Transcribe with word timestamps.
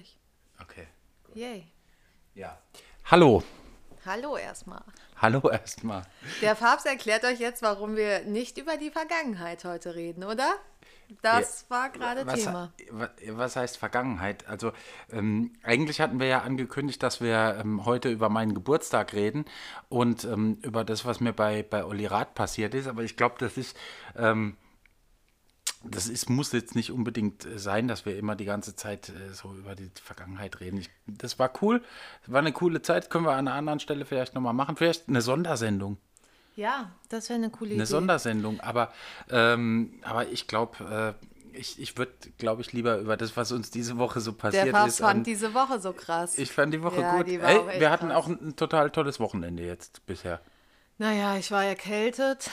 Natürlich. 0.00 0.18
Okay. 0.60 0.86
Yay. 1.34 1.66
Ja. 2.34 2.58
Hallo. 3.10 3.42
Hallo 4.06 4.36
erstmal. 4.36 4.82
Hallo 5.20 5.50
erstmal. 5.50 6.04
Der 6.40 6.54
Papst 6.54 6.86
erklärt 6.86 7.24
euch 7.24 7.38
jetzt, 7.38 7.60
warum 7.62 7.96
wir 7.96 8.20
nicht 8.24 8.56
über 8.56 8.76
die 8.78 8.90
Vergangenheit 8.90 9.64
heute 9.64 9.94
reden, 9.94 10.24
oder? 10.24 10.54
Das 11.22 11.62
Ja, 11.68 11.70
war 11.76 11.90
gerade 11.90 12.26
was, 12.26 12.34
Thema. 12.44 12.72
wa- 12.90 13.10
Was 13.32 13.56
heißt 13.56 13.76
Vergangenheit? 13.76 14.48
Also 14.48 14.72
ähm, 15.12 15.52
eigentlich 15.62 16.00
hatten 16.00 16.18
wir 16.20 16.28
ja 16.28 16.40
angekündigt, 16.42 17.02
dass 17.02 17.20
wir 17.20 17.58
ähm, 17.60 17.84
heute 17.84 18.08
über 18.10 18.28
meinen 18.30 18.54
Geburtstag 18.54 19.12
reden 19.12 19.44
und 19.88 20.24
ähm, 20.24 20.58
über 20.62 20.84
das, 20.84 21.04
was 21.04 21.20
mir 21.20 21.32
bei, 21.34 21.62
bei 21.62 21.84
Olli 21.84 22.06
Rath 22.06 22.34
passiert 22.34 22.74
ist. 22.74 22.86
Aber 22.86 23.02
ich 23.02 23.16
glaube, 23.16 23.34
das 23.38 23.56
ist, 23.58 23.76
ähm, 24.16 24.56
das 25.82 26.08
ist, 26.08 26.28
muss 26.28 26.52
jetzt 26.52 26.74
nicht 26.74 26.90
unbedingt 26.92 27.46
äh, 27.46 27.58
sein, 27.58 27.88
dass 27.88 28.04
wir 28.04 28.16
immer 28.18 28.36
die 28.36 28.44
ganze 28.44 28.74
Zeit 28.76 29.08
äh, 29.08 29.32
so 29.32 29.54
über 29.54 29.74
die 29.74 29.90
Vergangenheit 30.02 30.60
reden. 30.60 30.78
Ich, 30.78 30.90
das 31.06 31.38
war 31.38 31.50
cool, 31.62 31.82
war 32.26 32.40
eine 32.40 32.52
coole 32.52 32.82
Zeit. 32.82 33.08
Können 33.10 33.24
wir 33.24 33.32
an 33.32 33.48
einer 33.48 33.54
anderen 33.56 33.80
Stelle 33.80 34.04
vielleicht 34.04 34.34
nochmal 34.34 34.52
machen. 34.52 34.76
Vielleicht 34.76 35.08
eine 35.08 35.22
Sondersendung. 35.22 35.96
Ja, 36.56 36.90
das 37.08 37.28
wäre 37.30 37.38
eine 37.38 37.48
coole 37.50 37.70
Eine 37.70 37.76
Idee. 37.84 37.86
Sondersendung, 37.90 38.60
aber, 38.60 38.92
ähm, 39.30 39.94
aber 40.02 40.28
ich 40.28 40.46
glaube, 40.46 41.16
äh, 41.16 41.56
ich, 41.58 41.80
ich 41.80 41.96
würde, 41.96 42.12
glaube 42.38 42.60
ich, 42.60 42.72
lieber 42.72 42.98
über 42.98 43.16
das, 43.16 43.36
was 43.36 43.50
uns 43.52 43.70
diese 43.70 43.96
Woche 43.96 44.20
so 44.20 44.32
Der 44.32 44.38
passiert 44.38 44.72
Papst 44.72 44.98
ist. 44.98 45.04
fand 45.06 45.18
an- 45.18 45.24
diese 45.24 45.54
Woche 45.54 45.80
so 45.80 45.92
krass. 45.92 46.36
ich 46.36 46.52
fand 46.52 46.74
die 46.74 46.82
Woche 46.82 47.00
Ja, 47.00 47.16
gut. 47.16 47.26
die 47.28 47.36
Ey, 47.40 47.80
wir 47.80 47.90
hatten 47.90 48.08
krass. 48.08 48.16
auch 48.16 48.28
ein, 48.28 48.38
ein 48.48 48.56
total 48.56 48.90
tolles 48.90 49.18
Wochenende 49.20 49.62
jetzt 49.64 50.04
bisher. 50.06 50.40
Naja, 51.00 51.38
ich 51.38 51.50
war 51.50 51.64
erkältet. 51.64 52.50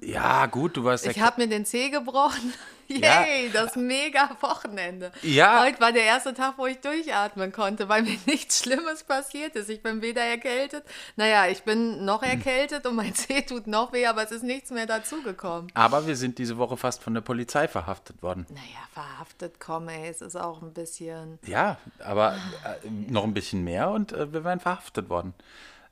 Ja, 0.00 0.46
gut, 0.46 0.76
du 0.76 0.84
warst 0.84 1.04
Ich 1.08 1.16
ja. 1.16 1.24
habe 1.24 1.42
mir 1.42 1.48
den 1.48 1.66
Zeh 1.66 1.90
gebrochen. 1.90 2.54
Ja. 2.92 3.24
Yay, 3.24 3.50
das 3.52 3.76
mega 3.76 4.36
Wochenende. 4.40 5.12
Ja. 5.22 5.62
Heute 5.62 5.78
war 5.78 5.92
der 5.92 6.02
erste 6.02 6.34
Tag, 6.34 6.54
wo 6.56 6.66
ich 6.66 6.80
durchatmen 6.80 7.52
konnte, 7.52 7.88
weil 7.88 8.02
mir 8.02 8.18
nichts 8.26 8.64
Schlimmes 8.64 9.04
passiert 9.04 9.54
ist. 9.54 9.70
Ich 9.70 9.80
bin 9.80 10.02
weder 10.02 10.22
erkältet, 10.22 10.82
naja, 11.14 11.46
ich 11.46 11.62
bin 11.62 12.04
noch 12.04 12.24
erkältet 12.24 12.84
und 12.88 12.96
mein 12.96 13.14
Zeh 13.14 13.42
tut 13.42 13.68
noch 13.68 13.92
weh, 13.92 14.06
aber 14.06 14.24
es 14.24 14.32
ist 14.32 14.42
nichts 14.42 14.72
mehr 14.72 14.86
dazugekommen. 14.86 15.70
Aber 15.74 16.08
wir 16.08 16.16
sind 16.16 16.38
diese 16.38 16.58
Woche 16.58 16.76
fast 16.76 17.00
von 17.00 17.14
der 17.14 17.20
Polizei 17.20 17.68
verhaftet 17.68 18.24
worden. 18.24 18.44
Naja, 18.48 18.82
verhaftet, 18.92 19.60
komm, 19.60 19.88
ey, 19.88 20.08
es 20.08 20.20
ist 20.20 20.34
auch 20.34 20.60
ein 20.60 20.72
bisschen. 20.72 21.38
Ja, 21.46 21.78
aber 22.00 22.34
äh, 22.64 22.90
noch 22.90 23.22
ein 23.22 23.34
bisschen 23.34 23.62
mehr 23.62 23.90
und 23.90 24.10
äh, 24.10 24.32
wir 24.32 24.42
wären 24.42 24.58
verhaftet 24.58 25.08
worden. 25.08 25.32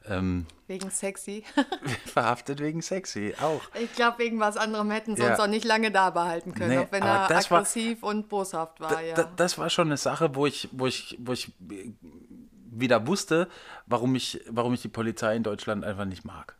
Ähm, 0.09 0.47
Wegen 0.67 0.91
sexy. 0.91 1.45
verhaftet 2.07 2.61
wegen 2.61 2.83
sexy, 2.83 3.35
auch. 3.41 3.61
Ich 3.81 3.93
glaube, 3.95 4.19
wegen 4.19 4.41
was 4.41 4.57
anderem 4.57 4.91
hätten 4.91 5.17
sie 5.17 5.23
uns 5.23 5.39
Ja. 5.39 5.45
auch 5.45 5.49
nicht 5.49 5.65
lange 5.65 5.91
da 5.91 6.11
behalten 6.11 6.55
können, 6.55 6.71
Nee, 6.71 6.79
auch 6.79 6.93
wenn 6.93 7.03
er 7.03 7.29
das 7.29 7.51
war- 7.51 7.59
aggressiv 7.59 8.03
und 8.03 8.29
boshaft 8.29 8.81
war, 8.81 9.03
ja. 9.03 9.15
Da, 9.15 9.31
das 9.37 9.59
war 9.59 9.71
schon 9.71 9.89
eine 9.89 9.97
Sache, 9.97 10.35
wo 10.35 10.47
ich, 10.47 10.69
wo 10.73 10.87
ich, 10.87 11.17
wo 11.21 11.33
ich 11.33 11.53
wieder 11.61 13.07
wusste, 13.07 13.49
warum 13.87 14.15
ich, 14.15 14.41
warum 14.49 14.75
ich 14.75 14.83
die 14.83 14.89
Polizei 14.89 15.37
in 15.37 15.43
Deutschland 15.43 15.85
einfach 15.85 16.05
nicht 16.05 16.25
mag. 16.25 16.55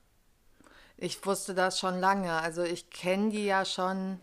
Ich 0.97 1.25
wusste 1.25 1.55
das 1.55 1.79
schon 1.79 2.01
lange. 2.01 2.33
Also 2.33 2.63
ich 2.65 2.91
kenne 2.91 3.31
die 3.31 3.45
ja 3.45 3.65
schon 3.65 4.19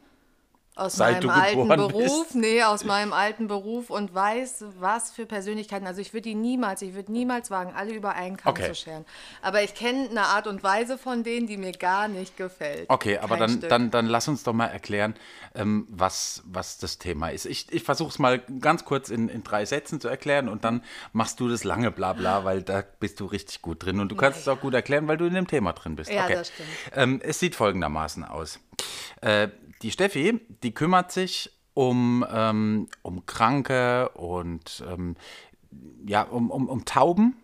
aus 0.77 0.97
Seit 0.97 1.23
meinem 1.23 1.29
alten 1.29 1.67
Beruf. 1.69 2.23
bist. 2.25 2.35
Nee, 2.35 2.61
aus 2.63 2.83
meinem 2.83 3.13
alten 3.13 3.47
Beruf 3.47 3.89
und 3.89 4.13
weiß, 4.13 4.65
was 4.79 5.09
für 5.11 5.25
Persönlichkeiten. 5.25 5.87
Also 5.87 6.01
ich 6.01 6.13
würde 6.13 6.23
die 6.29 6.35
niemals, 6.35 6.81
ich 6.81 6.93
würde 6.93 7.11
niemals 7.13 7.49
wagen, 7.49 7.73
alle 7.73 7.93
über 7.93 8.13
einen 8.13 8.35
Kamm 8.35 8.51
Okay. 8.51 8.67
zu 8.67 8.75
scheren. 8.75 9.05
Aber 9.41 9.63
ich 9.63 9.73
kenne 9.73 10.09
eine 10.09 10.23
Art 10.23 10.47
und 10.47 10.63
Weise 10.63 10.97
von 10.97 11.23
denen, 11.23 11.47
die 11.47 11.55
mir 11.55 11.71
gar 11.71 12.09
nicht 12.09 12.35
gefällt. 12.35 12.89
Okay, 12.89 13.17
aber 13.19 13.29
Kein 13.37 13.39
dann, 13.39 13.49
Stück. 13.51 13.69
dann, 13.69 13.89
dann 13.91 14.05
lass 14.07 14.27
uns 14.27 14.43
doch 14.43 14.51
mal 14.51 14.67
erklären, 14.67 15.15
ähm, 15.55 15.87
was, 15.89 16.43
was 16.45 16.77
das 16.77 16.97
Thema 16.97 17.29
ist. 17.29 17.45
Ich, 17.45 17.71
ich 17.71 17.83
versuche 17.83 18.09
es 18.09 18.19
mal 18.19 18.39
ganz 18.59 18.83
kurz 18.83 19.09
in, 19.09 19.29
in 19.29 19.43
drei 19.45 19.63
Sätzen 19.65 20.01
zu 20.01 20.09
erklären 20.09 20.49
und 20.49 20.65
dann 20.65 20.83
machst 21.13 21.39
du 21.39 21.47
das 21.47 21.63
lange 21.63 21.89
Blabla, 21.89 22.43
weil 22.43 22.61
da 22.63 22.83
bist 22.99 23.21
du 23.21 23.25
richtig 23.27 23.61
gut 23.61 23.85
drin 23.85 24.01
und 24.01 24.09
du 24.09 24.15
kannst 24.15 24.39
es 24.39 24.47
auch 24.49 24.59
gut 24.59 24.73
erklären, 24.73 25.07
weil 25.07 25.15
du 25.15 25.25
in 25.25 25.33
dem 25.35 25.47
Thema 25.47 25.71
drin 25.71 25.95
bist. 25.95 26.11
Ja, 26.11 26.25
okay. 26.25 26.33
das 26.35 26.49
stimmt. 26.49 26.69
Ähm, 26.93 27.21
es 27.23 27.39
sieht 27.39 27.55
folgendermaßen 27.55 28.25
aus. 28.25 28.59
Äh, 29.21 29.47
die 29.81 29.91
Steffi, 29.91 30.39
die 30.63 30.73
kümmert 30.73 31.11
sich 31.11 31.51
um, 31.73 32.25
ähm, 32.31 32.87
um 33.01 33.25
Kranke 33.25 34.09
und 34.09 34.83
ähm, 34.89 35.15
ja, 36.07 36.23
um, 36.23 36.49
um, 36.49 36.69
um 36.69 36.85
Tauben, 36.85 37.35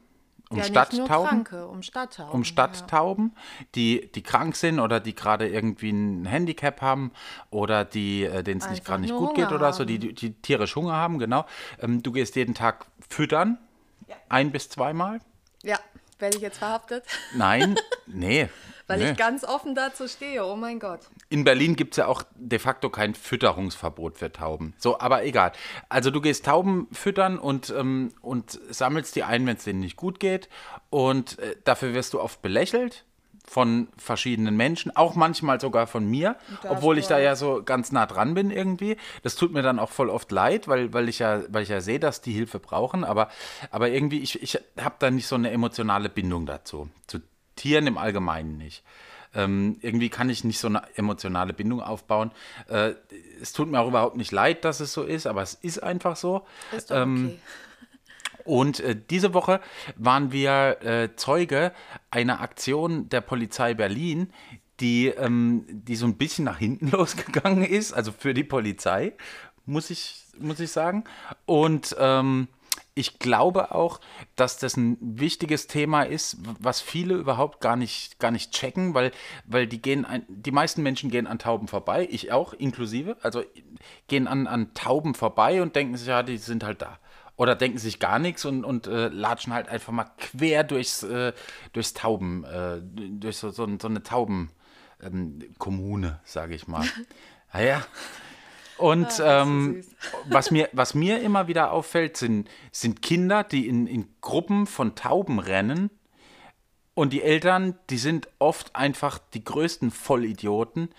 um 0.49 0.57
ja, 0.57 0.63
Stadttauben 0.63 1.07
Kranke, 1.07 1.67
um 1.67 1.81
Stadttauben. 1.81 2.33
um 2.33 2.43
Stadttauben, 2.43 3.35
die, 3.75 4.11
die 4.13 4.21
krank 4.21 4.55
sind 4.55 4.79
oder 4.79 4.99
die 4.99 5.15
gerade 5.15 5.47
irgendwie 5.47 5.91
ein 5.91 6.25
Handicap 6.25 6.81
haben 6.81 7.11
oder 7.49 7.85
die, 7.85 8.23
äh, 8.23 8.43
denen 8.43 8.61
es 8.61 8.69
nicht 8.69 8.85
gerade 8.85 9.01
nicht 9.01 9.15
gut 9.15 9.35
geht 9.35 9.47
Hunger 9.47 9.55
oder 9.55 9.73
so, 9.73 9.85
die, 9.85 9.99
die, 9.99 10.13
die 10.13 10.33
tierisch 10.33 10.75
Hunger 10.75 10.93
haben, 10.93 11.19
genau. 11.19 11.45
Ähm, 11.79 12.01
du 12.03 12.11
gehst 12.11 12.35
jeden 12.35 12.53
Tag 12.53 12.85
füttern, 13.09 13.57
ein 14.29 14.51
bis 14.51 14.69
zweimal. 14.69 15.19
Ja, 15.63 15.77
werde 16.21 16.37
ich 16.37 16.43
jetzt 16.43 16.59
verhaftet? 16.59 17.03
Nein, 17.35 17.75
nee. 18.05 18.49
Weil 18.87 18.99
nee. 18.99 19.11
ich 19.11 19.17
ganz 19.17 19.43
offen 19.43 19.73
dazu 19.73 20.07
stehe. 20.07 20.45
Oh 20.45 20.55
mein 20.55 20.79
Gott. 20.79 20.99
In 21.29 21.43
Berlin 21.43 21.75
gibt 21.75 21.93
es 21.93 21.97
ja 21.97 22.07
auch 22.07 22.23
de 22.35 22.59
facto 22.59 22.89
kein 22.89 23.15
Fütterungsverbot 23.15 24.17
für 24.17 24.31
Tauben. 24.31 24.73
So, 24.77 24.99
aber 24.99 25.23
egal. 25.23 25.53
Also 25.87 26.11
du 26.11 26.19
gehst 26.19 26.45
Tauben 26.45 26.87
füttern 26.91 27.39
und, 27.39 27.69
ähm, 27.69 28.13
und 28.21 28.59
sammelst 28.69 29.15
die 29.15 29.23
ein, 29.23 29.45
wenn 29.47 29.55
es 29.55 29.63
denen 29.63 29.79
nicht 29.79 29.95
gut 29.95 30.19
geht. 30.19 30.49
Und 30.89 31.39
äh, 31.39 31.55
dafür 31.63 31.93
wirst 31.93 32.13
du 32.13 32.19
oft 32.19 32.41
belächelt 32.41 33.05
von 33.51 33.89
verschiedenen 33.97 34.55
Menschen, 34.55 34.95
auch 34.95 35.15
manchmal 35.15 35.59
sogar 35.59 35.85
von 35.85 36.09
mir, 36.09 36.37
obwohl 36.69 36.97
ich 36.97 37.07
da 37.07 37.19
ja 37.19 37.35
so 37.35 37.63
ganz 37.65 37.91
nah 37.91 38.05
dran 38.05 38.33
bin 38.33 38.49
irgendwie. 38.49 38.95
Das 39.23 39.35
tut 39.35 39.51
mir 39.51 39.61
dann 39.61 39.77
auch 39.77 39.89
voll 39.89 40.09
oft 40.09 40.31
leid, 40.31 40.69
weil, 40.69 40.93
weil, 40.93 41.09
ich, 41.09 41.19
ja, 41.19 41.41
weil 41.49 41.63
ich 41.63 41.67
ja 41.67 41.81
sehe, 41.81 41.99
dass 41.99 42.21
die 42.21 42.31
Hilfe 42.31 42.59
brauchen, 42.59 43.03
aber, 43.03 43.27
aber 43.69 43.89
irgendwie, 43.89 44.19
ich, 44.19 44.41
ich 44.41 44.57
habe 44.79 44.95
da 44.99 45.11
nicht 45.11 45.27
so 45.27 45.35
eine 45.35 45.51
emotionale 45.51 46.07
Bindung 46.07 46.45
dazu. 46.45 46.87
Zu 47.07 47.19
Tieren 47.57 47.87
im 47.87 47.97
Allgemeinen 47.97 48.57
nicht. 48.57 48.85
Ähm, 49.35 49.79
irgendwie 49.81 50.07
kann 50.07 50.29
ich 50.29 50.45
nicht 50.45 50.59
so 50.59 50.67
eine 50.67 50.83
emotionale 50.95 51.51
Bindung 51.51 51.81
aufbauen. 51.81 52.31
Äh, 52.69 52.93
es 53.41 53.51
tut 53.51 53.69
mir 53.69 53.81
auch 53.81 53.89
überhaupt 53.89 54.15
nicht 54.15 54.31
leid, 54.31 54.63
dass 54.63 54.79
es 54.79 54.93
so 54.93 55.03
ist, 55.03 55.27
aber 55.27 55.41
es 55.41 55.55
ist 55.55 55.83
einfach 55.83 56.15
so. 56.15 56.45
Ist 56.71 56.89
doch 56.89 57.01
okay. 57.01 57.37
Und 58.45 58.79
äh, 58.79 58.95
diese 59.09 59.33
Woche 59.33 59.59
waren 59.95 60.31
wir 60.31 60.81
äh, 60.83 61.15
Zeuge 61.15 61.71
einer 62.09 62.41
Aktion 62.41 63.09
der 63.09 63.21
Polizei 63.21 63.73
Berlin, 63.73 64.31
die, 64.79 65.07
ähm, 65.07 65.65
die 65.67 65.95
so 65.95 66.05
ein 66.05 66.17
bisschen 66.17 66.45
nach 66.45 66.57
hinten 66.57 66.87
losgegangen 66.91 67.63
ist, 67.63 67.93
also 67.93 68.11
für 68.11 68.33
die 68.33 68.43
Polizei, 68.43 69.13
muss 69.65 69.89
ich, 69.89 70.25
muss 70.39 70.59
ich 70.59 70.71
sagen. 70.71 71.03
Und 71.45 71.95
ähm, 71.99 72.47
ich 72.93 73.19
glaube 73.19 73.73
auch, 73.73 74.01
dass 74.35 74.57
das 74.57 74.75
ein 74.75 74.97
wichtiges 74.99 75.67
Thema 75.67 76.03
ist, 76.03 76.37
was 76.59 76.81
viele 76.81 77.13
überhaupt 77.15 77.61
gar 77.61 77.77
nicht, 77.77 78.19
gar 78.19 78.31
nicht 78.31 78.51
checken, 78.51 78.93
weil, 78.93 79.11
weil 79.45 79.65
die 79.65 79.81
gehen, 79.81 80.03
ein, 80.03 80.25
die 80.27 80.51
meisten 80.51 80.83
Menschen 80.83 81.09
gehen 81.09 81.25
an 81.25 81.39
Tauben 81.39 81.67
vorbei, 81.67 82.07
ich 82.11 82.31
auch 82.33 82.53
inklusive, 82.53 83.15
also 83.21 83.43
gehen 84.07 84.27
an, 84.27 84.45
an 84.45 84.73
Tauben 84.73 85.15
vorbei 85.15 85.61
und 85.61 85.75
denken 85.75 85.95
sich, 85.95 86.07
ja, 86.07 86.21
die 86.21 86.37
sind 86.37 86.63
halt 86.63 86.81
da. 86.81 86.99
Oder 87.41 87.55
denken 87.55 87.79
sich 87.79 87.97
gar 87.97 88.19
nichts 88.19 88.45
und, 88.45 88.63
und 88.63 88.85
äh, 88.85 89.07
latschen 89.07 89.51
halt 89.51 89.67
einfach 89.67 89.91
mal 89.91 90.05
quer 90.19 90.63
durchs, 90.63 91.01
äh, 91.01 91.33
durchs 91.73 91.95
Tauben, 91.95 92.43
äh, 92.43 92.79
durch 92.83 93.37
so, 93.37 93.49
so, 93.49 93.67
so 93.81 93.87
eine 93.87 94.03
Taubenkommune, 94.03 96.19
sage 96.23 96.53
ich 96.53 96.67
mal. 96.67 96.85
naja. 97.51 97.83
Und 98.77 99.07
ähm, 99.25 99.83
was, 100.29 100.51
mir, 100.51 100.69
was 100.71 100.93
mir 100.93 101.19
immer 101.21 101.47
wieder 101.47 101.71
auffällt, 101.71 102.15
sind, 102.15 102.47
sind 102.71 103.01
Kinder, 103.01 103.43
die 103.43 103.67
in, 103.67 103.87
in 103.87 104.13
Gruppen 104.21 104.67
von 104.67 104.93
Tauben 104.93 105.39
rennen. 105.39 105.89
Und 106.93 107.11
die 107.11 107.23
Eltern, 107.23 107.75
die 107.89 107.97
sind 107.97 108.27
oft 108.37 108.75
einfach 108.75 109.17
die 109.17 109.43
größten 109.43 109.89
Vollidioten, 109.89 110.89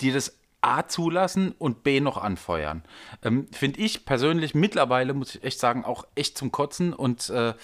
die 0.00 0.12
das 0.12 0.39
A 0.62 0.86
zulassen 0.86 1.52
und 1.52 1.82
B 1.82 2.00
noch 2.00 2.16
anfeuern. 2.18 2.82
Ähm, 3.22 3.48
Finde 3.52 3.80
ich 3.80 4.04
persönlich 4.04 4.54
mittlerweile, 4.54 5.14
muss 5.14 5.34
ich 5.34 5.44
echt 5.44 5.58
sagen, 5.58 5.84
auch 5.84 6.06
echt 6.14 6.36
zum 6.36 6.52
Kotzen 6.52 6.92
und 6.92 7.30
äh, 7.30 7.54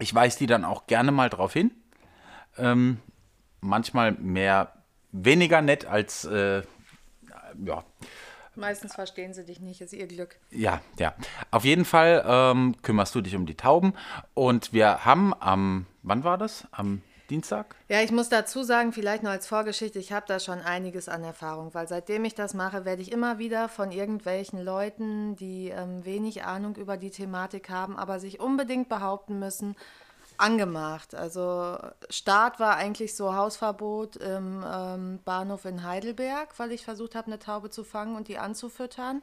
ich 0.00 0.14
weise 0.14 0.38
die 0.38 0.46
dann 0.46 0.64
auch 0.64 0.86
gerne 0.86 1.12
mal 1.12 1.28
drauf 1.28 1.52
hin. 1.52 1.70
Ähm, 2.56 2.98
manchmal 3.60 4.12
mehr, 4.12 4.72
weniger 5.12 5.60
nett 5.60 5.84
als, 5.84 6.24
äh, 6.24 6.62
ja, 7.64 7.84
Meistens 8.58 8.96
verstehen 8.96 9.34
sie 9.34 9.44
dich 9.44 9.60
nicht, 9.60 9.80
ist 9.80 9.92
ihr 9.92 10.08
Glück. 10.08 10.36
ja, 10.50 10.80
ja. 10.98 11.14
Auf 11.52 11.64
jeden 11.64 11.84
Fall 11.84 12.24
ähm, 12.26 12.74
kümmerst 12.82 13.14
du 13.14 13.20
dich 13.20 13.36
um 13.36 13.46
die 13.46 13.54
Tauben 13.54 13.94
und 14.34 14.72
wir 14.72 15.04
haben 15.04 15.32
am, 15.38 15.86
wann 16.02 16.24
war 16.24 16.38
das? 16.38 16.66
Am 16.72 17.02
Dienstag? 17.30 17.76
Ja, 17.88 18.00
ich 18.00 18.10
muss 18.10 18.28
dazu 18.28 18.62
sagen, 18.62 18.92
vielleicht 18.92 19.22
noch 19.22 19.30
als 19.30 19.46
Vorgeschichte, 19.46 19.98
ich 19.98 20.12
habe 20.12 20.26
da 20.26 20.40
schon 20.40 20.60
einiges 20.60 21.08
an 21.08 21.22
Erfahrung, 21.24 21.74
weil 21.74 21.86
seitdem 21.86 22.24
ich 22.24 22.34
das 22.34 22.54
mache, 22.54 22.84
werde 22.84 23.02
ich 23.02 23.12
immer 23.12 23.38
wieder 23.38 23.68
von 23.68 23.92
irgendwelchen 23.92 24.62
Leuten, 24.64 25.36
die 25.36 25.68
ähm, 25.68 26.04
wenig 26.04 26.44
Ahnung 26.44 26.76
über 26.76 26.96
die 26.96 27.10
Thematik 27.10 27.68
haben, 27.70 27.96
aber 27.96 28.18
sich 28.18 28.40
unbedingt 28.40 28.88
behaupten 28.88 29.38
müssen, 29.38 29.76
angemacht. 30.38 31.14
Also 31.14 31.78
Start 32.08 32.60
war 32.60 32.76
eigentlich 32.76 33.14
so 33.14 33.34
Hausverbot 33.34 34.16
im 34.16 34.64
ähm, 34.66 35.18
Bahnhof 35.24 35.64
in 35.64 35.82
Heidelberg, 35.82 36.58
weil 36.58 36.72
ich 36.72 36.84
versucht 36.84 37.14
habe, 37.14 37.26
eine 37.26 37.38
Taube 37.38 37.70
zu 37.70 37.84
fangen 37.84 38.16
und 38.16 38.28
die 38.28 38.38
anzufüttern. 38.38 39.22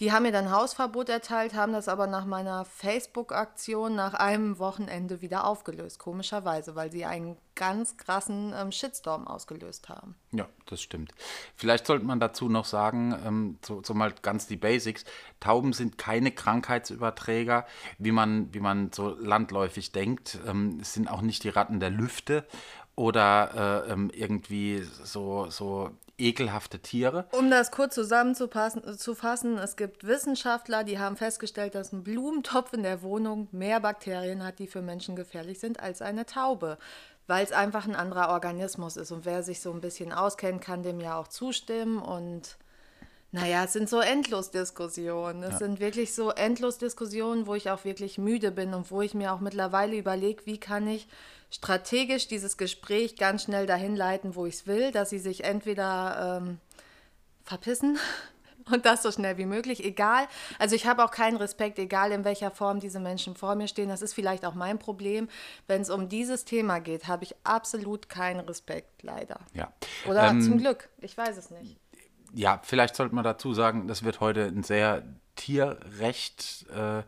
Die 0.00 0.12
haben 0.12 0.22
mir 0.22 0.32
dann 0.32 0.52
Hausverbot 0.52 1.08
erteilt, 1.08 1.54
haben 1.54 1.72
das 1.72 1.88
aber 1.88 2.06
nach 2.06 2.24
meiner 2.24 2.64
Facebook-Aktion 2.64 3.96
nach 3.96 4.14
einem 4.14 4.60
Wochenende 4.60 5.22
wieder 5.22 5.44
aufgelöst, 5.44 5.98
komischerweise, 5.98 6.76
weil 6.76 6.92
sie 6.92 7.04
einen 7.04 7.36
ganz 7.56 7.96
krassen 7.96 8.54
ähm, 8.56 8.70
Shitstorm 8.70 9.26
ausgelöst 9.26 9.88
haben. 9.88 10.14
Ja, 10.30 10.46
das 10.66 10.80
stimmt. 10.80 11.12
Vielleicht 11.56 11.86
sollte 11.88 12.04
man 12.04 12.20
dazu 12.20 12.48
noch 12.48 12.64
sagen, 12.64 13.18
ähm, 13.26 13.58
so, 13.66 13.82
so, 13.82 13.92
mal 13.92 14.14
ganz 14.22 14.46
die 14.46 14.56
Basics. 14.56 15.04
Tauben 15.40 15.72
sind 15.72 15.98
keine 15.98 16.30
Krankheitsüberträger, 16.30 17.66
wie 17.98 18.12
man, 18.12 18.54
wie 18.54 18.60
man 18.60 18.92
so 18.92 19.16
landläufig 19.18 19.90
denkt. 19.90 20.38
Ähm, 20.46 20.78
es 20.80 20.94
sind 20.94 21.08
auch 21.08 21.22
nicht 21.22 21.42
die 21.42 21.48
Ratten 21.48 21.80
der 21.80 21.90
Lüfte 21.90 22.46
oder 22.94 23.84
äh, 23.88 23.92
ähm, 23.92 24.10
irgendwie 24.14 24.86
so, 25.02 25.50
so 25.50 25.90
ekelhafte 26.18 26.80
Tiere. 26.80 27.26
Um 27.32 27.50
das 27.50 27.70
kurz 27.70 27.94
zusammenzufassen, 27.94 29.58
es 29.58 29.76
gibt 29.76 30.06
Wissenschaftler, 30.06 30.84
die 30.84 30.98
haben 30.98 31.16
festgestellt, 31.16 31.74
dass 31.74 31.92
ein 31.92 32.02
Blumentopf 32.02 32.72
in 32.72 32.82
der 32.82 33.02
Wohnung 33.02 33.48
mehr 33.52 33.80
Bakterien 33.80 34.44
hat, 34.44 34.58
die 34.58 34.66
für 34.66 34.82
Menschen 34.82 35.16
gefährlich 35.16 35.60
sind, 35.60 35.80
als 35.80 36.02
eine 36.02 36.26
Taube. 36.26 36.78
Weil 37.26 37.44
es 37.44 37.52
einfach 37.52 37.86
ein 37.86 37.94
anderer 37.94 38.30
Organismus 38.30 38.96
ist. 38.96 39.12
Und 39.12 39.24
wer 39.26 39.42
sich 39.42 39.60
so 39.60 39.70
ein 39.72 39.80
bisschen 39.80 40.12
auskennt, 40.12 40.62
kann 40.62 40.82
dem 40.82 40.98
ja 40.98 41.18
auch 41.18 41.28
zustimmen. 41.28 41.98
Und 41.98 42.56
naja, 43.32 43.64
es 43.64 43.74
sind 43.74 43.90
so 43.90 44.00
Endlosdiskussionen. 44.00 45.42
Es 45.42 45.52
ja. 45.52 45.58
sind 45.58 45.80
wirklich 45.80 46.14
so 46.14 46.30
Endlosdiskussionen, 46.30 47.46
wo 47.46 47.54
ich 47.54 47.70
auch 47.70 47.84
wirklich 47.84 48.16
müde 48.16 48.50
bin 48.50 48.72
und 48.72 48.90
wo 48.90 49.02
ich 49.02 49.12
mir 49.12 49.32
auch 49.34 49.40
mittlerweile 49.40 49.96
überlege, 49.96 50.46
wie 50.46 50.58
kann 50.58 50.86
ich 50.86 51.06
strategisch 51.50 52.28
dieses 52.28 52.56
Gespräch 52.56 53.16
ganz 53.16 53.44
schnell 53.44 53.66
dahin 53.66 53.96
leiten, 53.96 54.34
wo 54.34 54.46
ich 54.46 54.54
es 54.54 54.66
will, 54.66 54.92
dass 54.92 55.10
sie 55.10 55.18
sich 55.18 55.44
entweder 55.44 56.40
ähm, 56.42 56.58
verpissen 57.44 57.98
und 58.72 58.84
das 58.84 59.02
so 59.02 59.10
schnell 59.10 59.38
wie 59.38 59.46
möglich, 59.46 59.84
egal. 59.84 60.26
Also 60.58 60.74
ich 60.74 60.86
habe 60.86 61.04
auch 61.04 61.10
keinen 61.10 61.36
Respekt, 61.36 61.78
egal 61.78 62.12
in 62.12 62.24
welcher 62.24 62.50
Form 62.50 62.80
diese 62.80 63.00
Menschen 63.00 63.34
vor 63.34 63.54
mir 63.54 63.68
stehen. 63.68 63.88
Das 63.88 64.02
ist 64.02 64.12
vielleicht 64.12 64.44
auch 64.44 64.54
mein 64.54 64.78
Problem. 64.78 65.28
Wenn 65.66 65.80
es 65.80 65.90
um 65.90 66.08
dieses 66.08 66.44
Thema 66.44 66.80
geht, 66.80 67.08
habe 67.08 67.24
ich 67.24 67.34
absolut 67.44 68.08
keinen 68.08 68.40
Respekt, 68.40 69.02
leider. 69.02 69.40
Ja. 69.54 69.72
Oder 70.06 70.28
ähm, 70.28 70.42
zum 70.42 70.58
Glück, 70.58 70.88
ich 71.00 71.16
weiß 71.16 71.36
es 71.36 71.50
nicht 71.50 71.78
ja, 72.34 72.60
vielleicht 72.62 72.96
sollte 72.96 73.14
man 73.14 73.24
dazu 73.24 73.54
sagen, 73.54 73.88
das 73.88 74.04
wird 74.04 74.20
heute 74.20 74.44
ein 74.44 74.62
sehr 74.62 75.02
tierrecht 75.36 76.66
äh, 76.70 77.02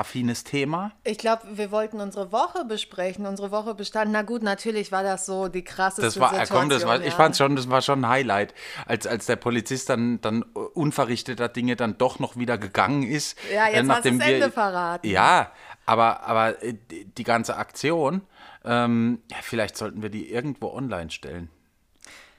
affines 0.00 0.44
Thema. 0.44 0.92
Ich 1.04 1.18
glaube, 1.18 1.42
wir 1.52 1.70
wollten 1.70 2.00
unsere 2.00 2.32
Woche 2.32 2.64
besprechen. 2.64 3.26
Unsere 3.26 3.50
Woche 3.50 3.74
bestand, 3.74 4.10
na 4.10 4.22
gut, 4.22 4.42
natürlich 4.42 4.90
war 4.90 5.02
das 5.02 5.26
so 5.26 5.48
die 5.48 5.62
krasseste 5.62 6.02
das 6.02 6.18
war, 6.18 6.30
Situation. 6.30 6.58
Komm, 6.58 6.70
das 6.70 6.86
war, 6.86 7.00
ja. 7.00 7.06
Ich 7.06 7.14
fand 7.14 7.36
schon, 7.36 7.54
das 7.54 7.68
war 7.68 7.82
schon 7.82 8.04
ein 8.04 8.08
Highlight, 8.08 8.54
als, 8.86 9.06
als 9.06 9.26
der 9.26 9.36
Polizist 9.36 9.90
dann, 9.90 10.20
dann 10.20 10.42
unverrichteter 10.42 11.48
Dinge 11.48 11.76
dann 11.76 11.98
doch 11.98 12.18
noch 12.18 12.36
wieder 12.36 12.58
gegangen 12.58 13.02
ist. 13.02 13.38
Ja, 13.54 13.68
jetzt 13.68 13.76
äh, 13.76 13.82
nachdem 13.84 14.14
hast 14.14 14.26
du 14.26 14.32
das 14.32 14.42
Ende 14.42 14.50
verraten. 14.50 15.06
Ja, 15.06 15.52
aber, 15.86 16.22
aber 16.22 16.62
äh, 16.62 16.74
die 16.90 17.24
ganze 17.24 17.56
Aktion, 17.56 18.22
ähm, 18.64 19.22
ja, 19.30 19.36
vielleicht 19.42 19.76
sollten 19.76 20.02
wir 20.02 20.10
die 20.10 20.30
irgendwo 20.30 20.72
online 20.72 21.10
stellen. 21.10 21.50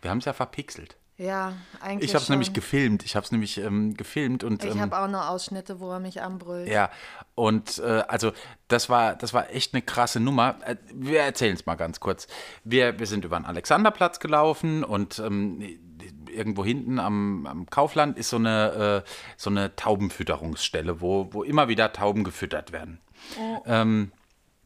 Wir 0.01 0.09
haben 0.09 0.17
es 0.17 0.25
ja 0.25 0.33
verpixelt. 0.33 0.97
Ja, 1.21 1.53
eigentlich. 1.79 2.09
Ich 2.09 2.15
habe 2.15 2.23
es 2.23 2.29
nämlich 2.29 2.51
gefilmt. 2.51 3.05
Ich 3.05 3.15
habe 3.15 3.23
es 3.23 3.31
nämlich 3.31 3.59
ähm, 3.59 3.95
gefilmt 3.95 4.43
und. 4.43 4.63
Ich 4.63 4.71
ähm, 4.71 4.81
habe 4.81 4.97
auch 4.97 5.07
noch 5.07 5.27
Ausschnitte, 5.27 5.79
wo 5.79 5.91
er 5.91 5.99
mich 5.99 6.19
anbrüllt. 6.23 6.67
Ja, 6.67 6.89
und 7.35 7.77
äh, 7.77 8.03
also 8.07 8.31
das 8.67 8.89
war, 8.89 9.15
das 9.15 9.31
war 9.31 9.51
echt 9.51 9.75
eine 9.75 9.83
krasse 9.83 10.19
Nummer. 10.19 10.55
Äh, 10.65 10.77
wir 10.91 11.19
erzählen 11.19 11.53
es 11.53 11.67
mal 11.67 11.75
ganz 11.75 11.99
kurz. 11.99 12.25
Wir, 12.63 12.97
wir 12.97 13.05
sind 13.05 13.23
über 13.23 13.37
den 13.39 13.45
Alexanderplatz 13.45 14.19
gelaufen 14.19 14.83
und 14.83 15.19
ähm, 15.19 15.61
irgendwo 16.27 16.65
hinten 16.65 16.97
am, 16.97 17.45
am, 17.45 17.69
Kaufland 17.69 18.17
ist 18.17 18.31
so 18.31 18.37
eine, 18.37 19.03
äh, 19.05 19.09
so 19.37 19.51
eine 19.51 19.75
Taubenfütterungsstelle, 19.75 21.01
wo, 21.01 21.31
wo 21.31 21.43
immer 21.43 21.67
wieder 21.67 21.93
Tauben 21.93 22.23
gefüttert 22.23 22.71
werden. 22.71 22.99
Oh. 23.39 23.61
Ähm, 23.67 24.11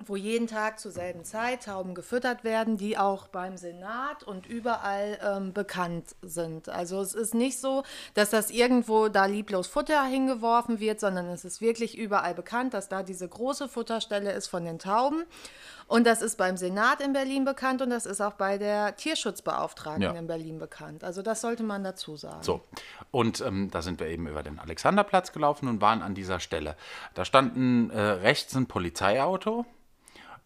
wo 0.09 0.15
jeden 0.15 0.47
Tag 0.47 0.79
zur 0.79 0.91
selben 0.91 1.23
Zeit 1.23 1.65
Tauben 1.65 1.95
gefüttert 1.95 2.43
werden, 2.43 2.77
die 2.77 2.97
auch 2.97 3.27
beim 3.27 3.57
Senat 3.57 4.23
und 4.23 4.45
überall 4.45 5.19
ähm, 5.23 5.53
bekannt 5.53 6.15
sind. 6.21 6.69
Also 6.69 7.01
es 7.01 7.13
ist 7.13 7.33
nicht 7.33 7.59
so, 7.59 7.83
dass 8.13 8.29
das 8.29 8.51
irgendwo 8.51 9.09
da 9.09 9.25
lieblos 9.25 9.67
Futter 9.67 10.03
hingeworfen 10.03 10.79
wird, 10.79 10.99
sondern 10.99 11.27
es 11.27 11.45
ist 11.45 11.61
wirklich 11.61 11.97
überall 11.97 12.33
bekannt, 12.33 12.73
dass 12.73 12.89
da 12.89 13.03
diese 13.03 13.27
große 13.27 13.67
Futterstelle 13.67 14.31
ist 14.31 14.47
von 14.47 14.65
den 14.65 14.79
Tauben. 14.79 15.23
Und 15.87 16.07
das 16.07 16.21
ist 16.21 16.37
beim 16.37 16.57
Senat 16.57 16.99
in 16.99 17.13
Berlin 17.13 17.45
bekannt 17.45 17.81
und 17.81 17.91
das 17.91 18.05
ist 18.07 18.19
auch 18.19 18.33
bei 18.33 18.57
der 18.57 18.95
Tierschutzbeauftragten 18.95 20.01
ja. 20.01 20.11
in 20.13 20.25
Berlin 20.25 20.57
bekannt. 20.57 21.03
Also 21.03 21.21
das 21.21 21.41
sollte 21.41 21.63
man 21.63 21.83
dazu 21.83 22.15
sagen. 22.15 22.41
So, 22.41 22.61
und 23.11 23.41
ähm, 23.41 23.69
da 23.69 23.83
sind 23.83 23.99
wir 23.99 24.07
eben 24.07 24.27
über 24.27 24.41
den 24.41 24.57
Alexanderplatz 24.57 25.31
gelaufen 25.31 25.67
und 25.67 25.81
waren 25.81 26.01
an 26.01 26.15
dieser 26.15 26.39
Stelle. 26.39 26.75
Da 27.13 27.23
standen 27.23 27.91
äh, 27.91 27.99
rechts 27.99 28.55
ein 28.55 28.65
Polizeiauto 28.65 29.65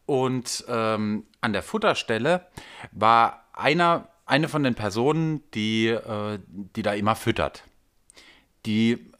und 0.10 0.66
ähm, 0.68 1.28
an 1.40 1.54
der 1.54 1.62
Futterstelle 1.62 2.48
war 2.92 3.44
einer, 3.54 4.08
eine 4.26 4.50
von 4.50 4.64
den 4.64 4.74
Personen, 4.74 5.44
die, 5.52 5.90
äh, 5.90 6.40
die 6.48 6.82
da 6.82 6.94
immer 6.94 7.16
füttert. 7.16 7.64
Die 8.66 9.12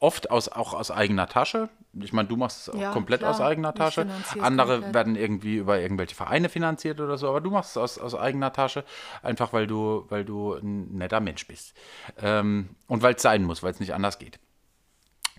oft 0.00 0.30
aus, 0.30 0.48
auch 0.48 0.72
aus 0.72 0.90
eigener 0.90 1.26
Tasche. 1.28 1.68
Ich 2.00 2.14
meine, 2.14 2.28
du 2.28 2.36
machst 2.36 2.66
es 2.66 2.80
ja, 2.80 2.92
komplett 2.92 3.20
klar. 3.20 3.32
aus 3.32 3.42
eigener 3.42 3.74
Tasche. 3.74 4.06
Andere 4.40 4.76
komplett. 4.76 4.94
werden 4.94 5.16
irgendwie 5.16 5.56
über 5.56 5.80
irgendwelche 5.80 6.14
Vereine 6.14 6.48
finanziert 6.48 6.98
oder 6.98 7.18
so, 7.18 7.28
aber 7.28 7.42
du 7.42 7.50
machst 7.50 7.72
es 7.72 7.76
aus, 7.76 7.98
aus 7.98 8.14
eigener 8.14 8.50
Tasche, 8.50 8.84
einfach 9.22 9.52
weil 9.52 9.66
du, 9.66 10.06
weil 10.08 10.24
du 10.24 10.54
ein 10.54 10.96
netter 10.96 11.20
Mensch 11.20 11.46
bist. 11.46 11.74
Ähm, 12.22 12.70
und 12.86 13.02
weil 13.02 13.16
es 13.16 13.22
sein 13.22 13.44
muss, 13.44 13.62
weil 13.62 13.72
es 13.72 13.80
nicht 13.80 13.92
anders 13.92 14.18
geht. 14.18 14.40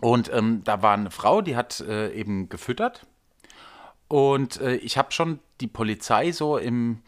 Und 0.01 0.31
ähm, 0.31 0.61
da 0.63 0.83
war 0.83 0.93
eine 0.93 1.09
Frau, 1.09 1.41
die 1.41 1.55
hat 1.55 1.79
äh, 1.79 2.11
eben 2.11 2.47
gefüttert 2.47 3.07
und 4.09 4.59
äh, 4.59 4.75
ich 4.75 4.97
habe 4.97 5.11
schon 5.11 5.39
die 5.61 5.67
Polizei 5.67 6.31
so 6.31 6.57
im, 6.57 7.01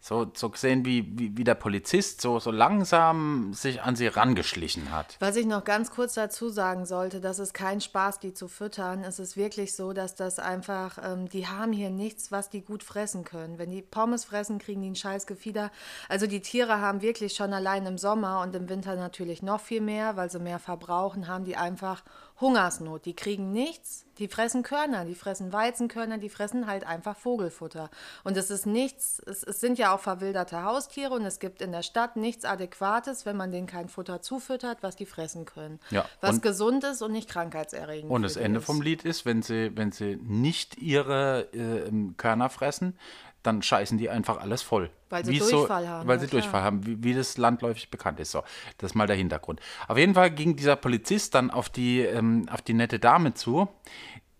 so, 0.00 0.30
so 0.34 0.50
gesehen, 0.50 0.84
wie, 0.84 1.04
wie, 1.18 1.36
wie, 1.36 1.44
der 1.44 1.54
Polizist 1.54 2.20
so, 2.20 2.38
so 2.38 2.50
langsam 2.50 3.52
sich 3.52 3.82
an 3.82 3.96
sie 3.96 4.06
rangeschlichen 4.06 4.92
hat. 4.92 5.16
Was 5.18 5.36
ich 5.36 5.46
noch 5.46 5.64
ganz 5.64 5.90
kurz 5.90 6.14
dazu 6.14 6.48
sagen 6.48 6.86
sollte, 6.86 7.20
das 7.20 7.40
ist 7.40 7.54
kein 7.54 7.80
Spaß, 7.80 8.20
die 8.20 8.32
zu 8.32 8.48
füttern. 8.48 9.04
Es 9.04 9.18
ist 9.18 9.36
wirklich 9.36 9.74
so, 9.74 9.92
dass 9.92 10.14
das 10.14 10.38
einfach, 10.38 10.98
ähm, 11.02 11.28
die 11.28 11.46
haben 11.46 11.72
hier 11.72 11.90
nichts, 11.90 12.32
was 12.32 12.48
die 12.48 12.62
gut 12.62 12.84
fressen 12.84 13.24
können. 13.24 13.58
Wenn 13.58 13.70
die 13.70 13.82
Pommes 13.82 14.24
fressen, 14.24 14.58
kriegen 14.58 14.80
die 14.80 14.90
ein 14.90 14.96
scheiß 14.96 15.26
Gefieder. 15.26 15.70
Also 16.08 16.26
die 16.26 16.40
Tiere 16.40 16.80
haben 16.80 17.02
wirklich 17.02 17.34
schon 17.34 17.52
allein 17.52 17.84
im 17.84 17.98
Sommer 17.98 18.40
und 18.42 18.54
im 18.54 18.68
Winter 18.68 18.94
natürlich 18.94 19.42
noch 19.42 19.60
viel 19.60 19.80
mehr, 19.80 20.16
weil 20.16 20.30
sie 20.30 20.38
mehr 20.38 20.60
verbrauchen, 20.60 21.26
haben 21.26 21.44
die 21.44 21.56
einfach 21.56 22.02
Hungersnot. 22.40 23.06
Die 23.06 23.14
kriegen 23.14 23.52
nichts, 23.52 24.04
die 24.18 24.28
fressen 24.28 24.62
Körner, 24.62 25.04
die 25.04 25.14
fressen 25.14 25.52
Weizenkörner, 25.52 26.18
die 26.18 26.28
fressen 26.28 26.66
halt 26.66 26.86
einfach 26.86 27.16
Vogelfutter. 27.16 27.90
Und 28.24 28.36
es 28.36 28.50
ist 28.50 28.66
nichts, 28.66 29.22
es, 29.26 29.42
es, 29.42 29.60
sind 29.60 29.78
ja 29.78 29.94
auch 29.94 30.00
verwilderte 30.00 30.62
Haustiere 30.62 31.14
und 31.14 31.24
es 31.24 31.38
gibt 31.38 31.62
in 31.62 31.72
der 31.72 31.82
Stadt 31.82 32.16
nichts 32.16 32.44
Adäquates, 32.44 33.24
wenn 33.24 33.36
man 33.36 33.52
denen 33.52 33.66
kein 33.66 33.88
Futter 33.88 34.20
zufüttert, 34.20 34.82
was 34.82 34.96
die 34.96 35.06
fressen 35.06 35.46
können. 35.46 35.80
Ja, 35.90 36.06
was 36.20 36.42
gesund 36.42 36.84
ist 36.84 37.02
und 37.02 37.12
nicht 37.12 37.28
krankheitserregend. 37.28 38.10
Und 38.10 38.22
das 38.22 38.36
Ende 38.36 38.60
ist. 38.60 38.66
vom 38.66 38.82
Lied 38.82 39.04
ist, 39.04 39.24
wenn 39.24 39.42
sie, 39.42 39.74
wenn 39.74 39.92
sie 39.92 40.16
nicht 40.16 40.76
ihre 40.76 41.48
äh, 41.52 41.90
Körner 42.16 42.50
fressen, 42.50 42.98
dann 43.46 43.62
scheißen 43.62 43.98
die 43.98 44.10
einfach 44.10 44.38
alles 44.38 44.62
voll. 44.62 44.90
Weil 45.08 45.24
sie 45.24 45.32
Wie's 45.32 45.48
Durchfall 45.48 45.84
so, 45.84 45.88
haben. 45.88 46.08
Weil 46.08 46.20
sie 46.20 46.26
Durchfall 46.26 46.62
haben, 46.62 46.86
wie, 46.86 47.02
wie, 47.02 47.14
das 47.14 47.38
landläufig 47.38 47.90
bekannt 47.90 48.20
ist. 48.20 48.32
So, 48.32 48.42
das 48.78 48.92
ist 48.92 48.94
mal 48.94 49.06
der 49.06 49.16
Hintergrund. 49.16 49.60
Auf 49.88 49.96
jeden 49.96 50.14
Fall 50.14 50.30
ging 50.30 50.56
dieser 50.56 50.76
Polizist 50.76 51.34
dann 51.34 51.50
auf 51.50 51.68
die, 51.68 52.00
ähm, 52.00 52.48
auf 52.50 52.62
die 52.62 52.74
nette 52.74 52.98
Dame 52.98 53.34
zu, 53.34 53.68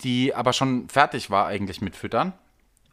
die 0.01 0.35
aber 0.35 0.53
schon 0.53 0.89
fertig 0.89 1.31
war 1.31 1.47
eigentlich 1.47 1.81
mit 1.81 1.97
Füttern. 1.97 2.33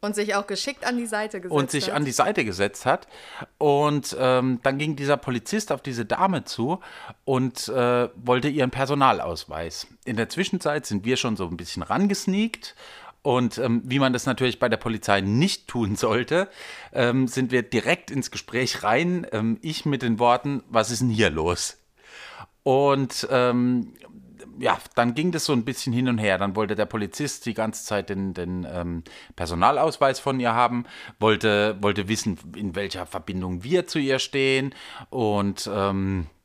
Und 0.01 0.15
sich 0.15 0.35
auch 0.35 0.47
geschickt 0.47 0.85
an 0.85 0.97
die 0.97 1.05
Seite 1.05 1.39
gesetzt 1.39 1.55
hat. 1.55 1.63
Und 1.63 1.71
sich 1.71 1.87
hat. 1.87 1.95
an 1.95 2.03
die 2.03 2.11
Seite 2.11 2.43
gesetzt 2.43 2.85
hat. 2.85 3.07
Und 3.57 4.17
ähm, 4.19 4.59
dann 4.61 4.77
ging 4.77 4.97
dieser 4.97 5.15
Polizist 5.15 5.71
auf 5.71 5.81
diese 5.81 6.05
Dame 6.05 6.43
zu 6.43 6.81
und 7.23 7.69
äh, 7.69 8.09
wollte 8.15 8.49
ihren 8.49 8.69
Personalausweis. 8.69 9.87
In 10.03 10.17
der 10.17 10.27
Zwischenzeit 10.27 10.85
sind 10.85 11.05
wir 11.05 11.15
schon 11.15 11.37
so 11.37 11.47
ein 11.47 11.55
bisschen 11.55 11.83
rangesneakt 11.83 12.75
und 13.23 13.57
ähm, 13.57 13.81
wie 13.85 13.99
man 13.99 14.13
das 14.13 14.25
natürlich 14.25 14.59
bei 14.59 14.69
der 14.69 14.77
Polizei 14.77 15.21
nicht 15.21 15.67
tun 15.67 15.95
sollte, 15.95 16.49
ähm, 16.91 17.27
sind 17.27 17.51
wir 17.51 17.63
direkt 17.63 18.11
ins 18.11 18.31
Gespräch 18.31 18.83
rein. 18.83 19.25
Ähm, 19.31 19.57
ich 19.61 19.85
mit 19.85 20.01
den 20.01 20.19
Worten, 20.19 20.61
was 20.69 20.91
ist 20.91 21.01
denn 21.01 21.09
hier 21.09 21.29
los? 21.29 21.77
Und 22.63 23.27
ähm, 23.31 23.93
ja, 24.59 24.77
dann 24.95 25.13
ging 25.13 25.31
das 25.31 25.45
so 25.45 25.53
ein 25.53 25.63
bisschen 25.63 25.93
hin 25.93 26.09
und 26.09 26.17
her. 26.17 26.37
Dann 26.37 26.57
wollte 26.57 26.75
der 26.75 26.85
Polizist 26.85 27.45
die 27.45 27.53
ganze 27.53 27.85
Zeit 27.85 28.09
den, 28.09 28.33
den 28.33 28.67
ähm, 28.69 29.03
Personalausweis 29.37 30.19
von 30.19 30.39
ihr 30.41 30.53
haben, 30.53 30.85
wollte, 31.17 31.77
wollte 31.81 32.09
wissen, 32.09 32.37
in 32.55 32.75
welcher 32.75 33.05
Verbindung 33.05 33.63
wir 33.63 33.87
zu 33.87 33.99
ihr 33.99 34.19
stehen 34.19 34.75
und 35.09 35.69
ähm, 35.73 36.27
äh, 36.27 36.42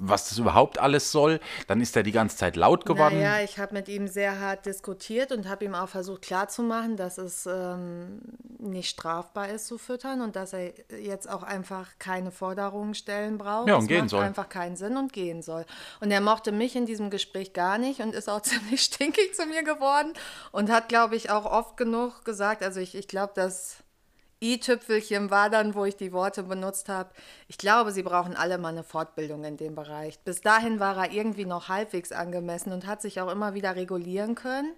was 0.00 0.28
das 0.28 0.38
überhaupt 0.38 0.78
alles 0.78 1.10
soll. 1.12 1.40
Dann 1.66 1.80
ist 1.80 1.96
er 1.96 2.02
die 2.02 2.12
ganze 2.12 2.36
Zeit 2.36 2.56
laut 2.56 2.86
geworden. 2.86 3.20
Ja, 3.20 3.32
naja, 3.32 3.44
ich 3.44 3.58
habe 3.58 3.74
mit 3.74 3.88
ihm 3.88 4.06
sehr 4.08 4.40
hart 4.40 4.66
diskutiert 4.66 5.32
und 5.32 5.48
habe 5.48 5.64
ihm 5.64 5.74
auch 5.74 5.88
versucht 5.88 6.22
klarzumachen, 6.22 6.96
dass 6.96 7.18
es 7.18 7.46
ähm, 7.46 8.20
nicht 8.58 8.88
strafbar 8.88 9.48
ist 9.48 9.66
zu 9.66 9.78
füttern 9.78 10.20
und 10.20 10.36
dass 10.36 10.52
er 10.52 10.72
jetzt 11.00 11.28
auch 11.28 11.42
einfach 11.42 11.90
keine 11.98 12.30
Forderungen 12.30 12.94
stellen 12.94 13.38
braucht. 13.38 13.68
Ja, 13.68 13.74
und 13.74 13.82
das 13.82 13.88
gehen 13.88 14.08
soll. 14.08 14.22
einfach 14.22 14.48
keinen 14.48 14.76
Sinn 14.76 14.96
und 14.96 15.12
gehen 15.12 15.42
soll. 15.42 15.64
Und 16.00 16.10
er 16.10 16.20
mochte 16.20 16.52
mich 16.52 16.76
in 16.76 16.86
diesem 16.86 17.10
Gespräch 17.10 17.52
gar 17.52 17.78
nicht 17.78 18.00
und 18.00 18.14
ist 18.14 18.28
auch 18.28 18.40
ziemlich 18.42 18.82
stinkig 18.82 19.34
zu 19.34 19.46
mir 19.46 19.62
geworden 19.62 20.12
und 20.52 20.70
hat, 20.70 20.88
glaube 20.88 21.16
ich, 21.16 21.30
auch 21.30 21.44
oft 21.44 21.76
genug 21.76 22.24
gesagt, 22.24 22.62
also 22.62 22.80
ich, 22.80 22.94
ich 22.94 23.08
glaube, 23.08 23.32
dass 23.34 23.81
i-Tüpfelchen 24.42 25.30
war 25.30 25.48
dann, 25.48 25.74
wo 25.74 25.84
ich 25.84 25.96
die 25.96 26.12
Worte 26.12 26.42
benutzt 26.42 26.88
habe. 26.88 27.10
Ich 27.48 27.56
glaube, 27.56 27.92
sie 27.92 28.02
brauchen 28.02 28.36
alle 28.36 28.58
mal 28.58 28.70
eine 28.70 28.82
Fortbildung 28.82 29.44
in 29.44 29.56
dem 29.56 29.74
Bereich. 29.74 30.18
Bis 30.20 30.40
dahin 30.40 30.80
war 30.80 30.96
er 30.96 31.12
irgendwie 31.12 31.46
noch 31.46 31.68
halbwegs 31.68 32.12
angemessen 32.12 32.72
und 32.72 32.86
hat 32.86 33.00
sich 33.00 33.20
auch 33.20 33.30
immer 33.30 33.54
wieder 33.54 33.76
regulieren 33.76 34.34
können. 34.34 34.74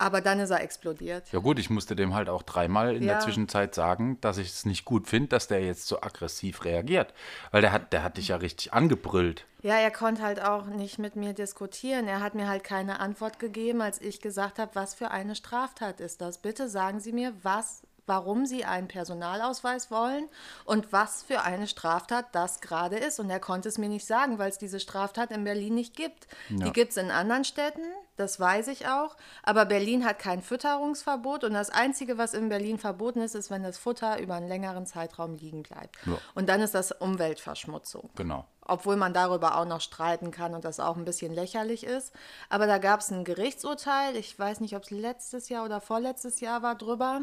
Aber 0.00 0.20
dann 0.20 0.38
ist 0.38 0.50
er 0.50 0.62
explodiert. 0.62 1.24
Ja 1.32 1.40
gut, 1.40 1.58
ich 1.58 1.70
musste 1.70 1.96
dem 1.96 2.14
halt 2.14 2.28
auch 2.28 2.44
dreimal 2.44 2.94
in 2.94 3.02
ja. 3.02 3.14
der 3.14 3.20
Zwischenzeit 3.20 3.74
sagen, 3.74 4.20
dass 4.20 4.38
ich 4.38 4.48
es 4.50 4.64
nicht 4.64 4.84
gut 4.84 5.08
finde, 5.08 5.28
dass 5.30 5.48
der 5.48 5.60
jetzt 5.60 5.88
so 5.88 6.00
aggressiv 6.00 6.64
reagiert. 6.64 7.12
Weil 7.50 7.62
der 7.62 7.72
hat, 7.72 7.92
der 7.92 8.04
hat 8.04 8.16
dich 8.16 8.28
ja 8.28 8.36
richtig 8.36 8.72
angebrüllt. 8.72 9.44
Ja, 9.60 9.74
er 9.74 9.90
konnte 9.90 10.22
halt 10.22 10.40
auch 10.40 10.66
nicht 10.66 11.00
mit 11.00 11.16
mir 11.16 11.32
diskutieren. 11.32 12.06
Er 12.06 12.20
hat 12.20 12.36
mir 12.36 12.46
halt 12.46 12.62
keine 12.62 13.00
Antwort 13.00 13.40
gegeben, 13.40 13.80
als 13.80 14.00
ich 14.00 14.20
gesagt 14.20 14.60
habe, 14.60 14.70
was 14.74 14.94
für 14.94 15.10
eine 15.10 15.34
Straftat 15.34 16.00
ist 16.00 16.20
das. 16.20 16.38
Bitte 16.38 16.68
sagen 16.68 17.00
Sie 17.00 17.12
mir, 17.12 17.32
was 17.42 17.82
warum 18.08 18.46
sie 18.46 18.64
einen 18.64 18.88
Personalausweis 18.88 19.90
wollen 19.90 20.28
und 20.64 20.92
was 20.92 21.22
für 21.22 21.42
eine 21.42 21.66
Straftat 21.66 22.26
das 22.32 22.60
gerade 22.60 22.96
ist. 22.96 23.20
Und 23.20 23.30
er 23.30 23.40
konnte 23.40 23.68
es 23.68 23.78
mir 23.78 23.88
nicht 23.88 24.06
sagen, 24.06 24.38
weil 24.38 24.50
es 24.50 24.58
diese 24.58 24.80
Straftat 24.80 25.30
in 25.30 25.44
Berlin 25.44 25.74
nicht 25.74 25.94
gibt. 25.94 26.26
Ja. 26.48 26.66
Die 26.66 26.72
gibt 26.72 26.92
es 26.92 26.96
in 26.96 27.10
anderen 27.10 27.44
Städten, 27.44 27.84
das 28.16 28.40
weiß 28.40 28.68
ich 28.68 28.88
auch. 28.88 29.16
Aber 29.42 29.64
Berlin 29.64 30.04
hat 30.04 30.18
kein 30.18 30.42
Fütterungsverbot 30.42 31.44
und 31.44 31.54
das 31.54 31.70
Einzige, 31.70 32.18
was 32.18 32.34
in 32.34 32.48
Berlin 32.48 32.78
verboten 32.78 33.20
ist, 33.20 33.34
ist, 33.34 33.50
wenn 33.50 33.62
das 33.62 33.78
Futter 33.78 34.18
über 34.20 34.34
einen 34.34 34.48
längeren 34.48 34.86
Zeitraum 34.86 35.34
liegen 35.34 35.62
bleibt. 35.62 35.96
Ja. 36.06 36.18
Und 36.34 36.48
dann 36.48 36.60
ist 36.60 36.74
das 36.74 36.92
Umweltverschmutzung. 36.92 38.10
Genau 38.16 38.44
obwohl 38.68 38.96
man 38.96 39.14
darüber 39.14 39.56
auch 39.56 39.64
noch 39.64 39.80
streiten 39.80 40.30
kann 40.30 40.54
und 40.54 40.64
das 40.64 40.78
auch 40.78 40.96
ein 40.96 41.04
bisschen 41.04 41.34
lächerlich 41.34 41.84
ist. 41.84 42.12
Aber 42.50 42.66
da 42.66 42.78
gab 42.78 43.00
es 43.00 43.10
ein 43.10 43.24
Gerichtsurteil, 43.24 44.14
ich 44.14 44.38
weiß 44.38 44.60
nicht, 44.60 44.76
ob 44.76 44.84
es 44.84 44.90
letztes 44.90 45.48
Jahr 45.48 45.64
oder 45.64 45.80
vorletztes 45.80 46.40
Jahr 46.40 46.62
war, 46.62 46.76
drüber. 46.76 47.22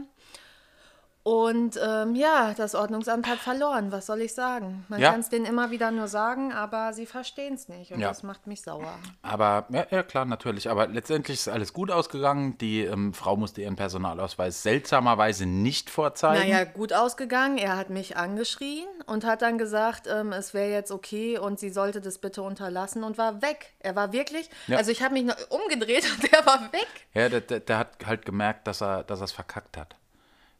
Und 1.28 1.80
ähm, 1.84 2.14
ja, 2.14 2.54
das 2.56 2.76
Ordnungsamt 2.76 3.28
hat 3.28 3.40
verloren, 3.40 3.92
was 3.92 4.06
soll 4.06 4.22
ich 4.22 4.36
sagen? 4.36 4.86
Man 4.90 5.02
ja. 5.02 5.10
kann 5.10 5.22
es 5.22 5.30
denen 5.30 5.46
immer 5.46 5.72
wieder 5.72 5.90
nur 5.90 6.08
sagen, 6.08 6.54
aber 6.54 6.94
sie 6.94 7.08
verstehen 7.08 7.56
es 7.56 7.68
nicht 7.68 7.92
und 7.92 8.00
ja. 8.00 8.10
das 8.10 8.22
macht 8.22 8.46
mich 8.46 8.62
sauer. 8.62 8.94
Aber, 9.24 9.66
ja, 9.70 9.88
ja, 9.90 10.04
klar, 10.04 10.26
natürlich. 10.26 10.70
Aber 10.70 10.86
letztendlich 10.86 11.40
ist 11.40 11.48
alles 11.48 11.74
gut 11.74 11.90
ausgegangen. 11.90 12.60
Die 12.60 12.82
ähm, 12.82 13.12
Frau 13.16 13.38
musste 13.38 13.64
ihren 13.64 13.76
Personalausweis 13.76 14.62
seltsamerweise 14.62 15.48
nicht 15.48 15.90
vorzeigen. 15.90 16.48
Naja, 16.48 16.64
gut 16.64 16.94
ausgegangen. 16.94 17.58
Er 17.58 17.76
hat 17.76 17.90
mich 17.90 18.18
angeschrien 18.18 18.86
und 19.08 19.26
hat 19.26 19.42
dann 19.42 19.58
gesagt, 19.58 20.06
ähm, 20.06 20.32
es 20.32 20.54
wäre 20.54 20.70
jetzt 20.70 20.92
okay 20.92 21.40
und 21.40 21.60
sie 21.60 21.70
sollte 21.70 22.02
das 22.02 22.20
bitte 22.20 22.44
unterlassen 22.44 23.04
und 23.04 23.18
war 23.18 23.42
weg. 23.42 23.74
Er 23.80 23.96
war 23.96 24.14
wirklich, 24.14 24.48
ja. 24.68 24.78
also 24.78 24.92
ich 24.92 25.02
habe 25.02 25.16
mich 25.16 25.26
umgedreht 25.50 26.06
und 26.22 26.32
er 26.32 26.46
war 26.46 26.72
weg. 26.72 26.88
Ja, 27.16 27.30
der, 27.30 27.42
der, 27.42 27.62
der 27.62 27.80
hat 27.80 28.06
halt 28.06 28.26
gemerkt, 28.28 28.68
dass 28.68 28.84
er 28.84 29.10
es 29.10 29.32
verkackt 29.32 29.76
hat 29.76 29.96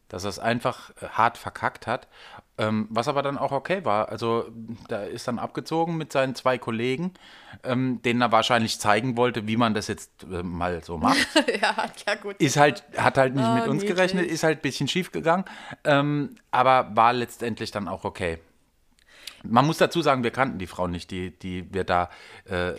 dass 0.08 0.24
er 0.24 0.30
es 0.30 0.38
einfach 0.38 0.90
äh, 1.00 1.08
hart 1.08 1.38
verkackt 1.38 1.86
hat, 1.86 2.08
ähm, 2.58 2.86
was 2.90 3.08
aber 3.08 3.22
dann 3.22 3.38
auch 3.38 3.52
okay 3.52 3.84
war. 3.84 4.08
Also 4.08 4.46
da 4.88 5.02
ist 5.02 5.28
dann 5.28 5.38
abgezogen 5.38 5.96
mit 5.96 6.12
seinen 6.12 6.34
zwei 6.34 6.58
Kollegen, 6.58 7.12
ähm, 7.64 8.00
denen 8.02 8.20
er 8.20 8.32
wahrscheinlich 8.32 8.80
zeigen 8.80 9.16
wollte, 9.16 9.46
wie 9.46 9.56
man 9.56 9.74
das 9.74 9.88
jetzt 9.88 10.24
äh, 10.24 10.42
mal 10.42 10.82
so 10.82 10.96
macht. 10.98 11.26
ja, 11.60 11.74
ja, 12.06 12.14
gut. 12.14 12.36
Ist 12.38 12.56
halt, 12.56 12.84
hat 12.96 13.18
halt 13.18 13.34
nicht 13.34 13.48
oh, 13.48 13.54
mit 13.54 13.66
uns 13.66 13.84
gerechnet, 13.84 14.26
ist 14.26 14.42
halt 14.42 14.58
ein 14.58 14.62
bisschen 14.62 14.88
schief 14.88 15.12
gegangen, 15.12 15.44
ähm, 15.84 16.36
aber 16.50 16.94
war 16.94 17.12
letztendlich 17.12 17.70
dann 17.70 17.88
auch 17.88 18.04
okay. 18.04 18.38
Man 19.50 19.66
muss 19.66 19.78
dazu 19.78 20.02
sagen, 20.02 20.22
wir 20.22 20.30
kannten 20.30 20.58
die 20.58 20.66
Frau 20.66 20.86
nicht, 20.86 21.10
die, 21.10 21.30
die 21.30 21.72
wir 21.72 21.84
da. 21.84 22.10
Äh, 22.48 22.72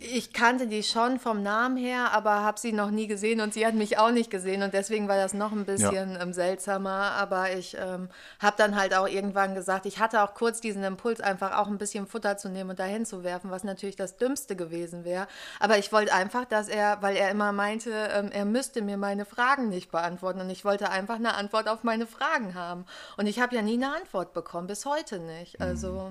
ich 0.00 0.32
kannte 0.32 0.66
die 0.66 0.82
schon 0.82 1.18
vom 1.18 1.42
Namen 1.42 1.76
her, 1.76 2.12
aber 2.12 2.42
habe 2.42 2.58
sie 2.58 2.72
noch 2.72 2.90
nie 2.90 3.06
gesehen 3.06 3.40
und 3.40 3.52
sie 3.52 3.66
hat 3.66 3.74
mich 3.74 3.98
auch 3.98 4.10
nicht 4.10 4.30
gesehen 4.30 4.62
und 4.62 4.72
deswegen 4.72 5.08
war 5.08 5.16
das 5.16 5.34
noch 5.34 5.52
ein 5.52 5.64
bisschen 5.64 6.14
ja. 6.14 6.20
ähm, 6.20 6.32
seltsamer. 6.32 7.12
Aber 7.12 7.52
ich 7.52 7.76
ähm, 7.78 8.08
habe 8.38 8.56
dann 8.56 8.76
halt 8.76 8.94
auch 8.94 9.06
irgendwann 9.06 9.54
gesagt, 9.54 9.86
ich 9.86 9.98
hatte 9.98 10.22
auch 10.22 10.34
kurz 10.34 10.60
diesen 10.60 10.82
Impuls, 10.84 11.20
einfach 11.20 11.58
auch 11.58 11.68
ein 11.68 11.78
bisschen 11.78 12.06
Futter 12.06 12.36
zu 12.36 12.48
nehmen 12.48 12.70
und 12.70 12.78
dahin 12.78 13.04
zu 13.04 13.24
werfen, 13.24 13.50
was 13.50 13.64
natürlich 13.64 13.96
das 13.96 14.16
Dümmste 14.16 14.56
gewesen 14.56 15.04
wäre. 15.04 15.26
Aber 15.58 15.78
ich 15.78 15.92
wollte 15.92 16.14
einfach, 16.14 16.44
dass 16.44 16.68
er, 16.68 17.02
weil 17.02 17.16
er 17.16 17.30
immer 17.30 17.52
meinte, 17.52 17.90
ähm, 17.90 18.30
er 18.32 18.44
müsste 18.44 18.82
mir 18.82 18.96
meine 18.96 19.24
Fragen 19.24 19.68
nicht 19.68 19.90
beantworten 19.90 20.40
und 20.40 20.50
ich 20.50 20.64
wollte 20.64 20.90
einfach 20.90 21.16
eine 21.16 21.34
Antwort 21.34 21.68
auf 21.68 21.84
meine 21.84 22.06
Fragen 22.06 22.54
haben. 22.54 22.84
Und 23.16 23.26
ich 23.26 23.40
habe 23.40 23.54
ja 23.54 23.62
nie 23.62 23.74
eine 23.74 23.94
Antwort 23.94 24.32
bekommen, 24.32 24.66
bis 24.66 24.86
heute 24.86 25.18
nicht. 25.18 25.60
Also. 25.60 25.92
Mhm. 25.92 26.09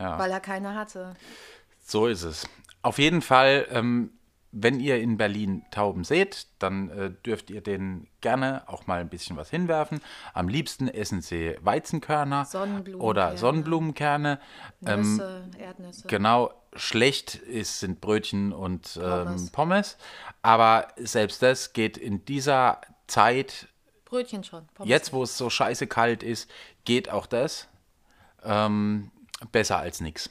Ja. 0.00 0.18
Weil 0.18 0.30
er 0.30 0.40
keine 0.40 0.74
hatte. 0.74 1.14
So 1.84 2.06
ist 2.06 2.22
es. 2.22 2.48
Auf 2.82 2.98
jeden 2.98 3.20
Fall, 3.20 3.66
ähm, 3.70 4.10
wenn 4.52 4.80
ihr 4.80 5.00
in 5.00 5.16
Berlin 5.16 5.64
Tauben 5.70 6.02
seht, 6.02 6.46
dann 6.58 6.90
äh, 6.90 7.10
dürft 7.24 7.50
ihr 7.50 7.60
denen 7.60 8.08
gerne 8.20 8.62
auch 8.66 8.86
mal 8.86 9.00
ein 9.00 9.08
bisschen 9.08 9.36
was 9.36 9.50
hinwerfen. 9.50 10.00
Am 10.32 10.48
liebsten 10.48 10.88
essen 10.88 11.20
sie 11.20 11.56
Weizenkörner 11.60 12.48
oder 12.98 13.36
Sonnenblumenkerne. 13.36 14.40
Ähm, 14.86 15.00
Nüsse, 15.00 15.44
Erdnüsse. 15.58 16.08
Genau, 16.08 16.52
schlecht 16.74 17.34
ist, 17.36 17.80
sind 17.80 18.00
Brötchen 18.00 18.52
und 18.52 18.96
ähm, 18.96 19.24
Pommes. 19.24 19.50
Pommes. 19.50 19.98
Aber 20.42 20.88
selbst 20.96 21.42
das 21.42 21.72
geht 21.72 21.96
in 21.96 22.24
dieser 22.24 22.80
Zeit. 23.06 23.68
Brötchen 24.04 24.42
schon. 24.42 24.66
Pommes 24.74 24.88
jetzt, 24.88 25.12
wo 25.12 25.22
es 25.22 25.36
so 25.36 25.50
scheiße 25.50 25.86
kalt 25.86 26.22
ist, 26.22 26.50
geht 26.84 27.10
auch 27.10 27.26
das. 27.26 27.68
Ähm, 28.42 29.12
besser 29.52 29.78
als 29.78 30.00
nichts. 30.00 30.30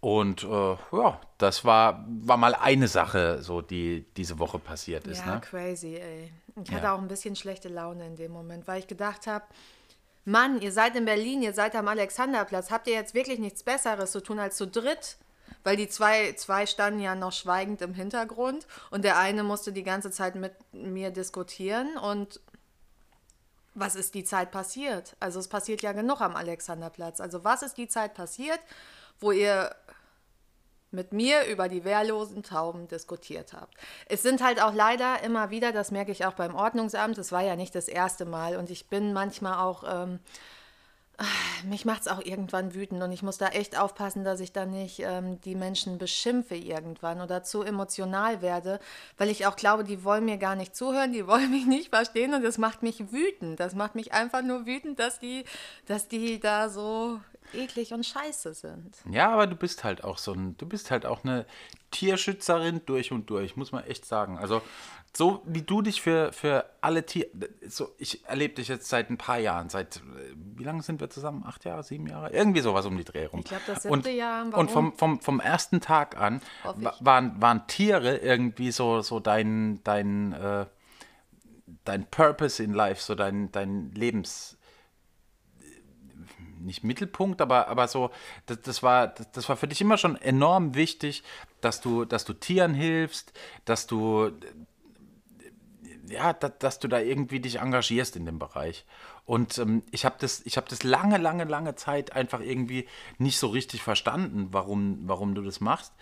Und 0.00 0.44
äh, 0.44 0.76
ja, 0.92 1.18
das 1.38 1.64
war, 1.64 2.04
war 2.06 2.36
mal 2.36 2.54
eine 2.54 2.88
Sache, 2.88 3.42
so 3.42 3.62
die 3.62 4.04
diese 4.18 4.38
Woche 4.38 4.58
passiert 4.58 5.06
ist. 5.06 5.20
Ja, 5.20 5.36
ne? 5.36 5.40
crazy, 5.40 5.96
ey. 5.96 6.30
Ich 6.62 6.70
hatte 6.72 6.84
ja. 6.84 6.94
auch 6.94 7.00
ein 7.00 7.08
bisschen 7.08 7.36
schlechte 7.36 7.68
Laune 7.68 8.06
in 8.06 8.16
dem 8.16 8.30
Moment, 8.30 8.68
weil 8.68 8.80
ich 8.80 8.86
gedacht 8.86 9.26
habe, 9.26 9.44
Mann, 10.26 10.60
ihr 10.60 10.72
seid 10.72 10.96
in 10.96 11.04
Berlin, 11.04 11.42
ihr 11.42 11.52
seid 11.52 11.74
am 11.74 11.88
Alexanderplatz, 11.88 12.70
habt 12.70 12.86
ihr 12.86 12.94
jetzt 12.94 13.14
wirklich 13.14 13.38
nichts 13.38 13.62
Besseres 13.62 14.12
zu 14.12 14.22
tun 14.22 14.38
als 14.38 14.56
zu 14.56 14.66
dritt? 14.66 15.16
Weil 15.62 15.76
die 15.76 15.88
zwei, 15.88 16.32
zwei 16.34 16.66
standen 16.66 17.00
ja 17.00 17.14
noch 17.14 17.32
schweigend 17.32 17.80
im 17.80 17.94
Hintergrund 17.94 18.66
und 18.90 19.04
der 19.04 19.18
eine 19.18 19.42
musste 19.42 19.72
die 19.72 19.82
ganze 19.82 20.10
Zeit 20.10 20.34
mit 20.34 20.52
mir 20.72 21.10
diskutieren 21.10 21.96
und 21.96 22.40
was 23.74 23.96
ist 23.96 24.14
die 24.14 24.24
Zeit 24.24 24.50
passiert? 24.50 25.16
Also 25.20 25.40
es 25.40 25.48
passiert 25.48 25.82
ja 25.82 25.92
genug 25.92 26.20
am 26.20 26.36
Alexanderplatz. 26.36 27.20
Also 27.20 27.44
was 27.44 27.62
ist 27.62 27.76
die 27.76 27.88
Zeit 27.88 28.14
passiert, 28.14 28.60
wo 29.20 29.32
ihr 29.32 29.74
mit 30.94 31.12
mir 31.12 31.44
über 31.46 31.68
die 31.68 31.84
wehrlosen 31.84 32.42
Tauben 32.42 32.88
diskutiert 32.88 33.52
habt. 33.52 33.74
Es 34.06 34.22
sind 34.22 34.42
halt 34.42 34.62
auch 34.62 34.72
leider 34.72 35.22
immer 35.22 35.50
wieder, 35.50 35.72
das 35.72 35.90
merke 35.90 36.12
ich 36.12 36.24
auch 36.24 36.34
beim 36.34 36.54
Ordnungsamt, 36.54 37.18
es 37.18 37.32
war 37.32 37.42
ja 37.42 37.56
nicht 37.56 37.74
das 37.74 37.88
erste 37.88 38.24
Mal 38.24 38.56
und 38.56 38.70
ich 38.70 38.88
bin 38.88 39.12
manchmal 39.12 39.58
auch 39.58 39.82
ähm, 39.86 40.20
mich 41.64 41.84
macht 41.84 42.02
es 42.02 42.08
auch 42.08 42.20
irgendwann 42.20 42.74
wütend 42.74 43.02
und 43.02 43.12
ich 43.12 43.22
muss 43.22 43.38
da 43.38 43.48
echt 43.48 43.78
aufpassen, 43.78 44.24
dass 44.24 44.40
ich 44.40 44.52
da 44.52 44.66
nicht 44.66 45.00
ähm, 45.00 45.40
die 45.42 45.54
Menschen 45.54 45.98
beschimpfe 45.98 46.56
irgendwann 46.56 47.20
oder 47.20 47.42
zu 47.42 47.62
emotional 47.62 48.42
werde, 48.42 48.80
weil 49.16 49.30
ich 49.30 49.46
auch 49.46 49.56
glaube, 49.56 49.84
die 49.84 50.02
wollen 50.02 50.24
mir 50.24 50.38
gar 50.38 50.56
nicht 50.56 50.74
zuhören, 50.74 51.12
die 51.12 51.26
wollen 51.26 51.50
mich 51.52 51.66
nicht 51.66 51.90
verstehen 51.90 52.34
und 52.34 52.42
das 52.42 52.58
macht 52.58 52.82
mich 52.82 53.12
wütend. 53.12 53.60
Das 53.60 53.74
macht 53.74 53.94
mich 53.94 54.12
einfach 54.12 54.42
nur 54.42 54.66
wütend, 54.66 54.98
dass 54.98 55.18
die, 55.20 55.44
dass 55.86 56.08
die 56.08 56.40
da 56.40 56.68
so 56.68 57.20
eklig 57.52 57.92
und 57.92 58.04
scheiße 58.04 58.54
sind. 58.54 58.96
Ja, 59.08 59.30
aber 59.30 59.46
du 59.46 59.54
bist 59.54 59.84
halt 59.84 60.02
auch 60.02 60.18
so 60.18 60.32
ein, 60.32 60.56
du 60.56 60.66
bist 60.66 60.90
halt 60.90 61.06
auch 61.06 61.24
eine 61.24 61.46
Tierschützerin 61.92 62.82
durch 62.86 63.12
und 63.12 63.30
durch, 63.30 63.56
muss 63.56 63.70
man 63.70 63.84
echt 63.84 64.04
sagen. 64.04 64.38
Also 64.38 64.62
so 65.16 65.42
wie 65.46 65.62
du 65.62 65.80
dich 65.80 66.02
für, 66.02 66.32
für 66.32 66.66
alle 66.80 67.06
Tiere, 67.06 67.28
so, 67.68 67.92
ich 67.98 68.24
erlebe 68.26 68.54
dich 68.54 68.68
jetzt 68.68 68.88
seit 68.88 69.10
ein 69.10 69.16
paar 69.16 69.38
Jahren, 69.38 69.68
seit, 69.68 70.02
wie 70.34 70.64
lange 70.64 70.82
sind 70.82 71.00
wir 71.00 71.08
zusammen? 71.08 71.44
Acht 71.46 71.64
Jahre, 71.64 71.84
sieben 71.84 72.08
Jahre? 72.08 72.30
Irgendwie 72.32 72.60
sowas 72.60 72.84
um 72.86 72.96
die 72.96 73.04
Dreh 73.04 73.26
rum. 73.26 73.40
Ich 73.40 73.46
glaube, 73.46 73.62
das 73.66 73.82
siebte 73.82 74.10
und, 74.10 74.16
Jahr. 74.16 74.46
Warum? 74.50 74.60
Und 74.60 74.70
vom, 74.70 74.92
vom, 74.94 75.20
vom 75.20 75.40
ersten 75.40 75.80
Tag 75.80 76.16
an 76.16 76.40
waren, 77.00 77.40
waren 77.40 77.66
Tiere 77.68 78.16
irgendwie 78.16 78.72
so, 78.72 79.02
so 79.02 79.20
dein, 79.20 79.82
dein, 79.84 80.32
äh, 80.32 80.66
dein 81.84 82.06
Purpose 82.06 82.62
in 82.62 82.72
Life, 82.72 83.02
so 83.02 83.14
dein, 83.14 83.52
dein 83.52 83.92
Lebens, 83.92 84.58
nicht 86.58 86.82
Mittelpunkt, 86.82 87.40
aber, 87.40 87.68
aber 87.68 87.86
so, 87.88 88.10
das, 88.46 88.62
das, 88.62 88.82
war, 88.82 89.08
das, 89.08 89.30
das, 89.30 89.48
war 89.48 89.56
für 89.56 89.68
dich 89.68 89.80
immer 89.80 89.98
schon 89.98 90.16
enorm 90.16 90.74
wichtig, 90.74 91.22
dass 91.60 91.80
du, 91.80 92.04
dass 92.04 92.24
du 92.24 92.32
Tieren 92.32 92.74
hilfst, 92.74 93.32
dass 93.64 93.86
du 93.86 94.32
ja, 96.08 96.32
dass, 96.32 96.52
dass 96.58 96.78
du 96.78 96.88
da 96.88 96.98
irgendwie 97.00 97.40
dich 97.40 97.60
engagierst 97.60 98.16
in 98.16 98.26
dem 98.26 98.38
Bereich. 98.38 98.84
Und 99.26 99.56
ähm, 99.58 99.82
ich 99.90 100.04
habe 100.04 100.16
das, 100.18 100.42
ich 100.44 100.56
hab 100.58 100.68
das 100.68 100.82
lange, 100.82 101.16
lange, 101.16 101.44
lange 101.44 101.74
Zeit 101.76 102.14
einfach 102.14 102.40
irgendwie 102.40 102.86
nicht 103.18 103.38
so 103.38 103.46
richtig 103.48 103.82
verstanden, 103.82 104.48
warum, 104.50 104.98
warum 105.06 105.34
du 105.34 105.40
das 105.42 105.60
machst. 105.60 105.92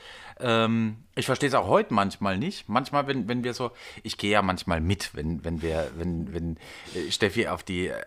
Ähm, 0.41 0.97
ich 1.15 1.27
verstehe 1.27 1.49
es 1.49 1.55
auch 1.55 1.69
heute 1.69 1.95
manchmal 1.95 2.37
nicht. 2.37 2.69
Manchmal, 2.69 3.07
wenn, 3.07 3.29
wenn 3.29 3.45
wir 3.45 3.55
so, 3.55 3.71
ich 4.03 4.19
gehe 4.19 4.33
ja 4.33 4.43
manchmal 4.43 4.81
mit, 4.81 5.15
wenn, 5.15 5.45
wenn 5.45 5.63
wir, 5.63 5.91
wenn, 5.97 6.35
wenn 6.35 6.57
äh, 6.97 7.11
Steffi 7.13 7.47
auf 7.47 7.63
die 7.63 7.89
äh, 7.89 8.03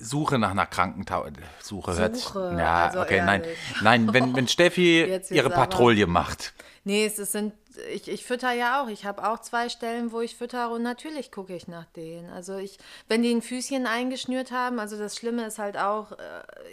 Suche 0.00 0.38
nach 0.38 0.50
einer 0.50 0.66
Krankentaufe. 0.66 1.30
Suche, 1.60 1.94
hört. 1.94 2.16
Suche, 2.16 2.56
Ja, 2.58 2.86
also 2.86 3.00
okay, 3.02 3.22
nein. 3.24 3.42
ehrlich. 3.42 3.58
Nein, 3.82 4.12
wenn, 4.12 4.34
wenn 4.34 4.48
Steffi 4.48 5.20
ihre 5.30 5.50
Patrouille 5.50 6.06
macht. 6.06 6.54
Nee, 6.84 7.04
es 7.04 7.18
ist- 7.18 7.32
sind, 7.32 7.52
ich, 7.92 8.08
ich 8.08 8.24
fütter 8.24 8.52
ja 8.52 8.82
auch. 8.82 8.88
Ich 8.88 9.04
habe 9.04 9.28
auch 9.28 9.40
zwei 9.40 9.68
Stellen, 9.68 10.12
wo 10.12 10.20
ich 10.20 10.36
füttere 10.36 10.70
und 10.70 10.82
natürlich 10.82 11.30
gucke 11.32 11.54
ich 11.54 11.68
nach 11.68 11.86
denen. 11.96 12.30
Also 12.30 12.56
ich, 12.56 12.78
wenn 13.08 13.22
die 13.22 13.32
ein 13.32 13.42
Füßchen 13.42 13.86
eingeschnürt 13.86 14.50
haben, 14.50 14.78
also 14.78 14.98
das 14.98 15.16
Schlimme 15.16 15.46
ist 15.46 15.58
halt 15.58 15.76
auch, 15.76 16.12
äh, 16.12 16.16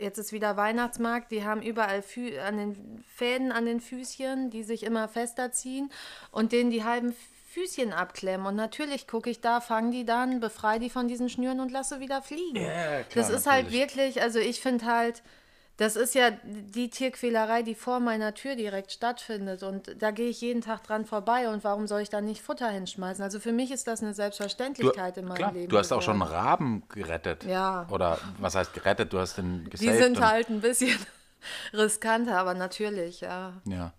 jetzt 0.01 0.17
ist 0.17 0.31
wieder 0.31 0.57
Weihnachtsmarkt, 0.57 1.31
die 1.31 1.43
haben 1.43 1.61
überall 1.61 2.01
Fü 2.01 2.37
an 2.39 2.57
den 2.57 3.03
Fäden 3.13 3.51
an 3.51 3.65
den 3.65 3.81
Füßchen, 3.81 4.49
die 4.49 4.63
sich 4.63 4.83
immer 4.83 5.07
fester 5.07 5.51
ziehen 5.51 5.91
und 6.31 6.51
denen 6.51 6.71
die 6.71 6.83
halben 6.83 7.15
Füßchen 7.47 7.93
abklemmen. 7.93 8.45
Und 8.45 8.55
natürlich 8.55 9.07
gucke 9.07 9.29
ich 9.29 9.41
da, 9.41 9.61
fange 9.61 9.91
die 9.91 10.05
dann, 10.05 10.39
befreie 10.39 10.79
die 10.79 10.89
von 10.89 11.07
diesen 11.07 11.29
Schnüren 11.29 11.59
und 11.59 11.71
lasse 11.71 11.99
wieder 11.99 12.21
fliegen. 12.21 12.57
Ja, 12.57 13.03
klar, 13.03 13.05
das 13.15 13.29
ist 13.29 13.47
halt 13.47 13.65
natürlich. 13.65 13.81
wirklich, 13.81 14.21
also 14.21 14.39
ich 14.39 14.61
finde 14.61 14.85
halt, 14.85 15.23
das 15.77 15.95
ist 15.95 16.15
ja 16.15 16.31
die 16.43 16.89
Tierquälerei, 16.89 17.61
die 17.61 17.75
vor 17.75 17.99
meiner 17.99 18.33
Tür 18.33 18.55
direkt 18.55 18.91
stattfindet. 18.91 19.61
Und 19.63 20.01
da 20.01 20.09
gehe 20.11 20.27
ich 20.29 20.41
jeden 20.41 20.61
Tag 20.61 20.83
dran 20.83 21.05
vorbei. 21.05 21.49
Und 21.49 21.63
warum 21.63 21.85
soll 21.87 22.01
ich 22.01 22.09
da 22.09 22.19
nicht 22.19 22.41
Futter 22.41 22.69
hinschmeißen? 22.69 23.23
Also 23.23 23.39
für 23.39 23.51
mich 23.51 23.71
ist 23.71 23.87
das 23.87 24.01
eine 24.01 24.09
Du, 24.11 24.15
Selbstverständlichkeit 24.15 25.17
in 25.17 25.25
meinem 25.25 25.35
klar, 25.37 25.53
Leben. 25.53 25.69
du 25.69 25.77
hast 25.77 25.91
auch 25.91 26.01
schon. 26.01 26.21
Raben 26.21 26.83
gerettet. 26.89 27.43
Ja. 27.43 27.85
Oder 27.91 28.17
was 28.39 28.55
heißt 28.55 28.73
gerettet? 28.73 29.13
Du 29.13 29.19
hast 29.19 29.37
den 29.37 29.65
Die 29.65 29.69
gesaved. 29.69 29.97
sind 29.97 30.17
und- 30.17 30.25
halt 30.25 30.49
ein 30.49 30.61
bisschen 30.61 30.97
riskanter, 31.73 32.37
aber 32.39 32.53
natürlich, 32.55 33.21
ja. 33.21 33.53
Ja. 33.65 33.93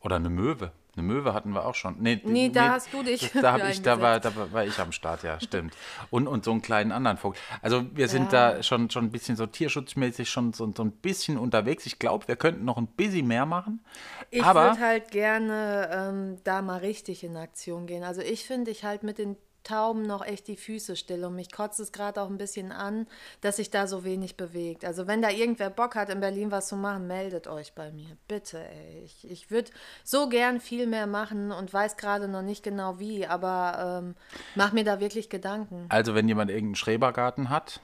Oder 0.00 0.16
eine 0.16 0.30
Möwe. 0.30 0.70
Eine 0.96 1.04
Möwe 1.06 1.34
hatten 1.34 1.52
wir 1.52 1.66
auch 1.66 1.74
schon. 1.74 1.96
Nee, 2.00 2.20
Nee, 2.24 2.48
da 2.48 2.70
hast 2.70 2.92
du 2.92 3.02
dich 3.02 3.20
Das, 3.32 3.42
da, 3.42 3.52
hab 3.52 3.68
ich, 3.68 3.80
da, 3.82 4.00
war, 4.00 4.18
da 4.20 4.32
war- 4.52 4.64
ich 4.64 4.78
am 4.80 4.90
Start, 4.92 5.22
ja, 5.22 5.38
stimmt. 5.40 5.74
Und, 6.10 6.26
und 6.26 6.44
so 6.44 6.50
einen 6.50 6.62
kleinen 6.62 6.90
anderen 6.92 7.16
Vogel. 7.16 7.38
Also 7.62 7.84
wir 7.94 8.08
sind 8.08 8.32
Ja. 8.32 8.54
da 8.54 8.62
schon, 8.62 8.90
schon 8.90 9.04
ein 9.04 9.10
bisschen 9.10 9.36
so 9.36 9.46
tierschutzmäßig 9.46 10.28
schon 10.28 10.52
so, 10.52 10.70
so 10.76 10.82
ein 10.82 10.90
bisschen 10.90 11.38
unterwegs. 11.38 11.86
Ich 11.86 11.98
glaube, 11.98 12.26
wir 12.28 12.36
könnten 12.36 12.64
noch 12.64 12.76
ein 12.76 12.88
bisschen 12.88 13.26
mehr 13.28 13.46
machen. 13.46 13.84
Ich 14.30 14.44
würde 14.44 14.78
halt 14.80 15.10
gerne 15.10 15.88
ähm, 15.92 16.36
da 16.44 16.60
mal 16.62 16.78
richtig 16.78 17.22
in 17.24 17.36
Aktion 17.36 17.86
gehen. 17.86 18.02
Also 18.02 18.20
ich 18.20 18.44
finde, 18.44 18.70
ich 18.70 18.84
halt 18.84 19.02
mit 19.02 19.18
den 19.18 19.36
Tauben 19.64 20.02
noch 20.02 20.24
echt 20.24 20.48
die 20.48 20.56
Füße 20.56 20.96
still 20.96 21.24
und 21.24 21.34
mich 21.34 21.52
kotzt 21.52 21.80
es 21.80 21.92
gerade 21.92 22.20
auch 22.22 22.28
ein 22.28 22.38
bisschen 22.38 22.72
an, 22.72 23.06
dass 23.40 23.56
sich 23.56 23.70
da 23.70 23.86
so 23.86 24.04
wenig 24.04 24.36
bewegt. 24.36 24.84
Also 24.84 25.06
wenn 25.06 25.22
da 25.22 25.30
irgendwer 25.30 25.70
Bock 25.70 25.94
hat, 25.94 26.08
in 26.08 26.20
Berlin 26.20 26.50
was 26.50 26.68
zu 26.68 26.76
machen, 26.76 27.06
meldet 27.06 27.46
euch 27.46 27.74
bei 27.74 27.90
mir. 27.90 28.16
Bitte, 28.28 28.58
ey. 28.58 29.02
Ich, 29.04 29.30
ich 29.30 29.50
würde 29.50 29.70
so 30.04 30.28
gern 30.28 30.60
viel 30.60 30.86
mehr 30.86 31.06
machen 31.06 31.52
und 31.52 31.72
weiß 31.72 31.96
gerade 31.96 32.28
noch 32.28 32.42
nicht 32.42 32.62
genau 32.62 32.98
wie, 32.98 33.26
aber 33.26 34.02
ähm, 34.02 34.14
mach 34.54 34.72
mir 34.72 34.84
da 34.84 35.00
wirklich 35.00 35.28
Gedanken. 35.28 35.86
Also 35.88 36.14
wenn 36.14 36.28
jemand 36.28 36.50
irgendeinen 36.50 36.76
Schrebergarten 36.76 37.50
hat, 37.50 37.80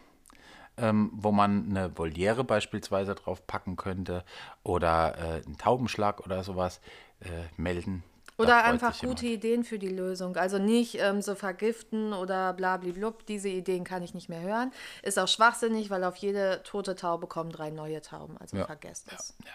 ähm, 0.78 1.10
wo 1.14 1.32
man 1.32 1.70
eine 1.70 1.96
Voliere 1.96 2.44
beispielsweise 2.44 3.14
drauf 3.14 3.46
packen 3.46 3.76
könnte 3.76 4.24
oder 4.62 5.16
äh, 5.18 5.44
einen 5.44 5.56
Taubenschlag 5.58 6.20
oder 6.20 6.44
sowas, 6.44 6.80
äh, 7.20 7.28
melden. 7.56 8.02
Oder 8.38 8.64
einfach 8.64 8.92
sich 8.92 9.02
jemand. 9.02 9.20
gute 9.20 9.32
Ideen 9.32 9.64
für 9.64 9.78
die 9.78 9.88
Lösung. 9.88 10.36
Also 10.36 10.58
nicht 10.58 10.96
ähm, 11.00 11.22
so 11.22 11.34
vergiften 11.34 12.12
oder 12.12 12.52
blablablub. 12.52 13.24
Diese 13.26 13.48
Ideen 13.48 13.84
kann 13.84 14.02
ich 14.02 14.12
nicht 14.14 14.28
mehr 14.28 14.42
hören. 14.42 14.72
Ist 15.02 15.18
auch 15.18 15.28
schwachsinnig, 15.28 15.88
weil 15.90 16.04
auf 16.04 16.16
jede 16.16 16.62
tote 16.62 16.94
Taube 16.96 17.26
kommen 17.28 17.50
drei 17.50 17.70
neue 17.70 18.02
Tauben. 18.02 18.36
Also 18.38 18.58
Ja. 18.58 18.66
vergesst 18.66 19.06
es. 19.16 19.34
Ja, 19.44 19.52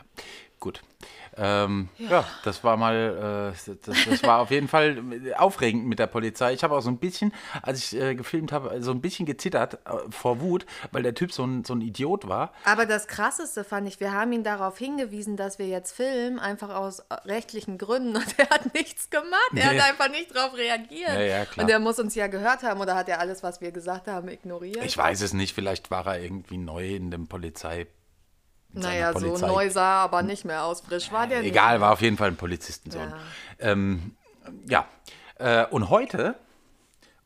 gut. 0.62 0.82
Ähm, 1.36 1.90
ja. 1.98 2.26
das 2.44 2.64
war 2.64 2.78
mal, 2.78 3.54
äh, 3.56 3.74
das, 3.86 4.06
das 4.06 4.24
war 4.24 4.40
auf 4.40 4.52
jeden 4.52 4.68
Fall 4.68 5.02
aufregend 5.38 5.86
mit 5.86 5.98
der 5.98 6.08
Polizei. 6.08 6.54
Ich 6.54 6.64
habe 6.64 6.76
auch 6.76 6.82
so 6.82 6.90
ein 6.90 6.98
bisschen, 6.98 7.34
als 7.62 7.80
ich 7.94 8.00
äh, 8.00 8.16
gefilmt 8.16 8.52
habe, 8.52 8.82
so 8.84 8.92
ein 8.92 9.02
bisschen 9.02 9.26
gezittert 9.26 9.76
äh, 9.86 9.98
vor 10.10 10.42
Wut, 10.42 10.66
weil 10.92 11.04
der 11.04 11.16
Typ 11.16 11.32
so 11.32 11.44
ein, 11.46 11.64
so 11.64 11.74
ein 11.74 11.82
Idiot 11.82 12.28
war. 12.28 12.54
Aber 12.66 12.86
das 12.86 13.08
Krasseste 13.08 13.64
fand 13.64 13.88
ich, 13.88 14.00
wir 14.00 14.12
haben 14.12 14.32
ihn 14.34 14.44
darauf 14.44 14.78
hingewiesen, 14.78 15.36
dass 15.38 15.58
wir 15.58 15.68
jetzt 15.68 15.94
filmen, 15.94 16.38
einfach 16.38 16.70
aus 16.70 17.02
rechtlichen 17.26 17.78
Gründen. 17.78 18.16
Und 18.18 18.36
er 18.38 18.50
hat 18.50 18.74
nichts 18.74 19.10
gemacht. 19.10 19.52
Er 19.56 19.72
Nee. 19.72 19.80
hat 19.80 19.90
einfach 19.90 20.10
nicht 20.10 20.36
darauf 20.36 20.56
reagiert. 20.56 21.10
Ja, 21.14 21.22
ja, 21.22 21.46
klar. 21.46 21.64
Und 21.66 21.72
er 21.72 21.80
muss 21.80 21.98
uns 22.00 22.14
ja 22.14 22.28
gehört 22.28 22.62
haben 22.64 22.80
oder 22.82 22.96
hat 22.96 23.10
er 23.10 23.20
alles, 23.20 23.42
was 23.42 23.62
wir 23.62 23.72
gesagt 23.72 24.08
haben, 24.08 24.28
ignoriert? 24.28 24.84
Ich 24.86 24.98
weiß 24.98 25.22
es 25.22 25.34
nicht, 25.34 25.56
vielleicht 25.56 25.90
war 25.92 26.06
er 26.06 26.22
irgendwie 26.22 26.58
neu 26.58 26.94
in 26.96 27.10
dem 27.10 27.28
Polizei. 27.28 27.88
Naja, 28.74 29.18
so 29.18 29.38
neu 29.38 29.70
sah 29.70 30.00
er 30.00 30.04
aber 30.04 30.24
nicht 30.24 30.46
mehr 30.46 30.64
aus. 30.64 30.82
Frisch 30.82 31.12
war 31.12 31.28
der 31.28 31.42
nicht. 31.42 31.52
Egal, 31.52 31.82
war 31.82 31.92
auf 31.92 32.02
jeden 32.02 32.18
Fall 32.18 32.30
ein 32.30 32.38
Polizistensohn. 32.38 33.10
Ja. 33.10 33.18
Ähm, 33.60 34.16
ja. 34.68 34.88
Äh, 35.38 35.66
und 35.68 35.90
heute, 35.90 36.36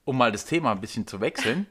um 0.03 0.17
mal 0.17 0.31
das 0.31 0.45
Thema 0.45 0.71
ein 0.71 0.81
bisschen 0.81 1.07
zu 1.07 1.21
wechseln, 1.21 1.67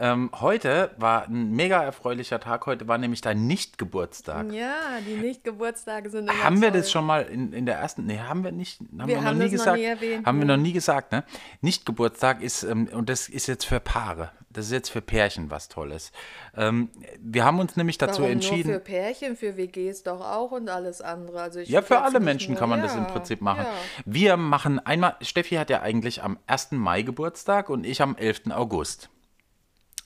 ähm, 0.00 0.30
heute 0.40 0.90
war 0.96 1.26
ein 1.26 1.52
mega 1.52 1.82
erfreulicher 1.82 2.40
Tag. 2.40 2.66
Heute 2.66 2.88
war 2.88 2.98
nämlich 2.98 3.20
dein 3.20 3.46
Nicht-Geburtstag. 3.46 4.52
Ja, 4.52 4.74
die 5.06 5.14
Nicht-Geburtstage 5.16 6.10
sind 6.10 6.30
immer 6.30 6.42
Haben 6.42 6.60
wir 6.60 6.70
toll. 6.70 6.80
das 6.80 6.90
schon 6.90 7.04
mal 7.06 7.22
in, 7.22 7.52
in 7.52 7.66
der 7.66 7.76
ersten? 7.76 8.06
Nee, 8.06 8.18
haben 8.18 8.42
wir 8.42 8.52
nicht. 8.52 8.80
Haben 8.80 9.08
Wir 9.08 9.16
wir, 9.16 9.24
haben 9.24 9.38
noch 9.38 9.44
nie 9.44 9.50
das 9.50 9.66
noch 9.66 9.74
gesagt. 9.74 9.78
nie 9.78 9.84
erwähnt, 9.84 10.26
haben 10.26 10.38
wir 10.38 10.46
noch 10.46 10.56
nie 10.56 10.72
gesagt, 10.72 11.12
ne? 11.12 11.24
Nicht-Geburtstag 11.60 12.42
ist, 12.42 12.62
ähm, 12.62 12.88
und 12.92 13.08
das 13.08 13.28
ist 13.28 13.46
jetzt 13.46 13.64
für 13.66 13.78
Paare. 13.80 14.32
Das 14.52 14.64
ist 14.66 14.72
jetzt 14.72 14.88
für 14.88 15.00
Pärchen 15.00 15.48
was 15.50 15.68
Tolles. 15.68 16.10
Ähm, 16.56 16.88
wir 17.20 17.44
haben 17.44 17.60
uns 17.60 17.76
nämlich 17.76 17.98
dazu 17.98 18.22
Warum 18.22 18.32
entschieden. 18.32 18.70
Nur 18.72 18.80
für 18.80 18.84
Pärchen, 18.84 19.36
für 19.36 19.56
WGs 19.56 20.02
doch 20.02 20.20
auch 20.20 20.50
und 20.50 20.68
alles 20.68 21.00
andere. 21.00 21.40
Also 21.40 21.60
ich 21.60 21.68
Ja, 21.68 21.82
für 21.82 22.00
alle 22.00 22.18
Menschen 22.18 22.52
nur- 22.54 22.58
kann 22.58 22.68
man 22.68 22.82
das 22.82 22.94
ja, 22.94 22.98
im 22.98 23.06
Prinzip 23.06 23.40
machen. 23.42 23.62
Ja. 23.64 23.72
Wir 24.06 24.36
machen 24.36 24.84
einmal, 24.84 25.14
Steffi 25.20 25.54
hat 25.54 25.70
ja 25.70 25.82
eigentlich 25.82 26.24
am 26.24 26.36
1. 26.48 26.72
Mai 26.72 27.02
Geburtstag 27.02 27.70
und 27.70 27.86
ich 27.86 28.02
am 28.02 28.16
11. 28.16 28.50
August. 28.50 29.08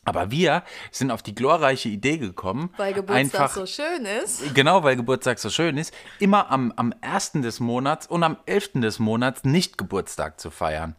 Aber 0.05 0.31
wir 0.31 0.63
sind 0.91 1.11
auf 1.11 1.23
die 1.23 1.35
glorreiche 1.35 1.89
Idee 1.89 2.19
gekommen, 2.19 2.71
Weil 2.77 2.93
Geburtstag 2.93 3.41
einfach, 3.41 3.55
so 3.55 3.67
schön 3.67 4.05
ist. 4.05 4.55
genau 4.55 4.83
weil 4.83 4.97
Geburtstag 4.97 5.39
so 5.39 5.51
schön 5.51 5.79
ist, 5.79 5.95
immer 6.19 6.51
am, 6.51 6.73
am 6.77 6.95
1. 7.01 7.33
des 7.35 7.61
Monats 7.61 8.07
und 8.07 8.23
am 8.23 8.37
11. 8.47 8.73
des 8.75 8.99
Monats 8.99 9.45
nicht 9.45 9.79
Geburtstag 9.79 10.41
zu 10.41 10.51
feiern. 10.51 10.97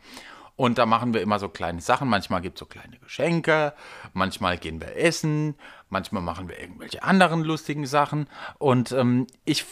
Und 0.58 0.78
da 0.78 0.86
machen 0.86 1.14
wir 1.14 1.22
immer 1.22 1.38
so 1.38 1.50
kleine 1.50 1.82
Sachen. 1.82 2.08
Manchmal 2.08 2.42
gibt 2.42 2.58
es 2.58 2.60
so 2.62 2.66
kleine 2.66 2.98
Geschenke, 3.00 3.74
manchmal 4.14 4.58
gehen 4.58 4.80
wir 4.80 4.96
essen, 4.96 5.56
manchmal 5.90 6.22
machen 6.22 6.48
wir 6.48 6.60
irgendwelche 6.60 7.04
anderen 7.04 7.44
lustigen 7.44 7.86
Sachen. 7.86 8.28
Und 8.58 8.92
ähm, 8.94 9.28
ich, 9.44 9.66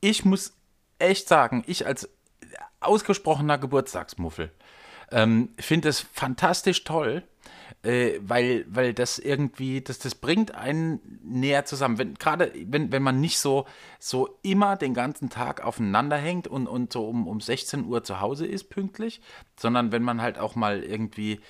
ich 0.00 0.24
muss 0.24 0.54
echt 0.98 1.28
sagen, 1.28 1.62
ich 1.66 1.86
als 1.86 2.08
ausgesprochener 2.80 3.58
Geburtstagsmuffel 3.58 4.50
ähm, 5.10 5.50
finde 5.58 5.88
es 5.90 6.00
fantastisch 6.00 6.84
toll, 6.84 7.22
äh, 7.82 8.18
weil, 8.22 8.64
weil 8.68 8.94
das 8.94 9.18
irgendwie, 9.18 9.80
das, 9.80 9.98
das 9.98 10.14
bringt 10.14 10.54
einen 10.54 11.00
näher 11.22 11.64
zusammen. 11.64 11.98
Wenn, 11.98 12.14
Gerade 12.14 12.52
wenn, 12.66 12.92
wenn 12.92 13.02
man 13.02 13.20
nicht 13.20 13.38
so, 13.38 13.66
so 13.98 14.38
immer 14.42 14.76
den 14.76 14.94
ganzen 14.94 15.30
Tag 15.30 15.64
aufeinander 15.64 16.16
hängt 16.16 16.48
und, 16.48 16.66
und 16.66 16.92
so 16.92 17.08
um, 17.08 17.26
um 17.26 17.40
16 17.40 17.86
Uhr 17.86 18.04
zu 18.04 18.20
Hause 18.20 18.46
ist 18.46 18.70
pünktlich, 18.70 19.20
sondern 19.58 19.92
wenn 19.92 20.02
man 20.02 20.22
halt 20.22 20.38
auch 20.38 20.54
mal 20.54 20.82
irgendwie 20.82 21.40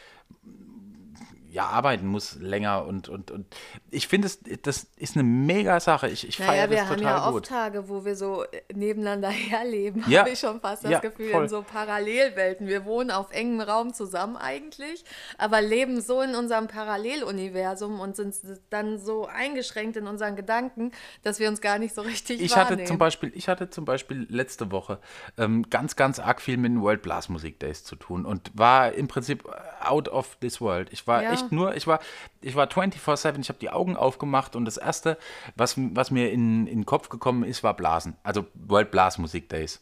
ja, 1.50 1.66
arbeiten 1.66 2.06
muss 2.06 2.36
länger 2.36 2.84
und, 2.86 3.08
und, 3.08 3.30
und 3.30 3.46
ich 3.90 4.06
finde, 4.08 4.26
es- 4.26 4.38
das 4.62 4.86
ist 4.96 5.16
eine 5.16 5.24
mega 5.24 5.80
Sache. 5.80 6.08
Ich, 6.08 6.26
ich 6.28 6.38
Naja, 6.38 6.52
feiere 6.52 6.70
wir 6.70 6.76
das 6.78 6.86
haben 6.88 6.96
total 6.98 7.12
ja 7.16 7.24
oft 7.26 7.32
gut. 7.34 7.46
Tage, 7.46 7.88
wo 7.88 8.04
wir 8.04 8.14
so 8.14 8.44
äh, 8.44 8.62
nebeneinander 8.72 9.28
herleben. 9.50 10.04
Ja. 10.06 10.20
Habe 10.20 10.30
ich 10.30 10.38
schon 10.38 10.60
fast 10.60 10.84
das 10.84 10.92
Ja, 10.92 10.98
Gefühl, 11.00 11.30
voll. 11.30 11.42
in 11.44 11.48
so 11.48 11.62
Parallelwelten. 11.62 12.66
Wir 12.68 12.84
wohnen 12.84 13.10
auf 13.10 13.32
engem 13.32 13.60
Raum 13.60 13.92
zusammen 13.92 14.36
eigentlich, 14.36 15.04
aber 15.38 15.60
leben 15.60 16.00
so 16.00 16.20
in 16.22 16.34
unserem 16.34 16.68
Paralleluniversum 16.68 18.00
und 18.00 18.16
sind 18.16 18.34
dann 18.70 18.98
so 18.98 19.26
eingeschränkt 19.26 19.96
in 19.96 20.06
unseren 20.06 20.36
Gedanken, 20.36 20.92
dass 21.22 21.38
wir 21.40 21.48
uns 21.48 21.60
gar 21.60 21.78
nicht 21.78 21.94
so 21.94 22.02
richtig 22.02 22.40
Ich 22.40 22.52
wahrnehmen. 22.52 22.78
hatte 22.80 22.84
zum 22.84 22.98
Beispiel, 22.98 23.32
ich 23.34 23.48
hatte 23.48 23.70
zum 23.70 23.84
Beispiel 23.84 24.26
letzte 24.30 24.70
Woche 24.70 24.98
ähm, 25.36 25.68
ganz, 25.70 25.96
ganz 25.96 26.18
arg 26.18 26.40
viel 26.40 26.56
mit 26.56 26.70
den 26.72 26.80
World 26.82 27.02
Blast 27.02 27.30
Music 27.30 27.58
Days 27.60 27.84
zu 27.84 27.96
tun 27.96 28.24
und 28.24 28.50
war 28.54 28.92
im 28.92 29.08
Prinzip 29.08 29.44
out 29.80 30.08
of 30.08 30.36
this 30.40 30.60
world. 30.60 30.88
Ich 30.92 31.06
war 31.06 31.22
Ja. 31.22 31.32
echt 31.32 31.39
nur, 31.50 31.74
ich 31.74 31.86
war, 31.86 32.00
ich 32.40 32.54
war 32.54 32.66
24-7, 32.66 33.40
ich 33.40 33.48
habe 33.48 33.58
die 33.58 33.70
Augen 33.70 33.96
aufgemacht 33.96 34.56
und 34.56 34.64
das 34.64 34.76
erste, 34.76 35.18
was, 35.56 35.74
was 35.76 36.10
mir 36.10 36.30
in, 36.30 36.66
in 36.66 36.80
den 36.80 36.86
Kopf 36.86 37.08
gekommen 37.08 37.44
ist, 37.44 37.62
war 37.62 37.74
Blasen. 37.74 38.16
Also 38.22 38.46
World 38.54 38.90
Blast 38.90 39.18
Music 39.18 39.48
Days. 39.48 39.80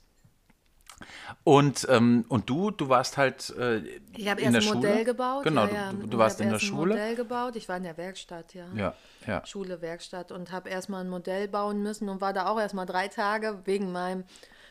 Und, 1.44 1.86
ähm, 1.90 2.24
und 2.28 2.50
du, 2.50 2.70
du 2.70 2.88
warst 2.88 3.16
halt 3.16 3.50
äh, 3.56 3.78
Ich 4.16 4.28
habe 4.28 4.40
in 4.40 4.54
erst 4.54 4.66
der 4.66 4.72
ein 4.72 4.76
Modell 4.76 4.92
Schule. 4.92 5.04
gebaut. 5.04 5.44
Genau, 5.44 5.66
ja, 5.66 5.72
ja. 5.72 5.92
du, 5.92 6.06
du, 6.06 6.18
warst 6.18 6.40
in 6.40 6.48
der 6.48 6.56
ein 6.56 6.60
Schule. 6.60 6.94
Modell 6.94 7.14
gebaut. 7.14 7.56
Ich 7.56 7.68
war 7.68 7.76
in 7.76 7.84
der 7.84 7.96
Werkstatt, 7.96 8.54
ja. 8.54 8.66
Ja, 8.74 8.94
ja. 9.26 9.46
Schule, 9.46 9.80
Werkstatt 9.80 10.32
und 10.32 10.50
habe 10.52 10.68
erstmal 10.68 11.04
ein 11.04 11.08
Modell 11.08 11.48
bauen 11.48 11.82
müssen 11.82 12.08
und 12.08 12.20
war 12.20 12.32
da 12.32 12.46
auch 12.46 12.58
erstmal 12.58 12.86
drei 12.86 13.08
Tage 13.08 13.60
wegen 13.64 13.92
meinem 13.92 14.24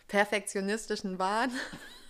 perfektionistischen 0.08 1.20
Wahn 1.20 1.52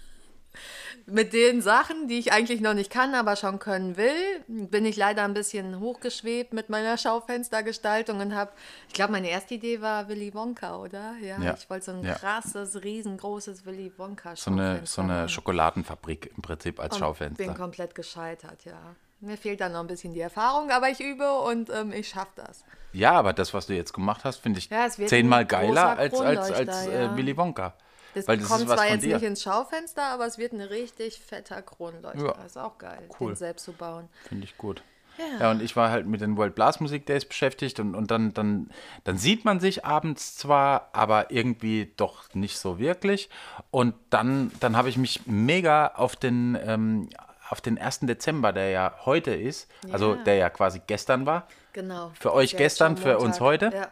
mit 1.06 1.32
den 1.34 1.62
Sachen, 1.62 2.08
die 2.08 2.20
ich 2.20 2.34
eigentlich 2.34 2.60
noch 2.62 2.74
nicht 2.74 2.92
kann, 2.92 3.16
aber 3.16 3.36
schon 3.36 3.60
können 3.60 3.96
will, 3.98 4.14
bin 4.48 4.86
ich 4.86 4.98
leider 4.98 5.24
ein 5.24 5.34
bisschen 5.34 5.80
hochgeschwebt 5.80 6.54
mit 6.54 6.70
meiner 6.70 6.98
Schaufenstergestaltung 6.98 8.20
und 8.20 8.36
habe, 8.36 8.52
ich 8.88 8.94
glaube, 8.94 9.14
meine 9.14 9.30
erste 9.30 9.56
Idee 9.56 9.82
war 9.82 10.10
Willy 10.10 10.34
Wonka, 10.34 10.78
oder? 10.78 11.14
Ja, 11.22 11.42
Ja. 11.42 11.54
ich 11.58 11.70
wollte 11.70 11.86
so 11.86 11.92
ein 11.92 12.04
Ja. 12.04 12.16
krasses, 12.16 12.84
riesengroßes 12.84 13.66
Willy 13.66 13.92
Wonka 13.98 14.36
So 14.36 14.52
eine, 14.52 14.82
so 14.86 15.02
eine. 15.02 15.30
Schokoladenfabrik 15.30 16.32
im 16.36 16.42
Prinzip 16.42 16.80
als 16.80 16.96
Und 16.96 17.00
Schaufenster. 17.00 17.44
Bin 17.44 17.54
komplett 17.56 17.96
gescheitert, 17.96 18.66
ja. 18.66 18.96
Mir 19.20 19.38
fehlt 19.38 19.62
dann 19.62 19.72
noch 19.72 19.80
ein 19.80 19.88
bisschen 19.88 20.14
die 20.14 20.20
Erfahrung, 20.20 20.70
aber 20.70 20.90
ich 20.90 21.00
übe 21.00 21.40
und 21.40 21.70
ähm, 21.72 21.92
ich 21.92 22.10
schaffe 22.10 22.34
das. 22.36 22.64
Ja, 22.94 23.14
aber 23.14 23.34
das, 23.34 23.54
was 23.54 23.66
du 23.66 23.74
jetzt 23.74 23.94
gemacht 23.94 24.24
hast, 24.24 24.38
finde 24.38 24.60
ich 24.60 24.70
Ja, 24.70 24.88
zehnmal 24.90 25.46
geiler 25.46 25.98
als, 25.98 26.14
als, 26.20 26.52
als 26.52 26.88
äh, 26.88 27.04
ja. 27.06 27.18
Willy 27.18 27.36
Wonka. 27.36 27.74
Das 28.18 28.28
Weil 28.28 28.38
das 28.38 28.48
kommt 28.48 28.62
ist 28.64 28.68
was 28.70 28.76
zwar 28.76 28.86
von 28.86 28.94
jetzt 28.96 29.04
dir. 29.06 29.14
nicht 29.16 29.24
ins 29.26 29.44
Schaufenster, 29.44 30.04
aber 30.04 30.26
es 30.26 30.38
wird 30.38 30.54
ein 30.54 30.62
richtig 30.62 31.20
fetter 31.20 31.62
Kronleuchter. 31.62 32.36
Ja. 32.38 32.46
Ist 32.46 32.58
auch 32.58 32.78
geil, 32.78 33.08
Cool. 33.20 33.32
den 33.32 33.36
selbst 33.38 33.64
zu 33.66 33.74
bauen. 33.74 34.10
Finde 34.28 34.44
ich 34.46 34.58
gut. 34.58 34.82
Ja. 35.18 35.40
Ja. 35.46 35.52
und 35.52 35.64
ich 35.64 35.76
war 35.76 35.90
halt 35.90 36.06
mit 36.06 36.22
den 36.22 36.38
World 36.38 36.54
Blasmusik 36.54 37.08
Days 37.08 37.26
beschäftigt 37.26 37.80
und, 37.80 37.96
und 37.96 38.12
dann, 38.12 38.36
dann, 38.36 38.70
dann 39.04 39.18
sieht 39.18 39.46
man 39.46 39.60
sich 39.60 39.84
abends 39.84 40.36
zwar, 40.38 40.90
aber 40.94 41.32
irgendwie 41.32 41.92
doch 41.98 42.32
nicht 42.36 42.60
so 42.60 42.78
wirklich. 42.78 43.28
Und 43.72 43.96
dann, 44.12 44.52
dann 44.60 44.78
habe 44.78 44.90
ich 44.90 44.98
mich 44.98 45.26
mega 45.26 45.88
auf 45.96 46.16
den, 46.16 46.56
ähm, 46.62 47.10
auf 47.50 47.62
den 47.62 47.80
1. 47.80 48.02
Dezember, 48.02 48.54
der 48.54 48.70
ja 48.70 48.94
heute 49.06 49.32
ist, 49.34 49.68
also 49.92 50.14
Ja. 50.16 50.24
der 50.24 50.36
ja 50.36 50.50
quasi 50.52 50.82
gestern 50.86 51.26
war, 51.26 51.48
Genau. 51.74 52.12
Für 52.20 52.34
euch 52.34 52.56
gestern, 52.58 52.96
für 52.98 53.18
uns 53.20 53.40
heute? 53.40 53.72
Ja. 53.74 53.88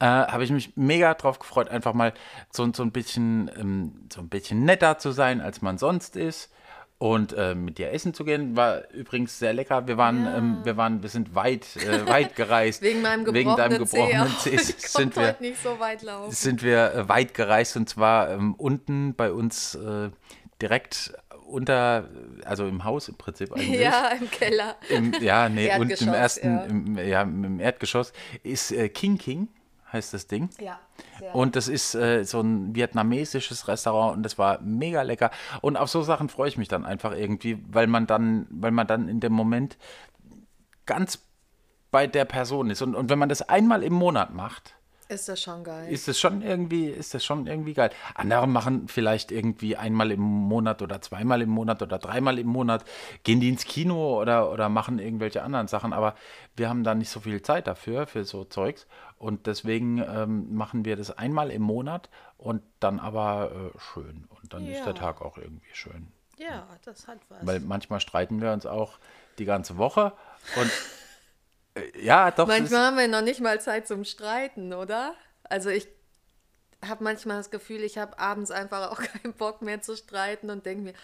Äh, 0.00 0.04
habe 0.04 0.44
ich 0.44 0.50
mich 0.50 0.72
mega 0.76 1.14
drauf 1.14 1.38
gefreut, 1.38 1.68
einfach 1.68 1.94
mal 1.94 2.12
so, 2.50 2.70
so, 2.72 2.82
ein 2.82 2.92
bisschen, 2.92 3.50
ähm, 3.58 4.08
so 4.12 4.20
ein 4.20 4.28
bisschen 4.28 4.64
netter 4.64 4.98
zu 4.98 5.12
sein, 5.12 5.40
als 5.40 5.62
man 5.62 5.78
sonst 5.78 6.16
ist. 6.16 6.50
Und 6.98 7.32
äh, 7.32 7.56
mit 7.56 7.78
dir 7.78 7.90
essen 7.90 8.14
zu 8.14 8.24
gehen, 8.24 8.54
war 8.54 8.88
übrigens 8.92 9.36
sehr 9.40 9.52
lecker. 9.52 9.88
Wir 9.88 9.96
waren, 9.96 10.24
Ja. 10.24 10.36
ähm, 10.36 10.58
wir 10.62 10.76
waren, 10.76 11.02
wir 11.02 11.08
sind 11.10 11.34
weit, 11.34 11.66
äh, 11.76 12.06
weit 12.06 12.36
gereist. 12.36 12.80
Wegen 12.80 13.02
meinem 13.02 13.24
gebrochenen 13.24 13.46
Wegen 13.48 13.56
deinem 13.56 13.78
gebrochenen. 13.78 14.28
Zeh 14.38 14.50
Ich 14.54 14.62
sind 14.62 15.16
wir, 15.16 15.34
nicht 15.40 15.60
so 15.60 15.80
weit 15.80 16.02
laufen. 16.02 16.30
sind 16.30 16.62
wir 16.62 16.94
äh, 16.94 17.08
weit 17.08 17.34
gereist 17.34 17.76
und 17.76 17.88
zwar 17.88 18.30
ähm, 18.30 18.54
unten 18.54 19.16
bei 19.16 19.32
uns 19.32 19.74
äh, 19.74 20.10
direkt 20.60 21.12
unter, 21.52 22.08
also 22.44 22.66
im 22.66 22.84
Haus 22.84 23.08
im 23.08 23.16
Prinzip 23.16 23.52
eigentlich. 23.52 23.80
Ja, 23.80 24.08
im 24.08 24.30
Keller. 24.30 24.76
Im, 24.88 25.12
ja, 25.20 25.48
nee, 25.48 25.72
und 25.76 25.82
im 25.82 25.90
Erdgeschoss, 25.90 26.14
ersten, 26.14 26.48
ja. 26.48 26.62
Im, 26.64 26.98
ja, 26.98 27.22
im 27.22 27.60
Erdgeschoss 27.60 28.12
ist 28.42 28.72
äh, 28.72 28.88
King 28.88 29.18
King, 29.18 29.48
heißt 29.92 30.14
das 30.14 30.26
Ding. 30.26 30.50
Ja. 30.60 30.80
sehr. 31.18 31.34
Und 31.34 31.56
das 31.56 31.68
ist 31.68 31.94
äh, 31.94 32.24
so 32.24 32.40
ein 32.40 32.74
vietnamesisches 32.74 33.68
Restaurant 33.68 34.16
und 34.16 34.22
das 34.22 34.38
war 34.38 34.60
mega 34.60 35.02
lecker. 35.02 35.30
Und 35.60 35.76
auf 35.76 35.90
so 35.90 36.02
Sachen 36.02 36.28
freue 36.28 36.48
ich 36.48 36.56
mich 36.56 36.68
dann 36.68 36.84
einfach 36.84 37.12
irgendwie, 37.12 37.62
weil 37.68 37.86
man 37.86 38.06
dann, 38.06 38.46
weil 38.50 38.70
man 38.70 38.86
dann 38.86 39.08
in 39.08 39.20
dem 39.20 39.32
Moment 39.32 39.76
ganz 40.86 41.20
bei 41.90 42.06
der 42.06 42.24
Person 42.24 42.70
ist. 42.70 42.82
Und, 42.82 42.94
und 42.94 43.10
wenn 43.10 43.18
man 43.18 43.28
das 43.28 43.42
einmal 43.42 43.82
im 43.82 43.92
Monat 43.92 44.34
macht, 44.34 44.74
ist 45.08 45.28
das 45.28 45.40
schon 45.40 45.64
geil. 45.64 45.90
ist 45.92 46.08
das 46.08 46.18
schon 46.18 46.42
irgendwie, 46.42 46.86
ist 46.86 47.14
das 47.14 47.24
schon 47.24 47.46
irgendwie 47.46 47.74
geil. 47.74 47.90
Andere 48.14 48.46
machen 48.46 48.88
vielleicht 48.88 49.30
irgendwie 49.32 49.76
einmal 49.76 50.10
im 50.10 50.20
Monat 50.20 50.80
oder 50.82 51.00
zweimal 51.02 51.42
im 51.42 51.50
Monat 51.50 51.82
oder 51.82 51.98
dreimal 51.98 52.38
im 52.38 52.46
Monat, 52.48 52.84
gehen 53.24 53.40
die 53.40 53.48
ins 53.48 53.64
Kino 53.64 54.20
oder, 54.20 54.50
oder 54.50 54.68
machen 54.68 54.98
irgendwelche 54.98 55.42
anderen 55.42 55.68
Sachen, 55.68 55.92
aber 55.92 56.14
wir 56.56 56.68
haben 56.68 56.84
da 56.84 56.94
nicht 56.94 57.10
so 57.10 57.20
viel 57.20 57.42
Zeit 57.42 57.66
dafür, 57.66 58.06
für 58.06 58.24
so 58.24 58.44
Zeugs. 58.44 58.86
Und 59.18 59.46
deswegen 59.46 59.98
ähm, 59.98 60.54
machen 60.54 60.84
wir 60.84 60.96
das 60.96 61.16
einmal 61.16 61.50
im 61.50 61.62
Monat 61.62 62.08
und 62.38 62.62
dann 62.80 62.98
aber 62.98 63.72
äh, 63.74 63.78
schön. 63.78 64.26
Und 64.40 64.52
dann 64.52 64.66
ist 64.66 64.78
Ja. 64.78 64.84
der 64.86 64.94
Tag 64.94 65.20
auch 65.22 65.38
irgendwie 65.38 65.72
schön. 65.72 66.08
ja, 66.38 66.66
das 66.84 67.06
hat 67.06 67.18
was. 67.28 67.46
Weil 67.46 67.60
manchmal 67.60 68.00
streiten 68.00 68.40
wir 68.40 68.52
uns 68.52 68.66
auch 68.66 68.98
die 69.38 69.44
ganze 69.44 69.76
Woche 69.78 70.12
und 70.56 70.70
ja, 72.00 72.30
doch. 72.30 72.46
Manchmal 72.46 72.86
haben 72.86 72.98
wir 72.98 73.08
noch 73.08 73.22
nicht 73.22 73.40
mal 73.40 73.60
Zeit 73.60 73.86
zum 73.86 74.04
Streiten, 74.04 74.72
oder? 74.72 75.14
Also 75.44 75.70
ich 75.70 75.88
habe 76.84 77.04
manchmal 77.04 77.38
das 77.38 77.50
Gefühl, 77.50 77.82
ich 77.82 77.98
habe 77.98 78.18
abends 78.18 78.50
einfach 78.50 78.90
auch 78.90 79.00
keinen 79.22 79.34
Bock 79.34 79.62
mehr 79.62 79.80
zu 79.82 79.96
streiten 79.96 80.50
und 80.50 80.66
denke 80.66 80.84
mir, 80.84 80.94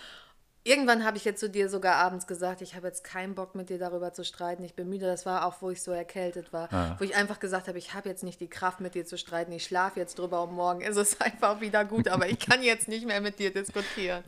irgendwann 0.64 1.04
habe 1.04 1.16
ich 1.16 1.24
jetzt 1.24 1.40
zu 1.40 1.48
dir 1.48 1.68
sogar 1.68 1.96
abends 1.96 2.26
gesagt, 2.26 2.60
ich 2.60 2.74
habe 2.74 2.86
jetzt 2.86 3.02
keinen 3.04 3.34
Bock 3.34 3.54
mit 3.54 3.70
dir 3.70 3.78
darüber 3.78 4.12
zu 4.12 4.24
streiten, 4.24 4.64
ich 4.64 4.74
bin 4.74 4.88
müde. 4.88 5.06
Das 5.06 5.24
war 5.24 5.46
auch, 5.46 5.62
wo 5.62 5.70
ich 5.70 5.82
so 5.82 5.92
erkältet 5.92 6.52
war, 6.52 6.96
wo 6.98 7.04
ich 7.04 7.16
einfach 7.16 7.40
gesagt 7.40 7.68
habe, 7.68 7.78
ich 7.78 7.94
habe 7.94 8.08
jetzt 8.08 8.22
nicht 8.22 8.40
die 8.40 8.50
Kraft 8.50 8.80
mit 8.80 8.94
dir 8.94 9.06
zu 9.06 9.16
streiten, 9.16 9.52
ich 9.52 9.64
schlafe 9.64 9.98
jetzt 9.98 10.18
drüber 10.18 10.42
und 10.42 10.52
morgen 10.52 10.82
ist 10.82 10.96
es 10.96 11.20
einfach 11.22 11.60
wieder 11.60 11.84
gut, 11.84 12.08
aber 12.08 12.28
ich 12.28 12.38
kann 12.38 12.62
jetzt 12.62 12.88
nicht 12.88 13.06
mehr 13.06 13.20
mit 13.20 13.38
dir 13.38 13.52
diskutieren. 13.52 14.22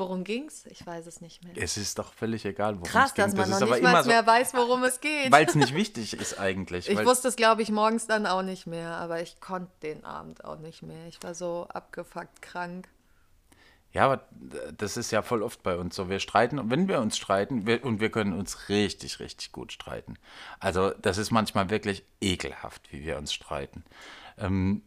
Worum 0.00 0.24
ging's? 0.24 0.64
Ich 0.70 0.86
weiß 0.86 1.06
es 1.06 1.20
nicht 1.20 1.44
mehr. 1.44 1.52
es 1.62 1.76
ist 1.76 1.98
doch 1.98 2.14
völlig 2.14 2.46
egal, 2.46 2.76
worum 2.76 2.84
Krass, 2.84 3.10
es 3.10 3.14
ging. 3.14 3.24
dass 3.26 3.34
man 3.34 3.50
das 3.50 3.60
noch 3.60 3.68
nicht 3.68 3.82
mal 3.82 4.02
so, 4.02 4.08
mehr 4.08 4.26
weiß, 4.26 4.54
worum 4.54 4.82
es 4.84 5.02
geht. 5.02 5.30
weil 5.30 5.44
es 5.44 5.54
nicht 5.54 5.74
wichtig 5.74 6.14
ist 6.14 6.40
eigentlich. 6.40 6.88
Ich 6.88 7.04
wusste 7.04 7.28
es, 7.28 7.36
glaube 7.36 7.60
ich, 7.60 7.70
morgens 7.70 8.06
dann 8.06 8.24
auch 8.24 8.40
nicht 8.40 8.66
mehr, 8.66 8.92
aber 8.92 9.20
ich 9.20 9.40
konnte 9.40 9.70
den 9.82 10.02
Abend 10.06 10.42
auch 10.42 10.58
nicht 10.58 10.82
mehr. 10.82 11.06
Ich 11.08 11.22
war 11.22 11.34
so 11.34 11.68
abgefuckt 11.68 12.40
krank. 12.40 12.88
Ja, 13.92 14.06
aber 14.06 14.24
das 14.74 14.96
ist 14.96 15.10
ja 15.10 15.20
voll 15.20 15.42
oft 15.42 15.62
bei 15.62 15.76
uns 15.76 15.96
so. 15.96 16.08
Wir 16.08 16.18
streiten 16.18 16.58
und 16.58 16.70
wenn 16.70 16.88
wir 16.88 17.00
uns 17.00 17.18
streiten, 17.18 17.66
wir, 17.66 17.84
und 17.84 18.00
wir 18.00 18.10
können 18.10 18.32
uns 18.32 18.70
richtig, 18.70 19.20
richtig 19.20 19.52
gut 19.52 19.70
streiten. 19.70 20.14
Also 20.60 20.92
das 21.02 21.18
ist 21.18 21.30
manchmal 21.30 21.68
wirklich 21.68 22.04
ekelhaft, 22.22 22.90
wie 22.90 23.04
wir 23.04 23.18
uns 23.18 23.34
streiten. 23.34 23.84
Ähm, 24.38 24.82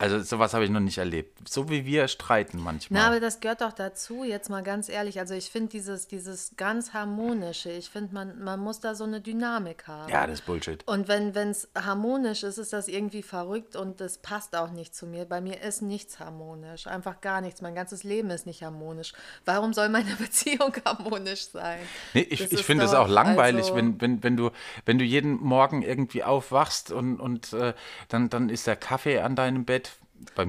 also 0.00 0.20
sowas 0.20 0.54
habe 0.54 0.64
ich 0.64 0.70
noch 0.70 0.78
nicht 0.78 0.98
erlebt. 0.98 1.48
So 1.48 1.68
wie 1.70 1.84
wir 1.84 2.06
streiten 2.06 2.60
manchmal. 2.62 3.02
Na, 3.02 3.08
aber 3.08 3.18
das 3.18 3.40
gehört 3.40 3.62
doch 3.62 3.72
dazu, 3.72 4.22
jetzt 4.22 4.48
mal 4.48 4.62
ganz 4.62 4.88
ehrlich. 4.88 5.18
Also 5.18 5.34
ich 5.34 5.50
finde 5.50 5.70
dieses, 5.70 6.06
dieses 6.06 6.52
ganz 6.56 6.92
harmonische, 6.92 7.70
ich 7.72 7.90
finde, 7.90 8.14
man, 8.14 8.42
man 8.42 8.60
muss 8.60 8.78
da 8.78 8.94
so 8.94 9.02
eine 9.02 9.20
Dynamik 9.20 9.88
haben. 9.88 10.08
ja, 10.12 10.24
das 10.26 10.38
ist 10.38 10.46
Bullshit. 10.46 10.86
Und 10.86 11.08
wenn 11.08 11.34
es 11.36 11.68
harmonisch 11.76 12.44
ist, 12.44 12.58
ist 12.58 12.72
das 12.72 12.86
irgendwie 12.86 13.22
verrückt 13.22 13.74
und 13.74 14.00
das 14.00 14.18
passt 14.18 14.54
auch 14.54 14.70
nicht 14.70 14.94
zu 14.94 15.04
mir. 15.06 15.24
Bei 15.24 15.40
mir 15.40 15.60
ist 15.62 15.82
nichts 15.82 16.20
harmonisch, 16.20 16.86
einfach 16.86 17.20
gar 17.20 17.40
nichts. 17.40 17.60
Mein 17.60 17.74
ganzes 17.74 18.04
Leben 18.04 18.30
ist 18.30 18.46
nicht 18.46 18.62
harmonisch. 18.62 19.12
Warum 19.46 19.72
soll 19.74 19.88
meine 19.88 20.14
Beziehung 20.18 20.72
harmonisch 20.84 21.48
sein? 21.48 21.80
Nee, 22.14 22.20
ich, 22.30 22.38
Das 22.40 22.52
ich 22.52 22.62
finde 22.64 22.84
es 22.84 22.94
auch 22.94 23.08
langweilig, 23.08 23.64
also- 23.64 23.74
wenn, 23.74 24.00
wenn, 24.00 24.22
wenn, 24.22 24.36
du, 24.36 24.50
wenn 24.84 24.98
du 24.98 25.04
jeden 25.04 25.42
Morgen 25.42 25.82
irgendwie 25.82 26.22
aufwachst 26.22 26.92
und, 26.92 27.18
und 27.18 27.52
äh, 27.52 27.74
dann, 28.08 28.30
dann 28.30 28.48
ist 28.48 28.68
der 28.68 28.76
Kaffee 28.76 29.18
an 29.20 29.34
deinem 29.34 29.64
Bett. 29.64 29.87
Bei, 30.34 30.46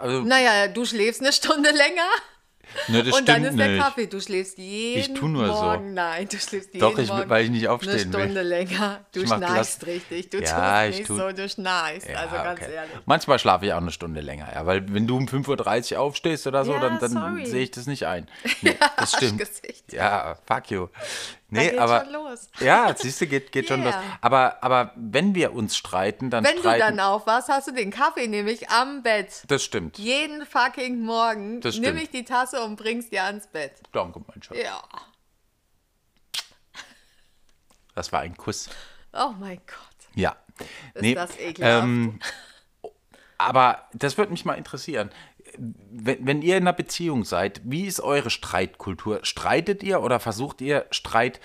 also, 0.00 0.22
Naja, 0.22 0.68
du 0.68 0.84
schläfst 0.84 1.20
eine 1.20 1.32
Stunde 1.32 1.70
länger. 1.70 2.08
ne, 2.88 3.02
das 3.02 3.18
und 3.18 3.28
dann 3.28 3.44
ist 3.44 3.58
der 3.58 3.68
nicht. 3.68 3.82
Kaffee. 3.82 4.06
Du 4.06 4.20
schläfst 4.20 4.56
jeden 4.56 5.14
tu 5.14 5.28
nur 5.28 5.46
so. 5.46 5.52
Morgen. 5.52 5.92
Nein, 5.94 6.26
du 6.30 6.38
schläfst 6.38 6.72
jeden 6.72 6.80
Doch, 6.80 6.98
ich- 6.98 7.08
Morgen 7.08 7.28
weil 7.28 7.44
ich 7.44 7.50
nicht 7.50 7.68
aufstehen 7.68 7.92
eine 7.92 8.04
will. 8.12 8.20
Stunde 8.22 8.42
länger. 8.42 9.04
Du 9.12 9.20
Ich 9.22 9.28
schnarchst 9.28 9.86
richtig. 9.86 10.30
Du 10.30 10.38
Ja, 10.38 10.84
tust 10.86 10.90
ich 10.90 10.98
nicht 11.00 11.06
tu- 11.08 11.16
so, 11.16 11.32
du 11.32 11.48
schnarchst. 11.48 12.08
Ja, 12.08 12.16
also 12.20 12.34
ganz 12.36 12.60
okay. 12.62 12.72
ehrlich. 12.74 12.92
Manchmal 13.04 13.38
schlafe 13.38 13.66
ich 13.66 13.72
auch 13.74 13.78
eine 13.78 13.90
Stunde 13.90 14.20
länger, 14.22 14.48
ja, 14.54 14.64
weil 14.64 14.92
wenn 14.94 15.06
du 15.06 15.16
um 15.16 15.26
5.30 15.26 15.94
Uhr 15.96 16.00
aufstehst 16.00 16.46
oder 16.46 16.64
so, 16.64 16.72
Ja, 16.72 16.80
dann, 16.80 16.98
dann 16.98 17.44
sehe 17.44 17.62
ich 17.62 17.70
das 17.72 17.86
nicht 17.86 18.06
ein. 18.06 18.26
Nee, 18.62 18.76
das 18.96 19.12
stimmt. 19.14 19.42
Ja, 19.92 20.36
fuck 20.46 20.70
you. 20.70 20.86
Da 20.86 21.00
Nee, 21.60 21.68
geht's 21.68 21.78
aber 21.82 22.04
schon 22.04 22.12
los. 22.14 22.48
ja, 22.60 22.94
siehst 22.96 23.20
du, 23.20 23.26
geht, 23.26 23.52
geht 23.52 23.68
schon 23.68 23.82
los. 23.84 23.92
Yeah. 23.92 24.18
Aber, 24.22 24.62
aber 24.64 24.92
wenn 24.96 25.34
wir 25.34 25.52
uns 25.52 25.76
streiten, 25.76 26.30
dann 26.30 26.44
Wenn 26.44 26.54
du 26.54 26.60
streiten. 26.60 26.80
dann 26.96 27.00
aufwachst, 27.00 27.48
hast 27.50 27.68
du 27.68 27.72
den 27.72 27.90
Kaffee 27.90 28.26
nämlich 28.26 28.70
am 28.70 29.02
Bett. 29.02 29.42
das 29.48 29.62
stimmt. 29.62 29.98
Jeden 29.98 30.46
fucking 30.46 31.00
Morgen 31.00 31.60
Das 31.60 31.76
nimm 31.78 31.96
ich 31.98 32.10
die 32.10 32.24
Tasse 32.24 32.62
und 32.64 32.76
bringst 32.76 33.12
dir 33.12 33.24
ans 33.24 33.46
Bett. 33.48 33.74
Danke, 33.92 34.20
mein 34.26 34.42
Schatz. 34.42 34.56
Ja. 34.58 34.82
Das 37.94 38.12
war 38.12 38.20
ein 38.20 38.36
Kuss. 38.36 38.70
Oh 39.12 39.32
mein 39.38 39.58
Gott. 39.58 40.08
Ja. 40.14 40.36
Ist 40.94 41.16
das 41.16 41.38
ekelhaft. 41.38 41.84
ähm, 41.84 42.18
aber 43.38 43.88
das 43.92 44.16
würde 44.16 44.30
mich 44.32 44.44
mal 44.44 44.54
interessieren. 44.54 45.10
Wenn, 45.58 46.26
wenn 46.26 46.42
ihr 46.42 46.56
in 46.56 46.64
einer 46.64 46.72
Beziehung 46.72 47.24
seid, 47.24 47.60
wie 47.64 47.86
ist 47.86 48.00
eure 48.00 48.30
Streitkultur? 48.30 49.20
Streitet 49.24 49.82
ihr 49.82 50.02
oder 50.02 50.20
versucht 50.20 50.60
ihr 50.60 50.86
Streit 50.90 51.40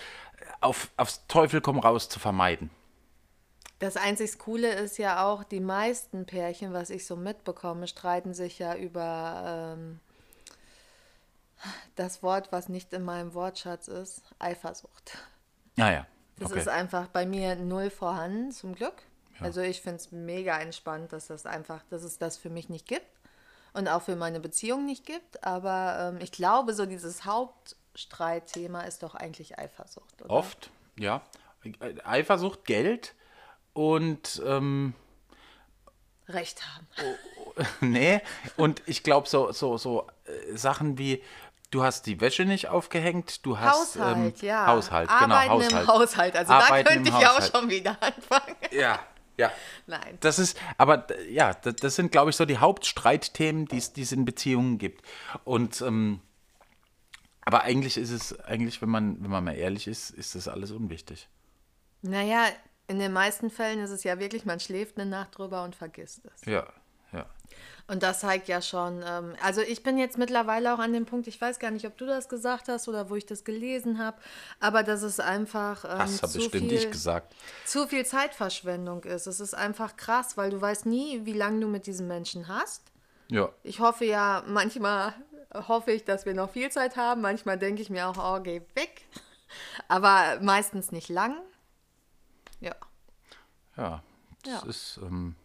auf, 0.62 0.89
aufs 0.98 1.28
Teufel 1.28 1.62
komm 1.62 1.80
raus 1.80 2.10
zu 2.10 2.20
vermeiden? 2.20 2.70
Das 3.80 3.96
einzig 3.96 4.39
Coole 4.39 4.74
ist 4.74 4.98
ja 4.98 5.24
auch, 5.24 5.43
die 5.43 5.60
meisten 5.60 6.26
Pärchen, 6.26 6.74
was 6.74 6.89
ich 6.89 7.06
so 7.06 7.15
mitbekomme, 7.15 7.88
streiten 7.88 8.34
sich 8.34 8.58
ja 8.58 8.76
über 8.76 9.76
ähm, 9.76 10.00
das 11.96 12.24
Wort, 12.24 12.52
was 12.52 12.70
nicht 12.70 12.91
in 12.93 13.04
meinem 13.04 13.36
Wortschatz 13.36 13.88
ist, 13.88 14.24
Eifersucht. 14.39 15.17
Naja. 15.76 16.08
Das 16.39 16.52
okay. 16.52 16.60
ist 16.60 16.70
einfach 16.70 17.08
bei 17.08 17.26
mir 17.26 17.56
null 17.56 17.89
vorhanden, 17.89 18.52
zum 18.52 18.76
Glück. 18.76 18.96
Also 19.39 19.62
ich 19.62 19.82
finde 19.82 19.98
es 19.98 20.12
mega 20.12 20.60
entspannt, 20.60 21.13
dass 21.13 21.28
das 21.28 21.46
einfach, 21.46 21.84
dass 21.89 22.04
es 22.04 22.17
das 22.17 22.38
für 22.38 22.50
mich 22.50 22.70
nicht 22.70 22.88
gibt 22.88 23.17
und 23.78 23.88
auch 23.88 24.02
für 24.02 24.16
meine 24.16 24.40
Beziehung 24.40 24.86
nicht 24.86 25.06
gibt. 25.06 25.44
Aber 25.44 26.13
ähm, 26.13 26.22
ich 26.22 26.32
glaube, 26.32 26.74
so 26.74 26.86
dieses 26.86 27.26
Hauptstreitthema 27.26 28.82
ist 28.82 29.04
doch 29.04 29.16
eigentlich 29.16 29.60
Eifersucht. 29.60 30.22
Oder? 30.24 30.32
Oft, 30.32 30.72
ja. 30.98 31.22
Eifersucht, 32.04 32.66
Geld 32.66 33.13
und 33.74 34.42
ähm, 34.46 34.94
Recht 36.28 36.63
haben. 36.66 36.88
nee, 37.82 38.22
und 38.58 38.82
ich 38.86 39.04
glaube 39.04 39.30
so, 39.30 39.52
so, 39.52 39.78
so 39.78 40.08
äh, 40.26 40.58
Sachen 40.58 40.98
wie, 40.98 41.24
Du 41.70 41.84
hast 41.84 42.06
die 42.06 42.22
Wäsche 42.22 42.46
nicht 42.46 42.70
aufgehängt, 42.70 43.46
du 43.46 43.60
hast 43.60 43.98
Haushalt, 43.98 44.42
ähm, 44.42 44.48
ja. 44.48 44.68
Haushalt, 44.68 45.10
Arbeiten 45.10 45.30
genau, 45.30 45.50
Haushalt. 45.50 45.72
im 45.84 45.88
Haushalt. 45.88 46.36
Also 46.38 46.54
Arbeiten 46.54 46.86
da 46.86 46.94
könnte 46.94 47.10
ich 47.10 47.16
auch 47.16 47.36
Haushalt. 47.36 47.52
schon 47.52 47.70
wieder 47.70 47.98
anfangen. 48.00 48.56
Ja, 48.72 49.00
ja. 49.38 49.52
Nein. 49.86 50.17
Das 50.19 50.39
ist, 50.39 50.60
aber 50.78 51.08
ja, 51.30 51.54
das, 51.54 51.76
das 51.78 51.95
sind, 51.95 52.12
glaube 52.12 52.32
ich, 52.32 52.36
so 52.36 52.45
die 52.45 52.58
Hauptstreitthemen, 52.58 53.65
die 53.67 53.78
es 53.78 53.93
die 53.93 54.02
es 54.02 54.12
in 54.12 54.26
Beziehungen 54.26 54.78
gibt. 54.78 55.06
Und 55.43 55.82
ähm, 55.82 56.21
aber 57.47 57.62
eigentlich 57.62 57.95
ist 57.95 58.12
es, 58.12 58.38
eigentlich, 58.41 58.82
wenn 58.82 58.89
man, 58.89 59.23
wenn 59.23 59.32
man 59.32 59.41
mal 59.41 59.56
ehrlich 59.56 59.88
ist, 59.88 60.10
ist 60.10 60.36
das 60.36 60.50
alles 60.50 60.71
unwichtig. 60.71 61.30
Naja, 62.02 62.47
in 62.88 63.00
den 63.00 63.13
meisten 63.13 63.50
Fällen 63.50 63.80
ist 63.80 63.89
es 63.89 64.04
ja 64.04 64.19
wirklich, 64.19 64.43
man 64.43 64.60
schläft 64.60 65.00
eine 65.00 65.10
Nacht 65.10 65.38
drüber 65.38 65.63
und 65.63 65.73
vergisst 65.73 66.26
es. 66.26 66.45
Ja, 66.45 66.67
ja. 67.13 67.26
Und 67.89 68.04
das 68.04 68.20
zeigt 68.20 68.50
ja 68.50 68.62
schon, 68.62 69.02
ähm, 69.06 69.36
also 69.41 69.62
ich 69.62 69.82
bin 69.82 69.98
jetzt 69.98 70.17
mittlerweile 70.17 70.74
auch 70.74 70.80
an 70.80 70.91
dem 70.91 71.06
Punkt, 71.06 71.26
ich 71.28 71.39
weiß 71.39 71.58
gar 71.58 71.72
nicht, 71.72 71.86
ob 71.88 71.98
du 71.98 72.06
das 72.06 72.28
gesagt 72.28 72.67
hast 72.67 72.89
oder 72.89 73.10
wo 73.10 73.15
ich 73.15 73.26
das 73.26 73.46
gelesen 73.46 73.98
habe, 73.98 74.17
aber 74.60 74.84
dass 74.84 75.04
es 75.04 75.22
einfach 75.22 75.86
ähm, 75.86 76.00
Das 76.00 76.17
zu, 76.17 76.39
bestimmt 76.39 76.70
viel, 76.70 76.74
ich 76.74 76.91
gesagt. 76.91 77.34
zu 77.65 77.88
viel 77.88 78.06
Zeitverschwendung 78.06 79.06
ist. 79.06 79.26
Es 79.26 79.39
ist 79.39 79.54
einfach 79.54 79.96
krass, 79.96 80.36
weil 80.36 80.50
du 80.50 80.60
weißt 80.60 80.86
nie, 80.86 81.22
wie 81.26 81.32
lange 81.32 81.62
du 81.62 81.67
mit 81.67 81.88
diesem 81.88 82.08
Menschen 82.10 82.50
hast. 82.50 82.84
Ja. 83.30 83.50
Ich 83.63 83.80
hoffe 83.80 84.04
ja, 84.04 84.43
manchmal 84.48 85.13
hoffe 85.54 85.91
ich, 85.93 86.04
dass 86.04 86.26
wir 86.26 86.34
noch 86.34 86.50
viel 86.50 86.70
Zeit 86.70 86.98
haben. 86.98 87.22
Manchmal 87.22 87.58
denke 87.58 87.82
ich 87.82 87.89
mir 87.89 88.08
auch, 88.10 88.17
oh, 88.17 88.41
geh 88.43 88.62
weg. 88.76 89.08
Aber 89.88 90.39
meistens 90.41 90.91
nicht 90.91 91.08
lang. 91.08 91.38
Ja. 92.60 92.76
Ja, 93.78 94.04
das 94.43 94.54
Ja. 94.63 94.70
ist, 94.70 95.00
ähm, 95.02 95.36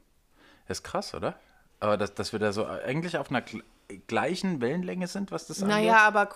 ist 0.67 0.83
krass, 0.83 1.15
oder? 1.15 1.39
Aber 1.83 1.97
dass, 1.97 2.15
dass 2.15 2.33
wir 2.33 2.39
da 2.39 2.53
so 2.53 2.65
eigentlich 2.65 3.19
auf 3.19 3.29
einer 3.31 3.41
gl- 3.41 3.63
gleichen 4.07 4.61
Wellenlänge 4.61 5.09
sind, 5.09 5.33
was 5.33 5.49
das 5.49 5.65
angeht. 5.65 5.77
Naja, 5.79 5.99
aber 6.07 6.29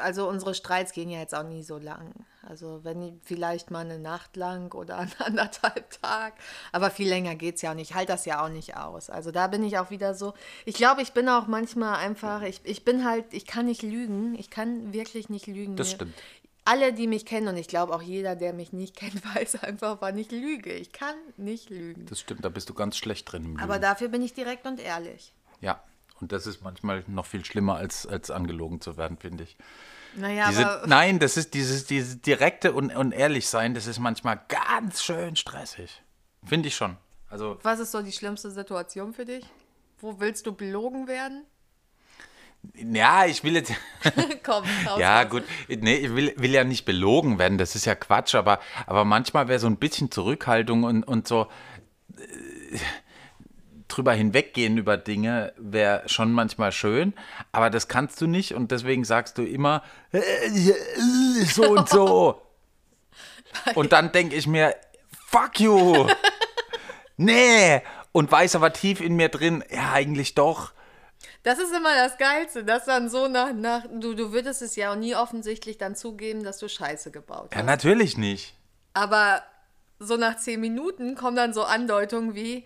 also 0.00 0.28
unsere 0.28 0.54
Streits 0.54 0.92
gehen 0.92 1.10
ja 1.10 1.18
jetzt 1.18 1.34
auch 1.34 1.42
nie 1.42 1.64
so 1.64 1.78
lang. 1.78 2.12
Also 2.48 2.84
wenn 2.84 3.20
vielleicht 3.24 3.72
mal 3.72 3.80
eine 3.80 3.98
Nacht 3.98 4.36
lang 4.36 4.72
oder 4.72 4.96
einen 4.98 5.10
anderthalb 5.18 6.00
Tag. 6.00 6.34
Aber 6.70 6.92
viel 6.92 7.08
länger 7.08 7.34
geht 7.34 7.56
es 7.56 7.62
ja 7.62 7.72
auch 7.72 7.74
nicht. 7.74 7.90
Ich 7.90 7.96
halte 7.96 8.12
das 8.12 8.24
ja 8.24 8.44
auch 8.44 8.48
nicht 8.50 8.76
aus. 8.76 9.10
Also 9.10 9.32
da 9.32 9.48
bin 9.48 9.64
ich 9.64 9.78
auch 9.78 9.90
wieder 9.90 10.14
so. 10.14 10.32
Ich 10.64 10.76
glaube, 10.76 11.02
ich 11.02 11.12
bin 11.12 11.28
auch 11.28 11.48
manchmal 11.48 11.96
einfach, 11.96 12.42
ich, 12.42 12.60
ich 12.62 12.84
bin 12.84 13.04
halt, 13.04 13.24
ich 13.34 13.46
kann 13.46 13.66
nicht 13.66 13.82
lügen. 13.82 14.36
Ich 14.38 14.48
kann 14.48 14.92
wirklich 14.92 15.28
nicht 15.28 15.48
lügen. 15.48 15.74
Das 15.74 15.90
stimmt. 15.90 16.14
Alle, 16.64 16.92
die 16.92 17.06
mich 17.06 17.26
kennen, 17.26 17.48
und 17.48 17.56
ich 17.56 17.68
glaube 17.68 17.94
auch 17.94 18.02
jeder, 18.02 18.36
der 18.36 18.52
mich 18.52 18.72
nicht 18.72 18.96
kennt, 19.00 19.22
weiß 19.34 19.62
einfach, 19.62 19.98
wann 20.00 20.16
ich 20.18 20.30
lüge. 20.30 20.72
Ich 20.72 20.92
kann 20.92 21.14
nicht 21.36 21.70
lügen. 21.70 22.06
Das 22.06 22.20
stimmt, 22.20 22.44
da 22.44 22.48
bist 22.48 22.68
du 22.68 22.74
ganz 22.74 22.96
schlecht 22.96 23.30
drin. 23.30 23.58
Aber 23.60 23.78
dafür 23.78 24.08
bin 24.08 24.22
ich 24.22 24.32
direkt 24.34 24.66
und 24.66 24.80
ehrlich. 24.80 25.34
ja, 25.60 25.82
und 26.20 26.30
das 26.32 26.46
ist 26.46 26.62
manchmal 26.62 27.04
noch 27.08 27.26
viel 27.26 27.44
schlimmer, 27.44 27.74
als, 27.76 28.06
als 28.06 28.30
angelogen 28.30 28.80
zu 28.80 28.96
werden, 28.96 29.18
finde 29.18 29.44
ich. 29.44 29.56
Naja, 30.16 30.48
Diese, 30.48 30.70
aber 30.70 30.86
nein, 30.86 31.18
das 31.18 31.36
ist 31.36 31.54
dieses, 31.54 31.86
dieses 31.86 32.22
direkte 32.22 32.72
und, 32.72 32.94
und 32.94 33.10
ehrlich 33.10 33.48
sein, 33.48 33.74
das 33.74 33.88
ist 33.88 33.98
manchmal 33.98 34.40
ganz 34.48 35.02
schön 35.02 35.34
stressig. 35.34 36.02
Finde 36.46 36.68
ich 36.68 36.76
schon. 36.76 36.96
Also, 37.28 37.58
was 37.62 37.80
ist 37.80 37.90
so 37.90 38.00
die 38.00 38.12
schlimmste 38.12 38.50
Situation 38.52 39.12
für 39.12 39.24
dich? 39.24 39.44
Wo 39.98 40.20
willst 40.20 40.46
du 40.46 40.52
belogen 40.52 41.08
werden? 41.08 41.44
Ja, 42.74 43.26
ich 43.26 43.42
will 43.44 43.54
jetzt. 43.54 43.72
Komm, 44.42 44.64
raus, 44.86 44.98
Ja, 44.98 45.22
raus. 45.22 45.30
gut. 45.30 45.42
Nee, 45.68 45.96
ich 45.96 46.14
will, 46.14 46.34
will 46.36 46.50
ja 46.52 46.64
nicht 46.64 46.84
belogen 46.84 47.38
werden, 47.38 47.58
das 47.58 47.74
ist 47.74 47.84
ja 47.84 47.94
Quatsch, 47.94 48.34
aber, 48.34 48.60
aber 48.86 49.04
manchmal 49.04 49.48
wäre 49.48 49.58
so 49.58 49.66
ein 49.66 49.76
bisschen 49.76 50.10
Zurückhaltung 50.10 50.84
und, 50.84 51.04
und 51.04 51.28
so 51.28 51.48
äh, 52.16 52.78
drüber 53.88 54.12
hinweggehen 54.12 54.78
über 54.78 54.96
Dinge 54.96 55.52
wäre 55.56 56.02
schon 56.08 56.32
manchmal 56.32 56.72
schön, 56.72 57.12
aber 57.52 57.70
das 57.70 57.86
kannst 57.88 58.20
du 58.20 58.26
nicht 58.26 58.54
und 58.54 58.70
deswegen 58.70 59.04
sagst 59.04 59.38
du 59.38 59.42
immer 59.42 59.82
äh, 60.12 60.18
äh, 60.18 61.44
so 61.44 61.70
und 61.70 61.88
so. 61.88 62.40
Und 63.76 63.92
dann 63.92 64.10
denke 64.10 64.34
ich 64.34 64.48
mir, 64.48 64.74
fuck 65.28 65.60
you. 65.60 66.08
Nee. 67.16 67.82
Und 68.10 68.32
weiß 68.32 68.56
aber 68.56 68.72
tief 68.72 69.00
in 69.00 69.14
mir 69.14 69.28
drin, 69.28 69.62
ja, 69.70 69.92
eigentlich 69.92 70.34
doch. 70.34 70.72
Das 71.44 71.58
ist 71.58 71.72
immer 71.72 71.94
das 71.94 72.18
Geilste, 72.18 72.64
dass 72.64 72.86
dann 72.86 73.08
so 73.08 73.28
nach, 73.28 73.52
nach 73.52 73.84
du, 73.92 74.14
du 74.14 74.32
würdest 74.32 74.62
es 74.62 74.76
ja 74.76 74.90
auch 74.92 74.96
nie 74.96 75.14
offensichtlich 75.14 75.78
dann 75.78 75.94
zugeben, 75.94 76.42
dass 76.42 76.58
du 76.58 76.68
Scheiße 76.68 77.10
gebaut 77.10 77.50
Ja, 77.52 77.58
hast. 77.58 77.66
natürlich 77.66 78.16
nicht. 78.16 78.54
Aber 78.94 79.42
so 79.98 80.16
nach 80.16 80.36
zehn 80.38 80.60
Minuten 80.60 81.14
kommen 81.14 81.36
dann 81.36 81.52
so 81.54 81.62
Andeutungen 81.64 82.34
wie, 82.34 82.64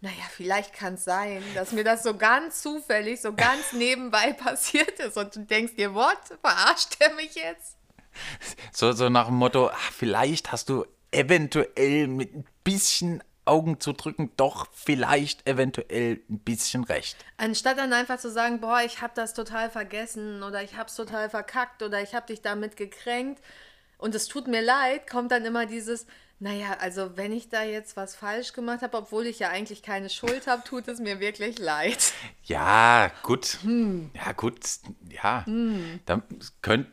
naja, 0.00 0.14
vielleicht 0.30 0.74
kann 0.74 0.94
es 0.94 1.04
sein, 1.04 1.42
dass 1.54 1.72
mir 1.72 1.84
das 1.84 2.02
so 2.02 2.16
ganz 2.16 2.62
zufällig, 2.62 3.20
so 3.20 3.32
ganz 3.32 3.72
nebenbei 3.72 4.34
passiert 4.34 5.00
ist 5.00 5.16
und 5.16 5.34
du 5.34 5.40
denkst 5.40 5.74
dir, 5.76 5.94
what? 5.94 6.18
Verarscht 6.42 6.96
er 7.00 7.14
mich 7.14 7.34
jetzt? 7.34 7.76
So, 8.72 8.92
so 8.92 9.08
nach 9.08 9.26
dem 9.26 9.36
Motto, 9.36 9.70
ach, 9.72 9.92
vielleicht 9.92 10.52
hast 10.52 10.68
du 10.68 10.84
eventuell 11.10 12.08
mit 12.08 12.34
ein 12.34 12.44
bisschen 12.62 13.22
Augen 13.48 13.80
zu 13.80 13.92
drücken, 13.92 14.30
doch 14.36 14.68
vielleicht 14.72 15.48
eventuell 15.48 16.20
ein 16.28 16.38
bisschen 16.38 16.84
recht. 16.84 17.16
Anstatt 17.36 17.78
dann 17.78 17.92
einfach 17.92 18.18
zu 18.18 18.30
sagen, 18.30 18.60
boah, 18.60 18.82
ich 18.84 19.00
habe 19.00 19.12
das 19.16 19.34
total 19.34 19.70
vergessen 19.70 20.42
oder 20.42 20.62
ich 20.62 20.76
habe 20.76 20.88
es 20.88 20.94
total 20.94 21.30
verkackt 21.30 21.82
oder 21.82 22.02
ich 22.02 22.14
habe 22.14 22.26
dich 22.26 22.42
damit 22.42 22.76
gekränkt 22.76 23.42
und 23.96 24.14
es 24.14 24.28
tut 24.28 24.46
mir 24.46 24.62
leid, 24.62 25.10
kommt 25.10 25.32
dann 25.32 25.44
immer 25.44 25.66
dieses, 25.66 26.06
naja, 26.40 26.76
also 26.78 27.16
wenn 27.16 27.32
ich 27.32 27.48
da 27.48 27.64
jetzt 27.64 27.96
was 27.96 28.14
falsch 28.14 28.52
gemacht 28.52 28.82
habe, 28.82 28.96
obwohl 28.96 29.26
ich 29.26 29.40
ja 29.40 29.48
eigentlich 29.48 29.82
keine 29.82 30.08
Schuld 30.08 30.46
habe, 30.46 30.62
tut 30.62 30.86
es 30.86 31.00
mir 31.00 31.18
wirklich 31.18 31.58
leid. 31.58 32.12
Ja, 32.44 33.10
gut. 33.24 33.58
Ja, 34.14 34.32
gut. 34.32 34.60
Ja. 35.08 35.44
Da 36.06 36.22
könnt, 36.62 36.86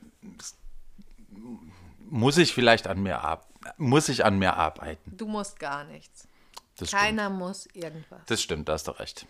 muss 2.09 2.37
ich 2.37 2.53
vielleicht 2.55 2.87
an 2.87 3.03
mir 3.03 3.21
ab, 3.21 3.47
muss 3.77 4.09
ich 4.09 4.25
an 4.25 4.39
mir 4.39 4.55
arbeiten. 4.55 5.15
Du 5.15 5.27
musst 5.27 5.59
gar 5.59 5.83
nichts. 5.83 6.27
Das 6.77 6.89
stimmt. 6.89 7.01
Keiner 7.01 7.29
muss 7.29 7.67
irgendwas. 7.73 8.21
Das 8.27 8.41
stimmt, 8.41 8.69
da 8.69 8.73
hast 8.73 8.87
du 8.87 8.91
recht. 8.91 9.25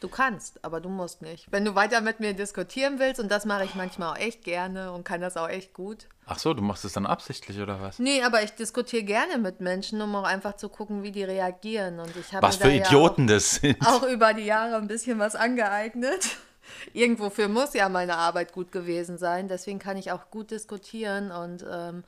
Du 0.00 0.08
kannst, 0.08 0.64
aber 0.64 0.80
du 0.80 0.88
musst 0.88 1.20
nicht. 1.20 1.46
Wenn 1.50 1.66
du 1.66 1.74
weiter 1.74 2.00
mit 2.00 2.20
mir 2.20 2.32
diskutieren 2.32 2.98
willst, 2.98 3.20
und 3.20 3.30
das 3.30 3.44
mache 3.44 3.64
ich 3.64 3.74
manchmal 3.74 4.12
auch 4.12 4.18
echt 4.18 4.44
gerne 4.44 4.92
und 4.92 5.04
kann 5.04 5.20
das 5.20 5.36
auch 5.36 5.48
echt 5.48 5.74
gut. 5.74 6.06
Ach 6.24 6.38
so, 6.38 6.54
du 6.54 6.62
machst 6.62 6.86
es 6.86 6.94
dann 6.94 7.04
absichtlich 7.04 7.60
oder 7.60 7.82
was? 7.82 7.98
Nee, 7.98 8.22
aber 8.22 8.42
ich 8.42 8.52
diskutiere 8.52 9.02
gerne 9.02 9.36
mit 9.36 9.60
Menschen, 9.60 10.00
um 10.00 10.14
auch 10.16 10.24
einfach 10.24 10.56
zu 10.56 10.70
gucken, 10.70 11.02
wie 11.02 11.12
die 11.12 11.24
reagieren. 11.24 12.00
Und 12.00 12.16
ich 12.16 12.32
habe 12.32 12.46
Was 12.46 12.56
für 12.56 12.70
Idioten 12.70 13.26
das 13.26 13.56
sind. 13.56 13.76
Ja 13.82 13.90
auch, 13.90 14.02
auch 14.02 14.08
über 14.08 14.32
die 14.32 14.44
Jahre 14.44 14.76
ein 14.76 14.88
bisschen 14.88 15.18
was 15.18 15.34
angeeignet. 15.34 16.36
Irgendwofür 16.94 17.48
muss 17.48 17.74
ja 17.74 17.90
meine 17.90 18.16
Arbeit 18.16 18.52
gut 18.52 18.72
gewesen 18.72 19.18
sein. 19.18 19.48
Deswegen 19.48 19.78
kann 19.78 19.98
ich 19.98 20.12
auch 20.12 20.30
gut 20.30 20.50
diskutieren 20.50 21.30
und 21.30 21.64
ähm, 21.70 22.04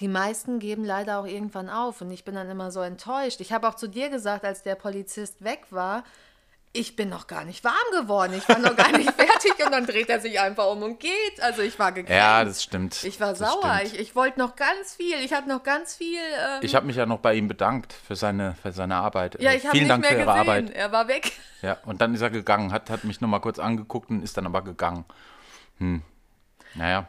die 0.00 0.08
meisten 0.08 0.58
geben 0.58 0.84
leider 0.84 1.18
auch 1.18 1.26
irgendwann 1.26 1.68
auf 1.68 2.00
und 2.00 2.10
ich 2.10 2.24
bin 2.24 2.34
dann 2.34 2.48
immer 2.50 2.70
so 2.70 2.80
enttäuscht. 2.80 3.40
Ich 3.40 3.52
habe 3.52 3.68
auch 3.68 3.74
zu 3.74 3.88
dir 3.88 4.08
gesagt, 4.10 4.44
als 4.44 4.62
der 4.62 4.74
Polizist 4.76 5.42
weg 5.42 5.66
war, 5.70 6.04
ich 6.74 6.94
bin 6.96 7.08
noch 7.08 7.26
gar 7.26 7.44
nicht 7.44 7.64
warm 7.64 7.74
geworden, 8.00 8.34
ich 8.36 8.46
war 8.48 8.58
noch 8.58 8.76
gar 8.76 8.92
nicht 8.92 9.10
fertig 9.16 9.54
und 9.64 9.72
dann 9.72 9.86
dreht 9.86 10.08
er 10.10 10.20
sich 10.20 10.38
einfach 10.38 10.70
um 10.70 10.82
und 10.82 11.00
geht. 11.00 11.40
Also 11.40 11.62
ich 11.62 11.78
war 11.78 11.90
gekränkt. 11.92 12.10
Ja, 12.10 12.44
das 12.44 12.62
stimmt. 12.62 13.02
ich 13.04 13.18
war 13.20 13.30
das 13.30 13.38
sauer. 13.38 13.78
stimmt. 13.78 13.94
Ich, 13.94 14.00
ich 14.00 14.14
wollte 14.14 14.38
noch 14.38 14.54
ganz 14.54 14.94
viel. 14.94 15.16
Ich 15.24 15.32
hatte 15.32 15.48
noch 15.48 15.62
ganz 15.62 15.96
viel. 15.96 16.18
Ähm, 16.20 16.58
Ich 16.60 16.74
habe 16.74 16.86
mich 16.86 16.96
ja 16.96 17.06
noch 17.06 17.18
bei 17.20 17.34
ihm 17.34 17.48
bedankt 17.48 17.92
für 17.94 18.14
seine, 18.16 18.54
für 18.62 18.70
seine 18.72 18.96
Arbeit. 18.96 19.40
ja, 19.40 19.52
ich 19.52 19.64
habe 19.64 19.72
Vielen 19.72 19.84
nicht 19.84 19.90
Dank 19.90 20.02
mehr 20.02 20.10
für 20.10 20.16
Ihre 20.18 20.26
gesehen. 20.26 20.40
Arbeit. 20.40 20.70
Er 20.70 20.92
war 20.92 21.08
weg. 21.08 21.32
Ja, 21.62 21.78
und 21.86 22.00
dann 22.02 22.14
ist 22.14 22.20
er 22.20 22.30
gegangen, 22.30 22.70
hat, 22.70 22.90
hat 22.90 23.02
mich 23.02 23.20
nochmal 23.20 23.40
kurz 23.40 23.58
angeguckt 23.58 24.10
und 24.10 24.22
ist 24.22 24.36
dann 24.36 24.46
aber 24.46 24.62
gegangen. 24.62 25.04
Hm. 25.78 26.02
Naja, 26.74 27.08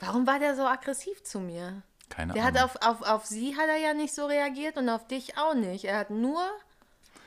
Warum 0.00 0.26
war 0.26 0.38
der 0.38 0.54
so 0.56 0.62
aggressiv 0.66 1.22
zu 1.24 1.40
mir? 1.40 1.82
keine 2.10 2.32
Der 2.32 2.44
Ahnung. 2.44 2.56
hat 2.56 2.64
auf, 2.64 2.76
auf, 2.82 3.02
auf 3.06 3.26
sie 3.26 3.54
hat 3.56 3.68
er 3.68 3.76
ja 3.76 3.92
nicht 3.94 4.14
so 4.14 4.24
reagiert 4.26 4.76
und 4.78 4.88
auf 4.88 5.06
dich 5.06 5.36
auch 5.36 5.54
nicht. 5.54 5.84
Er 5.84 5.98
hat 5.98 6.08
nur 6.10 6.40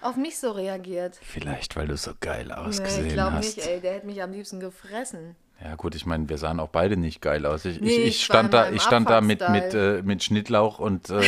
auf 0.02 0.16
mich 0.16 0.40
so 0.40 0.52
reagiert. 0.52 1.20
Vielleicht, 1.22 1.76
weil 1.76 1.88
du 1.88 1.96
so 1.98 2.12
geil 2.20 2.46
Nee, 2.48 2.54
ausgesehen 2.54 3.06
ich 3.08 3.14
glaube 3.14 3.34
hast. 3.34 3.58
nicht, 3.58 3.68
ey. 3.68 3.80
Der 3.80 3.94
hätte 3.94 4.06
mich 4.08 4.24
am 4.24 4.32
liebsten 4.32 4.60
gefressen. 4.60 5.36
Ja 5.64 5.76
gut, 5.76 5.94
ich 5.94 6.08
meine, 6.08 6.28
wir 6.28 6.40
sahen 6.40 6.60
auch 6.60 6.70
beide 6.70 6.98
nicht 6.98 7.22
geil 7.22 7.46
aus. 7.46 7.66
Ich, 7.66 7.80
Nee, 7.80 7.90
ich, 7.90 7.98
ich 8.00 8.06
ich 8.08 8.26
stand 8.26 8.52
da, 8.56 8.72
ich 8.72 8.82
stand 8.82 9.08
da 9.12 9.22
mit, 9.22 9.48
mit, 9.50 9.74
äh, 9.76 10.02
mit 10.02 10.24
Schnittlauch 10.24 10.80
und, 10.80 11.10
äh, 11.12 11.22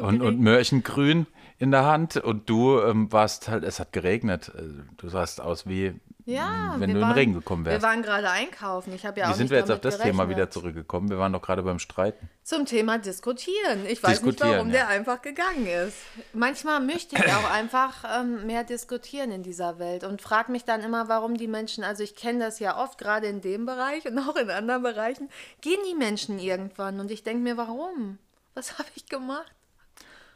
und, 0.00 0.20
und. 0.22 0.40
Möhrchengrün 0.40 1.28
in 1.58 1.70
der 1.70 1.84
Hand 1.84 2.16
und 2.16 2.50
du 2.50 2.80
ähm, 2.80 3.12
warst 3.12 3.48
halt, 3.48 3.62
es 3.62 3.78
hat 3.78 3.92
geregnet. 3.92 4.50
Äh, 4.56 4.62
Du 4.96 5.08
sahst 5.08 5.40
aus 5.40 5.68
wie, 5.68 5.94
Ja, 6.34 6.74
wenn 6.78 6.80
wir 6.80 6.86
du 6.86 6.92
in 6.92 6.94
den 6.96 7.00
waren- 7.02 7.12
Regen 7.12 7.32
gekommen 7.34 7.64
Wir 7.64 7.72
wärst. 7.72 7.82
waren 7.84 8.02
gerade 8.02 8.30
einkaufen. 8.30 8.92
Ich 8.94 9.04
habe 9.06 9.20
ja 9.20 9.26
Wie 9.26 9.30
auch 9.30 9.34
sind 9.34 9.44
nicht 9.44 9.50
wir 9.50 9.58
jetzt 9.58 9.70
auf 9.70 9.80
das 9.80 9.98
Thema 9.98 10.24
wieder 10.28 10.36
gerechnet. 10.46 10.52
zurückgekommen? 10.52 11.10
Wir 11.10 11.18
waren 11.18 11.32
doch 11.32 11.42
gerade 11.42 11.62
beim 11.62 11.78
Streiten. 11.78 12.28
Zum 12.42 12.66
Thema 12.66 12.98
diskutieren. 12.98 13.84
Ich 13.88 14.02
weiß 14.02 14.22
nicht, 14.22 14.38
Diskutieren, 14.38 14.50
warum 14.52 14.66
ja. 14.68 14.72
der 14.72 14.88
einfach 14.88 15.22
gegangen 15.22 15.66
ist. 15.66 15.96
Manchmal 16.32 16.80
möchte 16.80 17.16
ich 17.16 17.32
auch 17.32 17.50
einfach 17.50 18.04
ähm, 18.20 18.46
mehr 18.46 18.64
diskutieren 18.64 19.30
in 19.30 19.42
dieser 19.42 19.78
Welt 19.78 20.04
und 20.04 20.20
frage 20.22 20.50
mich 20.52 20.64
dann 20.64 20.80
immer, 20.82 21.08
warum 21.08 21.36
die 21.36 21.48
Menschen, 21.48 21.84
also 21.84 22.02
ich 22.02 22.16
kenne 22.16 22.38
das 22.44 22.58
ja 22.58 22.76
oft, 22.82 22.98
gerade 22.98 23.26
in 23.26 23.40
dem 23.40 23.66
Bereich 23.66 24.06
und 24.06 24.18
auch 24.18 24.36
in 24.36 24.50
anderen 24.50 24.82
Bereichen, 24.82 25.28
gehen 25.60 25.78
die 25.90 25.94
Menschen 25.94 26.38
irgendwann 26.38 27.00
und 27.00 27.10
ich 27.10 27.22
denke 27.22 27.42
mir, 27.42 27.56
warum? 27.56 28.18
Was 28.54 28.78
habe 28.78 28.88
ich 28.96 29.06
gemacht? 29.06 29.52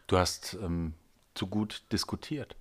Du 0.07 0.19
hast 0.19 0.55
ähm, 0.63 0.95
zu 1.35 1.47
gut 1.47 1.83
diskutiert. 1.91 2.57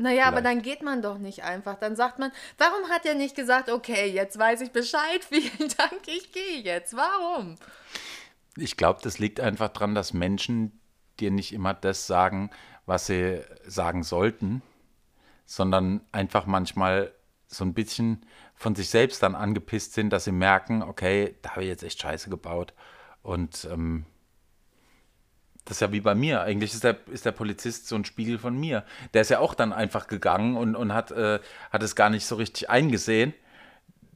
Naja, 0.00 0.24
aber 0.26 0.40
dann 0.40 0.62
geht 0.62 0.82
man 0.82 1.02
doch 1.02 1.18
nicht 1.18 1.44
einfach. 1.44 1.76
Dann 1.76 1.94
sagt 1.94 2.18
man, 2.18 2.32
warum 2.56 2.88
hat 2.88 3.04
er 3.04 3.14
nicht 3.14 3.36
gesagt, 3.36 3.68
okay, 3.68 4.06
jetzt 4.10 4.38
weiß 4.38 4.62
ich 4.62 4.72
Bescheid, 4.72 5.22
vielen 5.28 5.68
Dank, 5.76 6.00
ich 6.06 6.32
gehe 6.32 6.62
jetzt. 6.62 6.96
Warum? 6.96 7.56
Ich 8.56 8.76
glaube, 8.76 9.00
das 9.02 9.18
liegt 9.18 9.40
einfach 9.40 9.68
daran, 9.68 9.94
dass 9.94 10.14
Menschen 10.14 10.80
dir 11.20 11.30
nicht 11.30 11.52
immer 11.52 11.74
das 11.74 12.06
sagen, 12.06 12.50
was 12.86 13.06
sie 13.06 13.42
sagen 13.66 14.02
sollten, 14.02 14.62
sondern 15.44 16.00
einfach 16.12 16.46
manchmal 16.46 17.12
so 17.46 17.64
ein 17.64 17.74
bisschen 17.74 18.24
von 18.54 18.74
sich 18.74 18.88
selbst 18.88 19.22
dann 19.22 19.34
angepisst 19.34 19.92
sind, 19.92 20.10
dass 20.10 20.24
sie 20.24 20.32
merken, 20.32 20.82
okay, 20.82 21.36
da 21.42 21.50
habe 21.50 21.62
ich 21.62 21.68
jetzt 21.68 21.82
echt 21.82 22.00
Scheiße 22.00 22.30
gebaut. 22.30 22.72
Und 23.22 23.68
ähm, 23.70 24.06
das 25.70 25.76
ist 25.76 25.82
ja 25.82 25.92
wie 25.92 26.00
bei 26.00 26.16
mir. 26.16 26.40
Eigentlich 26.40 26.74
ist 26.74 26.82
der, 26.82 26.96
ist 27.12 27.24
der 27.24 27.30
Polizist 27.30 27.86
so 27.86 27.94
ein 27.94 28.04
Spiegel 28.04 28.40
von 28.40 28.58
mir. 28.58 28.82
Der 29.14 29.22
ist 29.22 29.28
ja 29.28 29.38
auch 29.38 29.54
dann 29.54 29.72
einfach 29.72 30.08
gegangen 30.08 30.56
und, 30.56 30.74
und 30.74 30.92
hat, 30.92 31.12
äh, 31.12 31.38
hat 31.70 31.82
es 31.84 31.94
gar 31.94 32.10
nicht 32.10 32.26
so 32.26 32.34
richtig 32.34 32.68
eingesehen. 32.68 33.32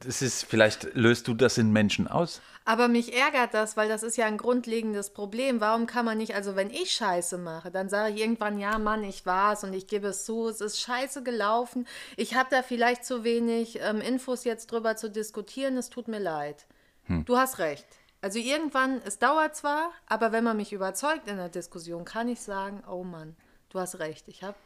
Das 0.00 0.20
ist, 0.20 0.44
vielleicht 0.46 0.94
löst 0.94 1.28
du 1.28 1.34
das 1.34 1.56
in 1.56 1.72
Menschen 1.72 2.08
aus. 2.08 2.42
Aber 2.64 2.88
mich 2.88 3.16
ärgert 3.16 3.54
das, 3.54 3.76
weil 3.76 3.88
das 3.88 4.02
ist 4.02 4.16
ja 4.16 4.26
ein 4.26 4.36
grundlegendes 4.36 5.10
Problem. 5.10 5.60
Warum 5.60 5.86
kann 5.86 6.04
man 6.04 6.18
nicht, 6.18 6.34
also 6.34 6.56
wenn 6.56 6.70
ich 6.70 6.90
Scheiße 6.90 7.38
mache, 7.38 7.70
dann 7.70 7.88
sage 7.88 8.14
ich 8.14 8.20
irgendwann, 8.20 8.58
ja 8.58 8.76
Mann, 8.78 9.04
ich 9.04 9.24
war's 9.24 9.62
und 9.62 9.74
ich 9.74 9.86
gebe 9.86 10.08
es 10.08 10.24
zu, 10.24 10.48
es 10.48 10.60
ist 10.60 10.80
scheiße 10.80 11.22
gelaufen. 11.22 11.86
Ich 12.16 12.34
habe 12.34 12.48
da 12.50 12.64
vielleicht 12.64 13.04
zu 13.04 13.22
wenig 13.22 13.78
ähm, 13.80 14.00
Infos 14.00 14.42
jetzt 14.42 14.72
drüber 14.72 14.96
zu 14.96 15.08
diskutieren, 15.08 15.76
es 15.76 15.88
tut 15.88 16.08
mir 16.08 16.18
leid. 16.18 16.66
Hm. 17.04 17.24
Du 17.24 17.36
hast 17.36 17.60
recht. 17.60 17.86
Also 18.24 18.38
irgendwann, 18.38 19.02
es 19.04 19.18
dauert 19.18 19.54
zwar, 19.54 19.92
aber 20.06 20.32
wenn 20.32 20.44
man 20.44 20.56
mich 20.56 20.72
überzeugt 20.72 21.28
in 21.28 21.36
der 21.36 21.50
Diskussion, 21.50 22.06
kann 22.06 22.26
ich 22.26 22.40
sagen, 22.40 22.82
oh 22.88 23.04
Mann, 23.04 23.36
du 23.68 23.78
hast 23.78 23.98
recht, 23.98 24.28
ich 24.28 24.42
habe... 24.42 24.56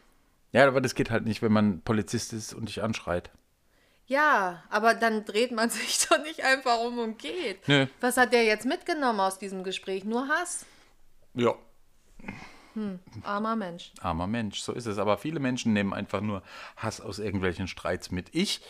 Ja, 0.53 0.69
aber 0.69 0.81
das 0.81 0.95
geht 0.95 1.11
halt 1.11 1.25
nicht, 1.25 1.43
wenn 1.43 1.51
man 1.51 1.81
Polizist 1.81 2.33
ist 2.33 2.55
und 2.55 2.69
dich 2.69 2.85
anschreit. 2.85 3.33
Ja, 4.07 4.63
aber 4.71 4.95
dann 4.95 5.25
dreht 5.25 5.51
man 5.51 5.71
sich 5.71 6.07
doch 6.07 6.23
nicht 6.23 6.45
einfach 6.45 6.79
um 6.85 7.01
und 7.01 7.19
geht. 7.19 7.67
Nö. 7.67 7.89
Was 8.01 8.17
hat 8.17 8.33
der 8.33 8.45
jetzt 8.45 8.65
mitgenommen 8.65 9.19
aus 9.19 9.41
diesem 9.41 9.65
Gespräch? 9.65 10.05
Nur 10.05 10.29
Hass? 10.29 10.65
Ja. 11.35 11.57
Hm, 12.75 13.01
armer 13.25 13.57
Mensch. 13.57 13.91
Armer 14.01 14.29
Mensch, 14.29 14.61
so 14.61 14.73
ist 14.73 14.87
es. 14.87 14.99
Aber 14.99 15.19
viele 15.19 15.41
Menschen 15.41 15.73
nehmen 15.73 15.93
einfach 15.93 16.21
nur 16.21 16.45
Hass 16.77 17.01
aus 17.01 17.19
irgendwelchen 17.19 17.67
Streits 17.67 18.13
mit. 18.13 18.33
Ich, 18.37 18.61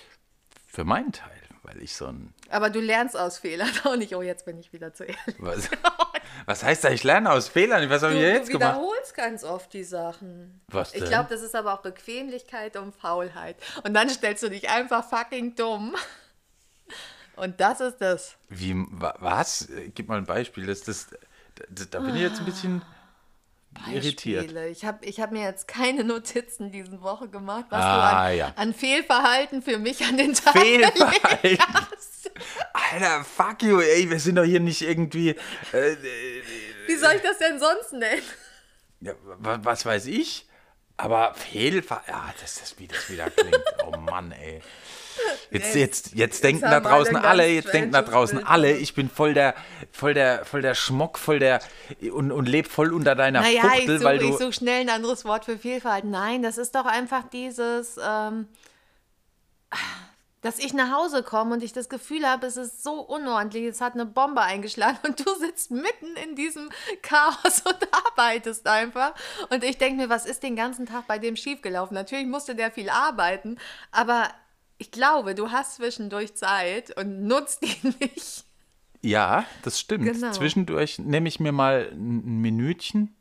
für 0.66 0.84
meinen 0.84 1.12
Teil, 1.12 1.42
weil 1.68 1.82
ich 1.82 1.94
so 1.94 2.06
ein. 2.06 2.32
Aber 2.50 2.70
du 2.70 2.80
lernst 2.80 3.16
aus 3.16 3.38
Fehlern 3.38 3.70
auch 3.84 3.96
nicht. 3.96 4.14
Oh, 4.14 4.22
jetzt 4.22 4.44
bin 4.44 4.58
ich 4.58 4.72
wieder 4.72 4.94
zu 4.94 5.04
ehrlich. 5.04 5.36
Was? 5.38 5.68
Was 6.46 6.62
heißt 6.62 6.84
da, 6.84 6.90
ich 6.90 7.04
lerne 7.04 7.30
aus 7.32 7.48
Fehlern? 7.48 7.88
Was 7.90 8.02
habe 8.02 8.14
ich 8.14 8.20
jetzt 8.20 8.50
gemacht? 8.50 8.76
Du 8.76 8.80
wiederholst 8.80 9.14
ganz 9.14 9.44
oft 9.44 9.72
die 9.72 9.84
Sachen. 9.84 10.60
Was 10.68 10.92
denn? 10.92 11.02
Ich 11.02 11.08
glaube, 11.08 11.28
das 11.30 11.42
ist 11.42 11.54
aber 11.54 11.74
auch 11.74 11.82
Bequemlichkeit 11.82 12.76
und 12.76 12.94
Faulheit. 12.94 13.56
Und 13.82 13.94
dann 13.94 14.08
stellst 14.08 14.42
du 14.42 14.48
dich 14.48 14.68
einfach 14.68 15.08
fucking 15.08 15.54
dumm. 15.54 15.94
Und 17.36 17.60
das 17.60 17.80
ist 17.80 17.98
das. 17.98 18.36
Wie, 18.48 18.74
was? 18.90 19.68
Gib 19.94 20.08
mal 20.08 20.18
ein 20.18 20.24
Beispiel. 20.24 20.66
Das, 20.66 20.80
das, 20.80 21.06
das 21.68 21.88
da 21.88 22.00
bin 22.00 22.16
ich 22.16 22.22
jetzt 22.22 22.40
ein 22.40 22.44
bisschen 22.44 22.82
Beispiele. 23.74 23.96
irritiert. 23.96 24.52
Ich 24.70 24.84
habe 24.84 25.04
ich 25.04 25.20
hab 25.20 25.32
mir 25.32 25.42
jetzt 25.42 25.68
keine 25.68 26.04
Notizen 26.04 26.70
diese 26.70 27.00
Woche 27.00 27.28
gemacht, 27.28 27.66
was 27.70 27.84
ah, 27.84 27.96
du 27.96 28.30
an, 28.30 28.36
ja. 28.36 28.52
an, 28.56 28.74
Fehlverhalten 28.74 29.62
für 29.62 29.78
mich 29.78 30.04
an 30.04 30.16
den 30.16 30.34
Tag 30.34 30.58
Fehlverhalten? 30.58 31.58
Hast. 31.58 32.30
Alter, 32.72 33.24
fuck 33.24 33.62
you, 33.62 33.80
ey, 33.80 34.08
wir 34.08 34.20
sind 34.20 34.36
doch 34.36 34.44
hier 34.44 34.60
nicht 34.60 34.82
irgendwie. 34.82 35.30
Äh, 35.72 35.96
Wie 36.86 36.96
soll 36.96 37.14
ich 37.16 37.22
das 37.22 37.38
denn 37.38 37.58
sonst 37.58 37.92
nennen? 37.92 38.22
Ja, 39.00 39.12
was 39.38 39.84
weiß 39.84 40.06
ich? 40.06 40.46
Aber 40.96 41.34
Fehlverhalten. 41.34 42.12
Ja, 42.12 42.34
das 42.40 42.60
ist, 42.60 42.78
wie 42.78 42.88
das 42.88 43.08
wieder 43.08 43.30
klingt. 43.30 43.62
oh 43.86 43.96
Mann, 43.96 44.32
ey. 44.32 44.60
Jetzt, 45.50 45.74
jetzt, 45.74 46.14
jetzt 46.14 46.44
denken 46.44 46.62
da 46.62 46.80
draußen 46.80 47.16
alle, 47.16 47.46
jetzt 47.46 47.72
denken 47.72 47.92
da 47.92 48.02
draußen 48.02 48.44
alle, 48.44 48.72
ich 48.72 48.94
bin 48.94 49.08
voll 49.08 49.34
der, 49.34 49.54
voll 49.92 50.14
der, 50.14 50.44
voll 50.44 50.62
der 50.62 50.74
Schmock, 50.74 51.18
voll 51.18 51.38
der 51.38 51.60
und, 52.12 52.32
und 52.32 52.48
lebe 52.48 52.68
voll 52.68 52.92
unter 52.92 53.14
deiner 53.14 53.40
naja, 53.40 53.62
Fuchtel, 53.62 53.96
ich 53.96 54.04
weil 54.04 54.18
du. 54.18 54.28
Ich 54.28 54.38
suche 54.38 54.52
schnell 54.52 54.82
ein 54.82 54.90
anderes 54.90 55.24
Wort 55.24 55.44
für 55.44 55.58
Fehlverhalten. 55.58 56.10
Nein, 56.10 56.42
das 56.42 56.58
ist 56.58 56.74
doch 56.74 56.86
einfach 56.86 57.24
dieses, 57.30 57.98
ähm, 58.02 58.48
dass 60.40 60.58
ich 60.58 60.72
nach 60.72 60.92
Hause 60.92 61.22
komme 61.22 61.54
und 61.54 61.62
ich 61.62 61.72
das 61.72 61.88
Gefühl 61.88 62.26
habe, 62.26 62.46
es 62.46 62.56
ist 62.56 62.84
so 62.84 63.00
unordentlich, 63.00 63.64
es 63.64 63.80
hat 63.80 63.94
eine 63.94 64.06
Bombe 64.06 64.40
eingeschlagen 64.40 64.98
und 65.06 65.24
du 65.24 65.34
sitzt 65.34 65.70
mitten 65.70 66.16
in 66.24 66.36
diesem 66.36 66.70
Chaos 67.02 67.62
und 67.64 67.88
arbeitest 68.06 68.66
einfach. 68.66 69.14
Und 69.50 69.64
ich 69.64 69.78
denke 69.78 70.02
mir, 70.02 70.08
was 70.08 70.26
ist 70.26 70.42
den 70.42 70.56
ganzen 70.56 70.86
Tag 70.86 71.06
bei 71.06 71.18
dem 71.18 71.36
schiefgelaufen? 71.36 71.94
Natürlich 71.94 72.26
musste 72.26 72.54
der 72.54 72.70
viel 72.70 72.88
arbeiten, 72.88 73.58
aber 73.90 74.28
ich 74.78 74.90
glaube, 74.90 75.34
du 75.34 75.50
hast 75.50 75.74
zwischendurch 75.76 76.34
Zeit 76.34 76.96
und 76.96 77.26
nutzt 77.26 77.62
die 77.62 77.88
nicht. 78.00 78.44
Ja, 79.02 79.44
das 79.62 79.78
stimmt. 79.78 80.04
Genau. 80.04 80.32
Zwischendurch 80.32 80.98
nehme 80.98 81.28
ich 81.28 81.38
mir 81.40 81.52
mal 81.52 81.90
ein 81.92 82.40
Minütchen 82.40 83.16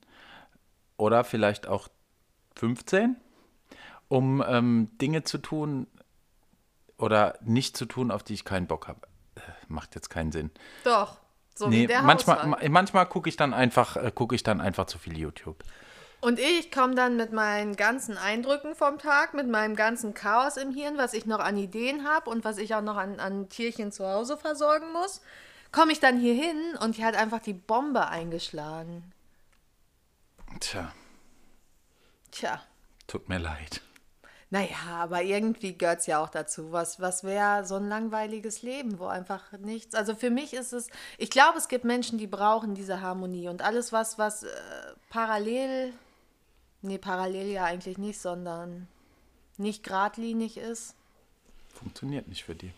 oder 0.97 1.23
vielleicht 1.23 1.67
auch 1.67 1.87
15, 2.55 3.15
um 4.07 4.43
ähm, 4.47 4.89
Dinge 4.99 5.23
zu 5.23 5.37
tun 5.37 5.87
oder 6.97 7.37
nicht 7.41 7.77
zu 7.77 7.85
tun, 7.85 8.09
auf 8.09 8.23
die 8.23 8.33
ich 8.33 8.43
keinen 8.43 8.65
Bock 8.65 8.87
habe. 8.87 9.01
Äh, 9.35 9.41
macht 9.67 9.93
jetzt 9.93 10.09
keinen 10.09 10.31
Sinn. 10.31 10.49
Doch. 10.83 11.17
So 11.53 11.67
nee, 11.69 11.87
manchmal, 12.03 12.69
manchmal 12.69 13.07
gucke 13.07 13.29
ich 13.29 13.35
dann 13.35 13.53
einfach, 13.53 13.97
äh, 13.97 14.11
gucke 14.13 14.35
ich 14.35 14.43
dann 14.43 14.61
einfach 14.61 14.85
zu 14.85 14.99
viel 14.99 15.17
YouTube. 15.17 15.63
Und 16.27 16.39
ich 16.39 16.73
komme 16.73 16.93
dann 16.93 17.15
mit 17.15 17.31
meinen 17.31 17.77
ganzen 17.77 18.17
Eindrücken 18.17 18.75
vom 18.75 18.99
Tag, 18.99 19.33
mit 19.33 19.47
meinem 19.47 19.77
ganzen 19.77 20.13
Chaos 20.13 20.57
im 20.57 20.73
Hirn, 20.73 20.97
was 20.97 21.13
ich 21.13 21.25
noch 21.25 21.39
an 21.39 21.55
Ideen 21.55 22.05
habe 22.05 22.29
und 22.29 22.43
was 22.43 22.57
ich 22.57 22.75
auch 22.75 22.81
noch 22.81 22.97
an, 22.97 23.21
an 23.21 23.47
Tierchen 23.47 23.93
zu 23.93 24.05
Hause 24.05 24.35
versorgen 24.35 24.91
muss, 24.91 25.21
komme 25.71 25.93
ich 25.93 26.01
dann 26.01 26.19
hier 26.19 26.33
hin 26.33 26.75
und 26.81 26.97
die 26.97 27.05
hat 27.05 27.15
einfach 27.15 27.39
die 27.39 27.53
Bombe 27.53 28.09
eingeschlagen. 28.09 29.09
Tja. 30.59 30.91
Tja. 32.31 32.61
Tut 33.07 33.29
mir 33.29 33.37
leid. 33.37 33.79
Naja, 34.49 34.75
aber 34.97 35.23
irgendwie 35.23 35.77
gehört 35.77 36.01
es 36.01 36.07
ja 36.07 36.21
auch 36.21 36.29
dazu. 36.29 36.73
Was, 36.73 36.99
was 36.99 37.23
wäre 37.23 37.65
so 37.65 37.75
ein 37.75 37.87
langweiliges 37.87 38.63
Leben, 38.63 38.99
wo 38.99 39.05
einfach 39.05 39.53
nichts. 39.59 39.95
Also 39.95 40.13
für 40.13 40.29
mich 40.29 40.53
ist 40.53 40.73
es, 40.73 40.89
ich 41.17 41.29
glaube, 41.29 41.57
es 41.57 41.69
gibt 41.69 41.85
Menschen, 41.85 42.17
die 42.17 42.27
brauchen 42.27 42.75
diese 42.75 42.99
Harmonie 42.99 43.47
und 43.47 43.61
alles, 43.61 43.93
was, 43.93 44.17
was 44.17 44.43
äh, 44.43 44.49
parallel 45.09 45.93
Nee, 46.81 46.97
parallel 46.97 47.47
ja 47.47 47.65
eigentlich 47.65 47.97
nicht, 47.97 48.19
sondern 48.19 48.87
nicht 49.57 49.83
geradlinig 49.83 50.57
ist. 50.57 50.95
Funktioniert 51.73 52.27
nicht 52.27 52.43
für 52.43 52.55
die. 52.55 52.71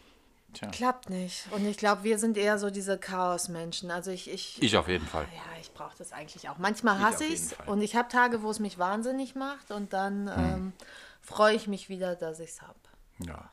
Tja. 0.54 0.70
Klappt 0.70 1.10
nicht. 1.10 1.46
Und 1.52 1.66
ich 1.66 1.78
glaube, 1.78 2.04
wir 2.04 2.18
sind 2.18 2.36
eher 2.36 2.58
so 2.58 2.70
diese 2.72 2.98
Chaos-Menschen. 2.98 3.92
Also 3.92 4.10
ich, 4.12 4.30
ich. 4.30 4.62
Ich 4.62 4.78
auf 4.78 4.88
jeden 4.88 5.06
Fall. 5.06 5.28
Ja, 5.36 5.60
ich 5.62 5.72
brauche 5.74 5.96
das 5.98 6.12
eigentlich 6.12 6.50
auch. 6.50 6.58
Manchmal 6.58 7.00
hasse 7.00 7.24
ich 7.24 7.34
es 7.34 7.56
und 7.68 7.82
ich 7.82 7.96
habe 7.96 8.10
Tage, 8.10 8.42
wo 8.42 8.50
es 8.50 8.60
mich 8.60 8.80
wahnsinnig 8.80 9.36
macht 9.36 9.72
und 9.72 9.94
dann 9.94 10.34
hm. 10.36 10.46
ähm, 10.46 10.74
freue 11.22 11.56
ich 11.56 11.68
mich 11.68 11.90
wieder, 11.90 12.16
dass 12.16 12.40
ich 12.40 12.50
es 12.50 12.62
habe. 12.62 12.80
Ja. 13.20 13.52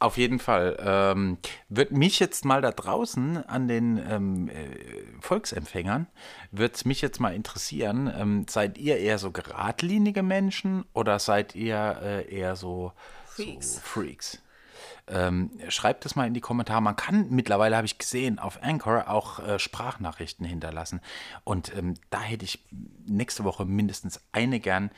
Auf 0.00 0.16
jeden 0.16 0.38
Fall. 0.38 0.76
Ähm, 0.80 1.38
wird 1.68 1.90
mich 1.90 2.20
jetzt 2.20 2.44
mal 2.44 2.62
da 2.62 2.70
draußen 2.70 3.44
an 3.48 3.66
den 3.66 3.98
ähm, 4.08 4.48
äh, 4.48 4.52
Volksempfängern, 5.20 6.06
wird 6.52 6.76
es 6.76 6.84
mich 6.84 7.00
jetzt 7.00 7.18
mal 7.18 7.34
interessieren, 7.34 8.12
ähm, 8.16 8.46
seid 8.48 8.78
ihr 8.78 8.98
eher 8.98 9.18
so 9.18 9.32
geradlinige 9.32 10.22
Menschen 10.22 10.84
oder 10.92 11.18
seid 11.18 11.56
ihr 11.56 11.98
äh, 12.00 12.32
eher 12.32 12.54
so 12.54 12.92
Freaks? 13.26 13.74
So 13.74 13.80
Freaks? 13.80 14.42
Ähm, 15.08 15.50
schreibt 15.68 16.06
es 16.06 16.14
mal 16.14 16.28
in 16.28 16.34
die 16.34 16.40
Kommentare. 16.40 16.82
Man 16.82 16.94
kann 16.94 17.30
mittlerweile, 17.30 17.76
habe 17.76 17.86
ich 17.86 17.98
gesehen, 17.98 18.38
auf 18.38 18.62
Anchor 18.62 19.08
auch 19.08 19.40
äh, 19.40 19.58
Sprachnachrichten 19.58 20.46
hinterlassen. 20.46 21.00
Und 21.42 21.76
ähm, 21.76 21.94
da 22.10 22.20
hätte 22.20 22.44
ich 22.44 22.64
nächste 23.06 23.42
Woche 23.42 23.64
mindestens 23.64 24.20
eine 24.30 24.60
gern, 24.60 24.90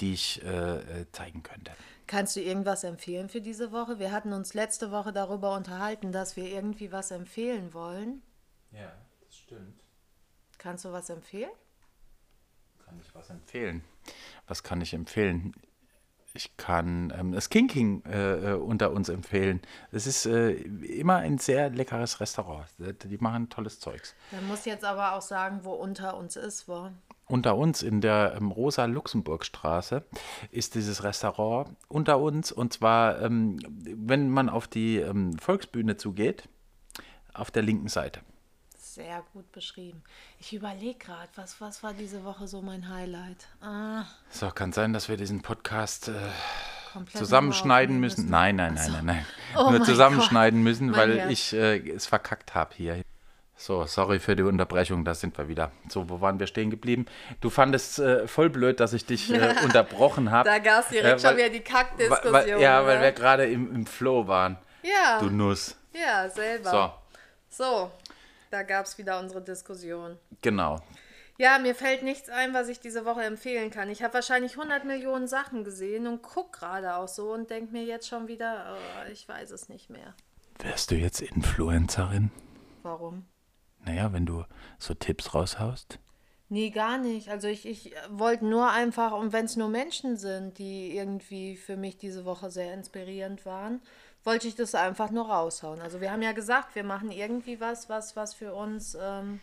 die 0.00 0.12
ich 0.12 0.42
äh, 0.44 0.76
äh 0.76 1.06
zeigen 1.12 1.42
könnte. 1.42 1.72
Kannst 2.06 2.36
du 2.36 2.40
irgendwas 2.40 2.84
empfehlen 2.84 3.28
für 3.28 3.40
diese 3.40 3.72
Woche? 3.72 3.98
Wir 3.98 4.12
hatten 4.12 4.32
uns 4.32 4.54
letzte 4.54 4.90
Woche 4.90 5.12
darüber 5.12 5.54
unterhalten, 5.56 6.12
dass 6.12 6.36
wir 6.36 6.44
irgendwie 6.44 6.92
was 6.92 7.10
empfehlen 7.10 7.72
wollen. 7.72 8.22
Ja, 8.72 8.92
das 9.24 9.36
stimmt. 9.36 9.82
Kannst 10.58 10.84
du 10.84 10.92
was 10.92 11.08
empfehlen? 11.08 11.50
Kann 12.84 13.00
ich 13.00 13.14
was 13.14 13.30
empfehlen? 13.30 13.82
Was 14.46 14.62
kann 14.62 14.80
ich 14.80 14.92
empfehlen? 14.92 15.54
Ich 16.36 16.56
kann 16.56 17.12
ähm, 17.16 17.32
das 17.32 17.48
King 17.48 17.68
King 17.68 18.02
äh, 18.06 18.50
äh 18.50 18.54
unter 18.54 18.90
uns 18.90 19.08
empfehlen. 19.08 19.62
Es 19.92 20.06
ist 20.06 20.26
äh, 20.26 20.50
immer 20.50 21.18
ein 21.18 21.38
sehr 21.38 21.70
leckeres 21.70 22.20
Restaurant. 22.20 22.66
Die 22.78 23.18
machen 23.18 23.48
tolles 23.50 23.78
Zeugs. 23.78 24.16
Man 24.32 24.48
muss 24.48 24.64
jetzt 24.64 24.84
aber 24.84 25.12
auch 25.14 25.22
sagen, 25.22 25.60
wo 25.62 25.72
unter 25.74 26.16
uns 26.16 26.34
ist, 26.34 26.66
wo 26.66 26.90
unter 27.26 27.56
uns 27.56 27.82
in 27.82 28.00
der 28.00 28.34
ähm, 28.36 28.50
Rosa-Luxemburg-Straße 28.50 30.04
ist 30.50 30.74
dieses 30.74 31.02
Restaurant 31.04 31.70
unter 31.88 32.18
uns. 32.18 32.52
Und 32.52 32.72
zwar, 32.72 33.20
ähm, 33.22 33.58
wenn 33.68 34.28
man 34.30 34.48
auf 34.48 34.68
die 34.68 34.98
ähm, 34.98 35.38
Volksbühne 35.38 35.96
zugeht, 35.96 36.48
auf 37.32 37.50
der 37.50 37.62
linken 37.62 37.88
Seite. 37.88 38.20
sehr 38.76 39.24
gut 39.32 39.50
beschrieben. 39.50 40.02
Ich 40.38 40.52
überlege 40.52 40.98
gerade, 40.98 41.28
was, 41.34 41.60
was 41.60 41.82
war 41.82 41.94
diese 41.94 42.22
Woche 42.24 42.46
so 42.46 42.62
mein 42.62 42.88
Highlight? 42.88 43.48
Ah, 43.60 44.04
So, 44.30 44.50
kann 44.50 44.72
sein, 44.72 44.92
dass 44.92 45.08
wir 45.08 45.16
diesen 45.16 45.42
Podcast 45.42 46.08
äh, 46.08 46.12
zusammenschneiden 47.12 47.98
müssen. 47.98 48.24
aufnehmen 48.26 48.30
Nein, 48.30 48.56
nein, 48.56 48.74
nein, 48.74 48.92
nein, 48.92 49.04
nein. 49.06 49.26
Oh 49.56 49.70
Nur 49.70 49.82
zusammenschneiden 49.82 50.62
müssen, 50.62 50.90
Mein 50.90 51.00
weil 51.00 51.30
ich 51.32 51.52
äh, 51.52 51.78
es 51.90 52.06
verkackt 52.06 52.54
habe 52.54 52.74
hier. 52.76 53.02
So, 53.56 53.86
sorry 53.86 54.18
für 54.18 54.34
die 54.34 54.42
Unterbrechung, 54.42 55.04
da 55.04 55.14
sind 55.14 55.38
wir 55.38 55.46
wieder. 55.48 55.70
So, 55.88 56.08
wo 56.10 56.20
waren 56.20 56.38
wir 56.40 56.46
stehen 56.48 56.70
geblieben? 56.70 57.06
Du 57.40 57.50
fandest 57.50 57.98
äh, 58.00 58.26
voll 58.26 58.50
blöd, 58.50 58.80
dass 58.80 58.92
ich 58.92 59.06
dich 59.06 59.32
äh, 59.32 59.54
unterbrochen 59.64 60.30
habe. 60.32 60.48
Da 60.48 60.58
gab 60.58 60.82
es 60.82 60.88
direkt 60.88 61.16
Äh, 61.16 61.18
schon 61.20 61.30
weil- 61.30 61.36
wieder 61.36 61.48
die 61.50 61.60
Kackdiskussion. 61.60 62.32
Weil, 62.32 62.60
ja, 62.60 62.84
weil 62.84 62.96
ne? 62.98 63.04
wir 63.04 63.12
gerade 63.12 63.46
im, 63.46 63.72
im 63.74 63.86
Flow 63.86 64.26
waren. 64.26 64.58
ja, 64.82 65.18
Du 65.20 65.30
Nuss. 65.30 65.76
ja, 65.92 66.28
selber. 66.28 66.98
So, 67.48 67.64
So, 67.64 67.90
da 68.50 68.64
gab 68.64 68.86
es 68.86 68.98
wieder 68.98 69.20
unsere 69.20 69.40
Diskussion. 69.42 70.18
genau. 70.42 70.80
Ja, 71.36 71.58
mir 71.58 71.74
fällt 71.74 72.04
nichts 72.04 72.28
ein, 72.28 72.54
was 72.54 72.68
ich 72.68 72.78
diese 72.78 73.04
Woche 73.04 73.22
empfehlen 73.24 73.72
kann. 73.72 73.90
Ich 73.90 74.04
habe 74.04 74.14
wahrscheinlich 74.14 74.56
100 74.56 74.84
Millionen 74.84 75.26
Sachen 75.26 75.64
gesehen 75.64 76.06
und 76.06 76.22
guck 76.22 76.52
gerade 76.52 76.94
auch 76.94 77.08
so 77.08 77.32
und 77.32 77.50
denke 77.50 77.72
mir 77.72 77.82
jetzt 77.82 78.06
schon 78.08 78.28
wieder, 78.28 78.76
oh, 78.76 79.10
ich 79.10 79.28
weiß 79.28 79.50
es 79.50 79.68
nicht 79.68 79.90
mehr. 79.90 80.14
Wärst 80.60 80.92
du 80.92 80.94
jetzt 80.94 81.20
Influencerin? 81.20 82.30
Warum? 82.84 83.26
Naja, 83.84 84.12
wenn 84.12 84.26
du 84.26 84.44
so 84.78 84.94
Tipps 84.94 85.34
raushaust. 85.34 85.98
Nee, 86.48 86.70
gar 86.70 86.98
nicht. 86.98 87.30
Also 87.30 87.48
ich, 87.48 87.66
ich 87.66 87.94
wollte 88.10 88.44
nur 88.44 88.70
einfach, 88.70 89.12
und 89.12 89.32
wenn 89.32 89.46
es 89.46 89.56
nur 89.56 89.68
Menschen 89.68 90.16
sind, 90.16 90.58
die 90.58 90.96
irgendwie 90.96 91.56
für 91.56 91.76
mich 91.76 91.96
diese 91.96 92.24
Woche 92.24 92.50
sehr 92.50 92.74
inspirierend 92.74 93.44
waren, 93.46 93.80
wollte 94.24 94.48
ich 94.48 94.54
das 94.54 94.74
einfach 94.74 95.10
nur 95.10 95.28
raushauen. 95.28 95.80
Also 95.80 96.00
wir 96.00 96.10
haben 96.10 96.22
ja 96.22 96.32
gesagt, 96.32 96.74
wir 96.74 96.84
machen 96.84 97.10
irgendwie 97.10 97.60
was, 97.60 97.88
was, 97.88 98.16
was 98.16 98.34
für 98.34 98.54
uns 98.54 98.96
ähm, 99.00 99.40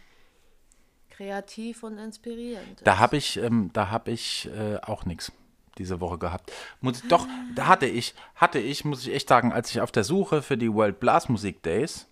kreativ 1.10 1.84
und 1.84 1.98
inspirierend 1.98 2.80
ist. 2.80 2.88
Da 2.88 2.98
habe 2.98 3.18
ich, 3.18 3.38
ähm, 3.38 3.70
da 3.74 3.89
habe 3.89 4.12
ich 4.12 4.50
äh, 4.56 4.78
auch 4.78 5.06
nichts 5.06 5.32
diese 5.78 6.00
Woche 6.00 6.18
gehabt. 6.18 6.52
Muss, 6.82 7.02
doch, 7.08 7.28
da 7.56 7.68
hatte 7.68 7.86
ich, 7.86 8.14
hatte 8.36 8.60
ich, 8.60 8.86
muss 8.86 9.06
ich 9.06 9.14
echt 9.14 9.30
sagen, 9.30 9.54
als 9.54 9.70
ich 9.72 9.82
auf 9.82 9.92
der 9.92 10.04
Suche 10.04 10.42
für 10.42 10.58
die 10.58 10.74
World 10.74 11.00
Blast 11.00 11.30
Music 11.30 11.64
Days 11.64 12.08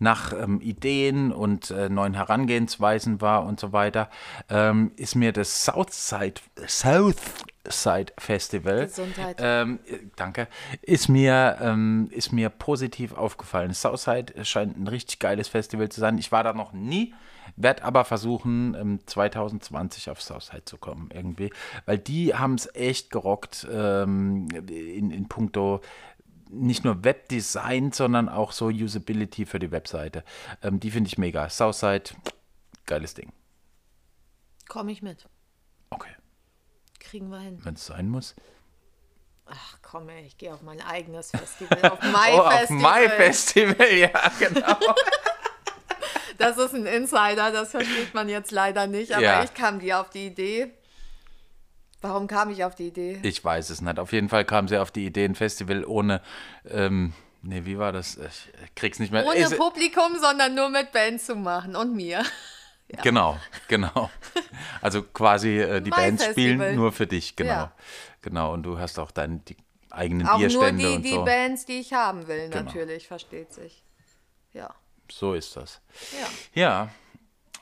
nach 0.00 0.32
ähm, 0.32 0.60
Ideen 0.60 1.30
und 1.30 1.70
äh, 1.70 1.88
neuen 1.88 2.14
Herangehensweisen 2.14 3.20
war 3.20 3.44
und 3.44 3.60
so 3.60 3.72
weiter, 3.72 4.10
ähm, 4.48 4.92
ist 4.96 5.14
mir 5.14 5.32
das 5.32 5.64
Southside, 5.64 6.40
Southside 6.66 8.12
Festival, 8.18 8.86
Gesundheit. 8.86 9.36
ähm, 9.38 9.78
äh, 9.86 9.98
danke, 10.16 10.48
ist 10.82 11.08
mir, 11.08 11.58
ähm, 11.60 12.08
ist 12.10 12.32
mir 12.32 12.48
positiv 12.48 13.12
aufgefallen. 13.12 13.74
Southside 13.74 14.44
scheint 14.44 14.76
ein 14.78 14.88
richtig 14.88 15.18
geiles 15.18 15.48
Festival 15.48 15.90
zu 15.90 16.00
sein. 16.00 16.16
Ich 16.16 16.32
war 16.32 16.42
da 16.42 16.54
noch 16.54 16.72
nie, 16.72 17.14
werde 17.56 17.84
aber 17.84 18.06
versuchen, 18.06 18.74
ähm, 18.80 19.00
2020 19.04 20.08
auf 20.08 20.22
Southside 20.22 20.64
zu 20.64 20.78
kommen 20.78 21.10
irgendwie, 21.12 21.52
weil 21.84 21.98
die 21.98 22.34
haben 22.34 22.54
es 22.54 22.74
echt 22.74 23.10
gerockt 23.10 23.68
ähm, 23.70 24.48
in, 24.50 25.10
in 25.10 25.28
puncto 25.28 25.82
nicht 26.52 26.84
nur 26.84 27.04
Webdesign, 27.04 27.92
sondern 27.92 28.28
auch 28.28 28.52
so 28.52 28.66
Usability 28.66 29.46
für 29.46 29.58
die 29.58 29.70
Webseite. 29.70 30.24
Ähm, 30.62 30.80
die 30.80 30.90
finde 30.90 31.08
ich 31.08 31.18
mega. 31.18 31.48
Southside, 31.48 32.10
geiles 32.86 33.14
Ding. 33.14 33.32
Komme 34.68 34.92
ich 34.92 35.02
mit. 35.02 35.26
Okay, 35.90 36.10
Kriegen 37.00 37.30
wir 37.30 37.40
hin. 37.40 37.58
wenn 37.62 37.74
es 37.74 37.86
sein 37.86 38.08
muss. 38.08 38.34
Ach 39.46 39.78
komm, 39.82 40.08
ey, 40.08 40.24
ich 40.26 40.38
gehe 40.38 40.54
auf 40.54 40.62
mein 40.62 40.80
eigenes 40.80 41.30
Festival, 41.36 41.78
auf 41.90 41.98
Oh, 42.02 42.38
auf 42.40 42.52
Festival. 42.52 43.02
My 43.02 43.08
Festival, 43.08 43.92
ja, 43.94 44.10
genau. 44.38 44.76
Das 46.38 46.56
ist 46.56 46.74
ein 46.74 46.86
Insider, 46.86 47.50
das 47.52 47.72
versteht 47.72 48.14
man 48.14 48.30
jetzt 48.30 48.50
leider 48.50 48.86
nicht, 48.86 49.12
aber 49.12 49.22
Ja. 49.22 49.44
ich 49.44 49.52
kam 49.52 49.78
dir 49.78 50.00
auf 50.00 50.08
die 50.08 50.26
Idee. 50.28 50.72
Warum 52.02 52.26
kam 52.26 52.50
ich 52.50 52.64
auf 52.64 52.74
die 52.74 52.88
Idee? 52.88 53.18
Ich 53.22 53.44
weiß 53.44 53.70
es 53.70 53.80
nicht. 53.82 53.98
Auf 53.98 54.12
jeden 54.12 54.28
Fall 54.28 54.44
kam 54.44 54.68
sie 54.68 54.78
auf 54.78 54.90
die 54.90 55.04
Idee, 55.06 55.24
ein 55.26 55.34
Festival 55.34 55.84
ohne, 55.84 56.22
ähm, 56.68 57.12
nee, 57.42 57.62
wie 57.64 57.78
war 57.78 57.92
das? 57.92 58.16
Ich 58.16 58.74
krieg's 58.74 58.98
nicht 58.98 59.12
mehr. 59.12 59.26
Ohne 59.26 59.36
Ist- 59.36 59.56
Publikum, 59.58 60.16
sondern 60.20 60.54
nur 60.54 60.70
mit 60.70 60.92
Band 60.92 61.20
zu 61.20 61.36
machen 61.36 61.76
und 61.76 61.94
mir. 61.94 62.24
Genau, 63.04 63.38
genau. 63.68 64.10
Also 64.82 65.04
quasi 65.04 65.60
äh, 65.60 65.80
die 65.80 65.90
Bands 65.90 66.24
spielen 66.24 66.74
nur 66.74 66.90
für 66.90 67.06
dich, 67.06 67.36
genau. 67.36 67.50
Ja. 67.52 67.72
Genau, 68.20 68.52
und 68.52 68.64
du 68.64 68.80
hast 68.80 68.98
auch 68.98 69.12
deine 69.12 69.38
die 69.38 69.56
eigenen 69.90 70.26
Auch 70.26 70.38
nur 70.40 70.48
Bierstände 70.48 70.82
die, 70.88 70.96
und 70.96 71.02
die 71.04 71.10
so. 71.10 71.24
Bands, 71.24 71.64
die 71.66 71.78
ich 71.78 71.92
haben 71.92 72.26
will, 72.26 72.48
Genau. 72.50 72.64
natürlich, 72.64 73.06
versteht 73.06 73.52
sich. 73.52 73.84
Ja. 74.54 74.74
So 75.08 75.34
ist 75.34 75.56
das. 75.56 75.80
Ja. 76.54 76.88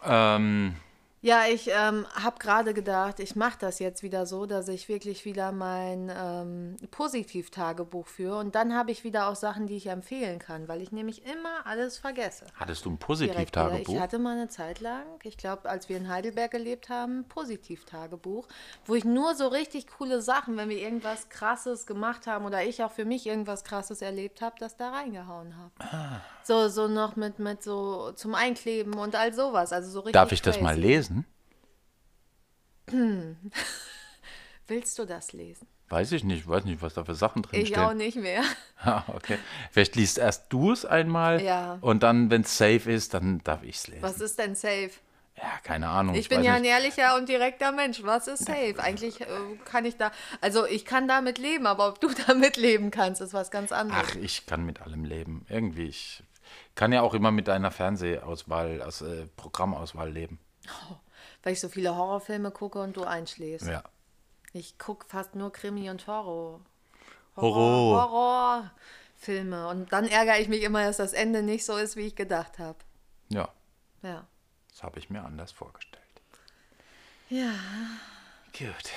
Ja. 0.03 0.37
Ähm, 0.37 0.77
Ja, 1.21 1.43
ich 1.51 1.69
ähm, 1.69 2.07
habe 2.15 2.39
gerade 2.39 2.73
gedacht, 2.75 3.19
ich 3.19 3.35
mache 3.35 3.59
das 3.59 3.81
jetzt 3.81 4.05
wieder 4.05 4.25
so, 4.25 4.47
dass 4.47 4.69
ich 4.69 4.89
wirklich 4.89 5.25
wieder 5.25 5.51
mein 5.51 6.13
ähm, 6.15 6.77
Positivtagebuch 6.93 8.07
führe 8.07 8.37
und 8.37 8.55
dann 8.55 8.73
habe 8.75 8.93
ich 8.93 9.03
wieder 9.03 9.29
auch 9.29 9.35
Sachen, 9.35 9.67
die 9.67 9.77
ich 9.77 9.89
empfehlen 9.89 10.39
kann, 10.39 10.69
weil 10.69 10.81
ich 10.81 10.93
nämlich 10.93 11.27
immer 11.27 11.67
alles 11.67 11.99
vergesse. 11.99 12.47
hattest 12.55 12.85
du 12.85 12.91
ein. 12.91 12.99
Positivtagebuch? 12.99 13.95
Ich 13.95 14.01
hatte 14.01 14.21
mal 14.21 14.37
eine 14.37 14.49
Zeit 14.49 14.81
lang, 14.81 15.05
ich 15.25 15.37
glaube, 15.37 15.69
als 15.69 15.89
wir 15.89 15.97
in 15.97 16.09
Heidelberg 16.09 16.53
gelebt 16.53 16.89
haben, 16.89 17.21
ein 17.21 17.29
Positivtagebuch, 17.29 18.47
wo 18.87 18.95
ich 18.95 19.05
nur 19.05 19.35
so 19.35 19.49
richtig 19.49 19.89
coole 19.89 20.23
Sachen, 20.23 20.57
wenn 20.57 20.69
wir 20.69 20.79
irgendwas 20.79 21.29
Krasses 21.31 21.87
gemacht 21.87 22.29
haben 22.29 22.45
oder 22.45 22.63
ich 22.65 22.85
auch 22.85 22.93
für 22.93 23.05
mich 23.05 23.27
irgendwas 23.27 23.65
Krasses 23.65 24.03
erlebt 24.03 24.41
habe, 24.41 24.55
das 24.61 24.77
da 24.77 24.91
reingehauen 24.91 25.57
habe. 25.57 25.73
Ah. 25.79 26.21
So, 26.49 26.71
so 26.71 26.89
noch 26.89 27.15
mit, 27.15 27.39
mit 27.39 27.63
so 27.63 28.13
zum 28.13 28.35
Einkleben 28.35 28.95
und 28.95 29.15
all 29.15 29.35
sowas. 29.35 29.71
Also 29.71 29.91
so 29.91 30.01
richtig 30.01 30.15
Darf 30.15 30.33
ich 30.33 30.41
das 30.41 30.63
mal 30.63 30.75
crazy. 30.77 30.87
lesen? 30.89 31.25
Willst 34.67 34.99
du 34.99 35.05
das 35.05 35.35
lesen? 35.35 35.67
Weiß 35.91 36.11
ich 36.13 36.25
nicht, 36.25 36.49
weiß 36.49 36.65
nicht, 36.65 36.81
was 36.81 36.95
da 36.95 37.05
für 37.05 37.15
Sachen 37.15 37.43
drin 37.43 37.61
Ich 37.61 37.77
auch 37.77 37.93
nicht 37.93 38.17
mehr. 38.17 38.43
Ah, 38.81 39.03
okay. 39.09 39.39
Vielleicht 39.73 39.95
liest 39.97 40.17
erst 40.17 40.51
du 40.53 40.73
es 40.73 40.87
einmal 40.87 41.43
Ja. 41.43 41.77
und 41.83 42.03
dann, 42.03 42.31
wenn 42.31 42.43
es 42.43 42.57
safe 42.57 42.91
ist, 42.91 43.13
dann 43.13 43.43
darf 43.45 43.63
ich 43.65 43.77
es 43.77 43.89
lesen. 43.89 44.03
Was 44.03 44.21
ist 44.21 44.39
denn 44.39 44.55
safe? 44.55 44.93
Ja, 45.37 45.51
keine 45.65 45.89
Ahnung. 45.89 46.15
Ich 46.15 46.29
bin 46.31 46.39
weiß 46.39 46.47
ja 46.47 46.55
ein 46.55 46.63
nicht. 46.63 46.71
ehrlicher 46.71 47.17
und 47.17 47.29
direkter 47.29 47.73
Mensch. 47.73 48.03
Was 48.05 48.27
ist 48.29 48.47
safe? 48.47 48.77
Eigentlich 48.79 49.21
äh, 49.21 49.27
kann 49.67 49.85
ich 49.85 49.97
da, 49.97 50.13
also 50.41 50.65
ich 50.65 50.85
kann 50.87 51.09
damit 51.09 51.37
leben, 51.39 51.67
aber 51.67 51.89
ob 51.89 52.01
du 52.01 52.09
damit 52.29 52.57
leben 52.57 52.91
kannst, 52.91 53.21
ist 53.21 53.35
was 53.35 53.51
ganz 53.51 53.71
anderes. 53.73 54.07
Ach, 54.13 54.15
ich 54.15 54.47
kann 54.47 54.65
mit 54.65 54.81
allem 54.81 55.05
leben. 55.05 55.45
Irgendwie, 55.49 55.89
ich 55.89 56.23
kann 56.79 56.93
ja 56.93 57.03
auch 57.03 57.13
immer 57.13 57.33
mit 57.33 57.49
deiner 57.49 57.73
Fernsehauswahl, 57.73 58.81
also 58.83 59.05
äh, 59.05 59.27
Programmauswahl 59.37 60.11
leben. 60.13 60.39
Weil 61.43 61.53
ich 61.55 61.61
so 61.61 61.69
viele 61.69 61.97
Horrorfilme 61.97 62.53
gucke 62.53 62.81
und 62.81 62.97
du 62.97 63.03
einschläfst. 63.03 63.67
Ja. 63.67 63.83
Ich 64.53 64.79
gucke 64.79 65.05
fast 65.09 65.35
nur 65.35 65.53
Krimi 65.53 65.91
und 65.91 66.07
Horror. 66.07 66.61
Horror. 67.37 68.11
Horrorfilme. 68.13 69.67
Und 69.69 69.93
dann 69.93 70.07
ärgere 70.07 70.39
ich 70.39 70.49
mich 70.49 70.63
immer, 70.63 70.85
dass 70.85 70.99
das 70.99 71.13
Ende 71.15 71.43
nicht 71.43 71.65
so 71.67 71.77
ist, 71.77 71.97
wie 71.97 72.07
ich 72.07 72.15
gedacht 72.15 72.61
habe. 72.61 72.79
Ja, 73.29 73.49
Ja. 74.03 74.25
das 74.71 74.85
habe 74.85 75.01
ich 75.01 75.11
mir 75.11 75.25
anders 75.25 75.51
vorgestellt. 75.51 76.05
Ja. 77.29 77.53
Gut. 78.57 78.91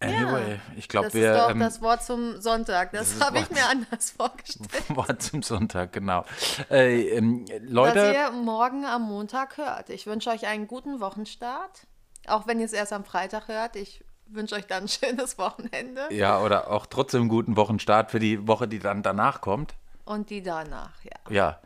Anyway, 0.00 0.60
ich 0.76 0.88
glaube, 0.88 1.06
Das 1.06 1.14
wir 1.14 1.32
ist 1.32 1.40
doch 1.40 1.50
ähm, 1.50 1.60
das 1.60 1.80
Wort 1.80 2.02
zum 2.04 2.40
Sonntag. 2.40 2.92
Das 2.92 3.18
das 3.18 3.26
habe 3.26 3.38
ich 3.38 3.50
mir 3.50 3.66
anders 3.66 4.10
vorgestellt. 4.10 4.70
Wort 4.96 5.22
zum 5.22 5.42
Sonntag, 5.42 5.92
genau. 5.92 6.24
Äh, 6.70 7.08
ähm, 7.16 7.46
Was 7.48 7.60
Leute, 7.62 8.12
ihr 8.14 8.30
morgen 8.30 8.84
am 8.84 9.02
Montag 9.02 9.56
hört. 9.56 9.88
Ich 9.88 10.06
wünsche 10.06 10.30
euch 10.30 10.46
einen 10.46 10.66
guten 10.66 11.00
Wochenstart. 11.00 11.86
Auch 12.26 12.46
wenn 12.46 12.58
ihr 12.58 12.66
es 12.66 12.72
erst 12.74 12.92
am 12.92 13.04
Freitag 13.04 13.48
hört. 13.48 13.76
Ich 13.76 14.04
wünsche 14.26 14.54
euch 14.56 14.66
dann 14.66 14.84
ein 14.84 14.88
schönes 14.88 15.38
Wochenende. 15.38 16.08
ja, 16.10 16.40
oder 16.40 16.70
auch 16.70 16.84
trotzdem 16.86 17.22
einen 17.22 17.30
guten 17.30 17.56
Wochenstart 17.56 18.10
für 18.10 18.18
die 18.18 18.46
Woche, 18.46 18.68
die 18.68 18.80
dann 18.80 19.02
danach 19.02 19.40
kommt. 19.40 19.74
Und 20.04 20.30
die 20.30 20.42
danach, 20.42 20.92
ja. 21.04 21.30
Ja, 21.34 21.60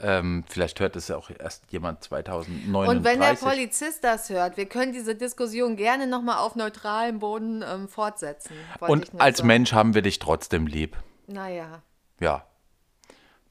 ähm, 0.00 0.44
vielleicht 0.48 0.80
hört 0.80 0.96
es 0.96 1.08
ja 1.08 1.16
auch 1.16 1.30
erst 1.30 1.70
jemand 1.70 2.02
2039. 2.04 2.96
Und 2.96 3.04
wenn 3.04 3.20
der 3.20 3.34
Polizist 3.34 4.04
das 4.04 4.30
hört, 4.30 4.56
wir 4.56 4.66
können 4.66 4.92
diese 4.92 5.14
Diskussion 5.14 5.76
gerne 5.76 6.06
nochmal 6.06 6.38
auf 6.38 6.56
neutralem 6.56 7.18
Boden 7.18 7.62
ähm, 7.66 7.88
fortsetzen. 7.88 8.56
Und 8.80 9.20
als 9.20 9.38
sagen. 9.38 9.46
Mensch 9.48 9.72
haben 9.72 9.94
wir 9.94 10.02
dich 10.02 10.18
trotzdem 10.18 10.66
lieb. 10.66 10.96
Naja, 11.26 11.82
Ja, 12.20 12.46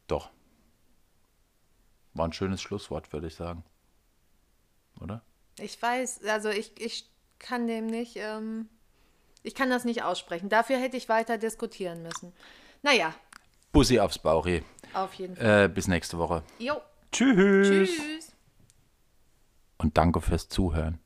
doch. 0.07 0.29
War 2.13 2.27
ein 2.27 2.33
schönes 2.33 2.61
Schlusswort, 2.61 3.13
würde 3.13 3.27
ich 3.27 3.35
sagen. 3.35 3.63
Oder? 4.99 5.23
ich 5.61 5.81
weiß, 5.81 6.23
also 6.25 6.49
ich, 6.49 6.79
ich 6.79 7.09
kann 7.39 7.67
dem 7.67 7.87
nicht, 7.87 8.17
ähm, 8.17 8.69
ich 9.43 9.55
kann 9.55 9.69
das 9.69 9.85
nicht 9.85 10.03
aussprechen. 10.03 10.49
Dafür 10.49 10.77
hätte 10.77 10.97
ich 10.97 11.09
weiter 11.09 11.37
diskutieren 11.37 12.03
müssen. 12.03 12.33
Naja, 12.81 13.13
Bussi 13.71 13.99
aufs 13.99 14.19
Bauchi. 14.19 14.63
Auf 14.93 15.13
jeden 15.15 15.35
Fall. 15.35 15.65
Äh, 15.65 15.67
bis 15.69 15.87
nächste 15.87 16.17
Woche. 16.17 16.43
Jo, 16.59 16.81
Tschüss. 17.11 17.67
tschüss. 17.89 18.31
Und 19.77 19.97
danke 19.97 20.21
fürs 20.21 20.47
Zuhören. 20.47 20.99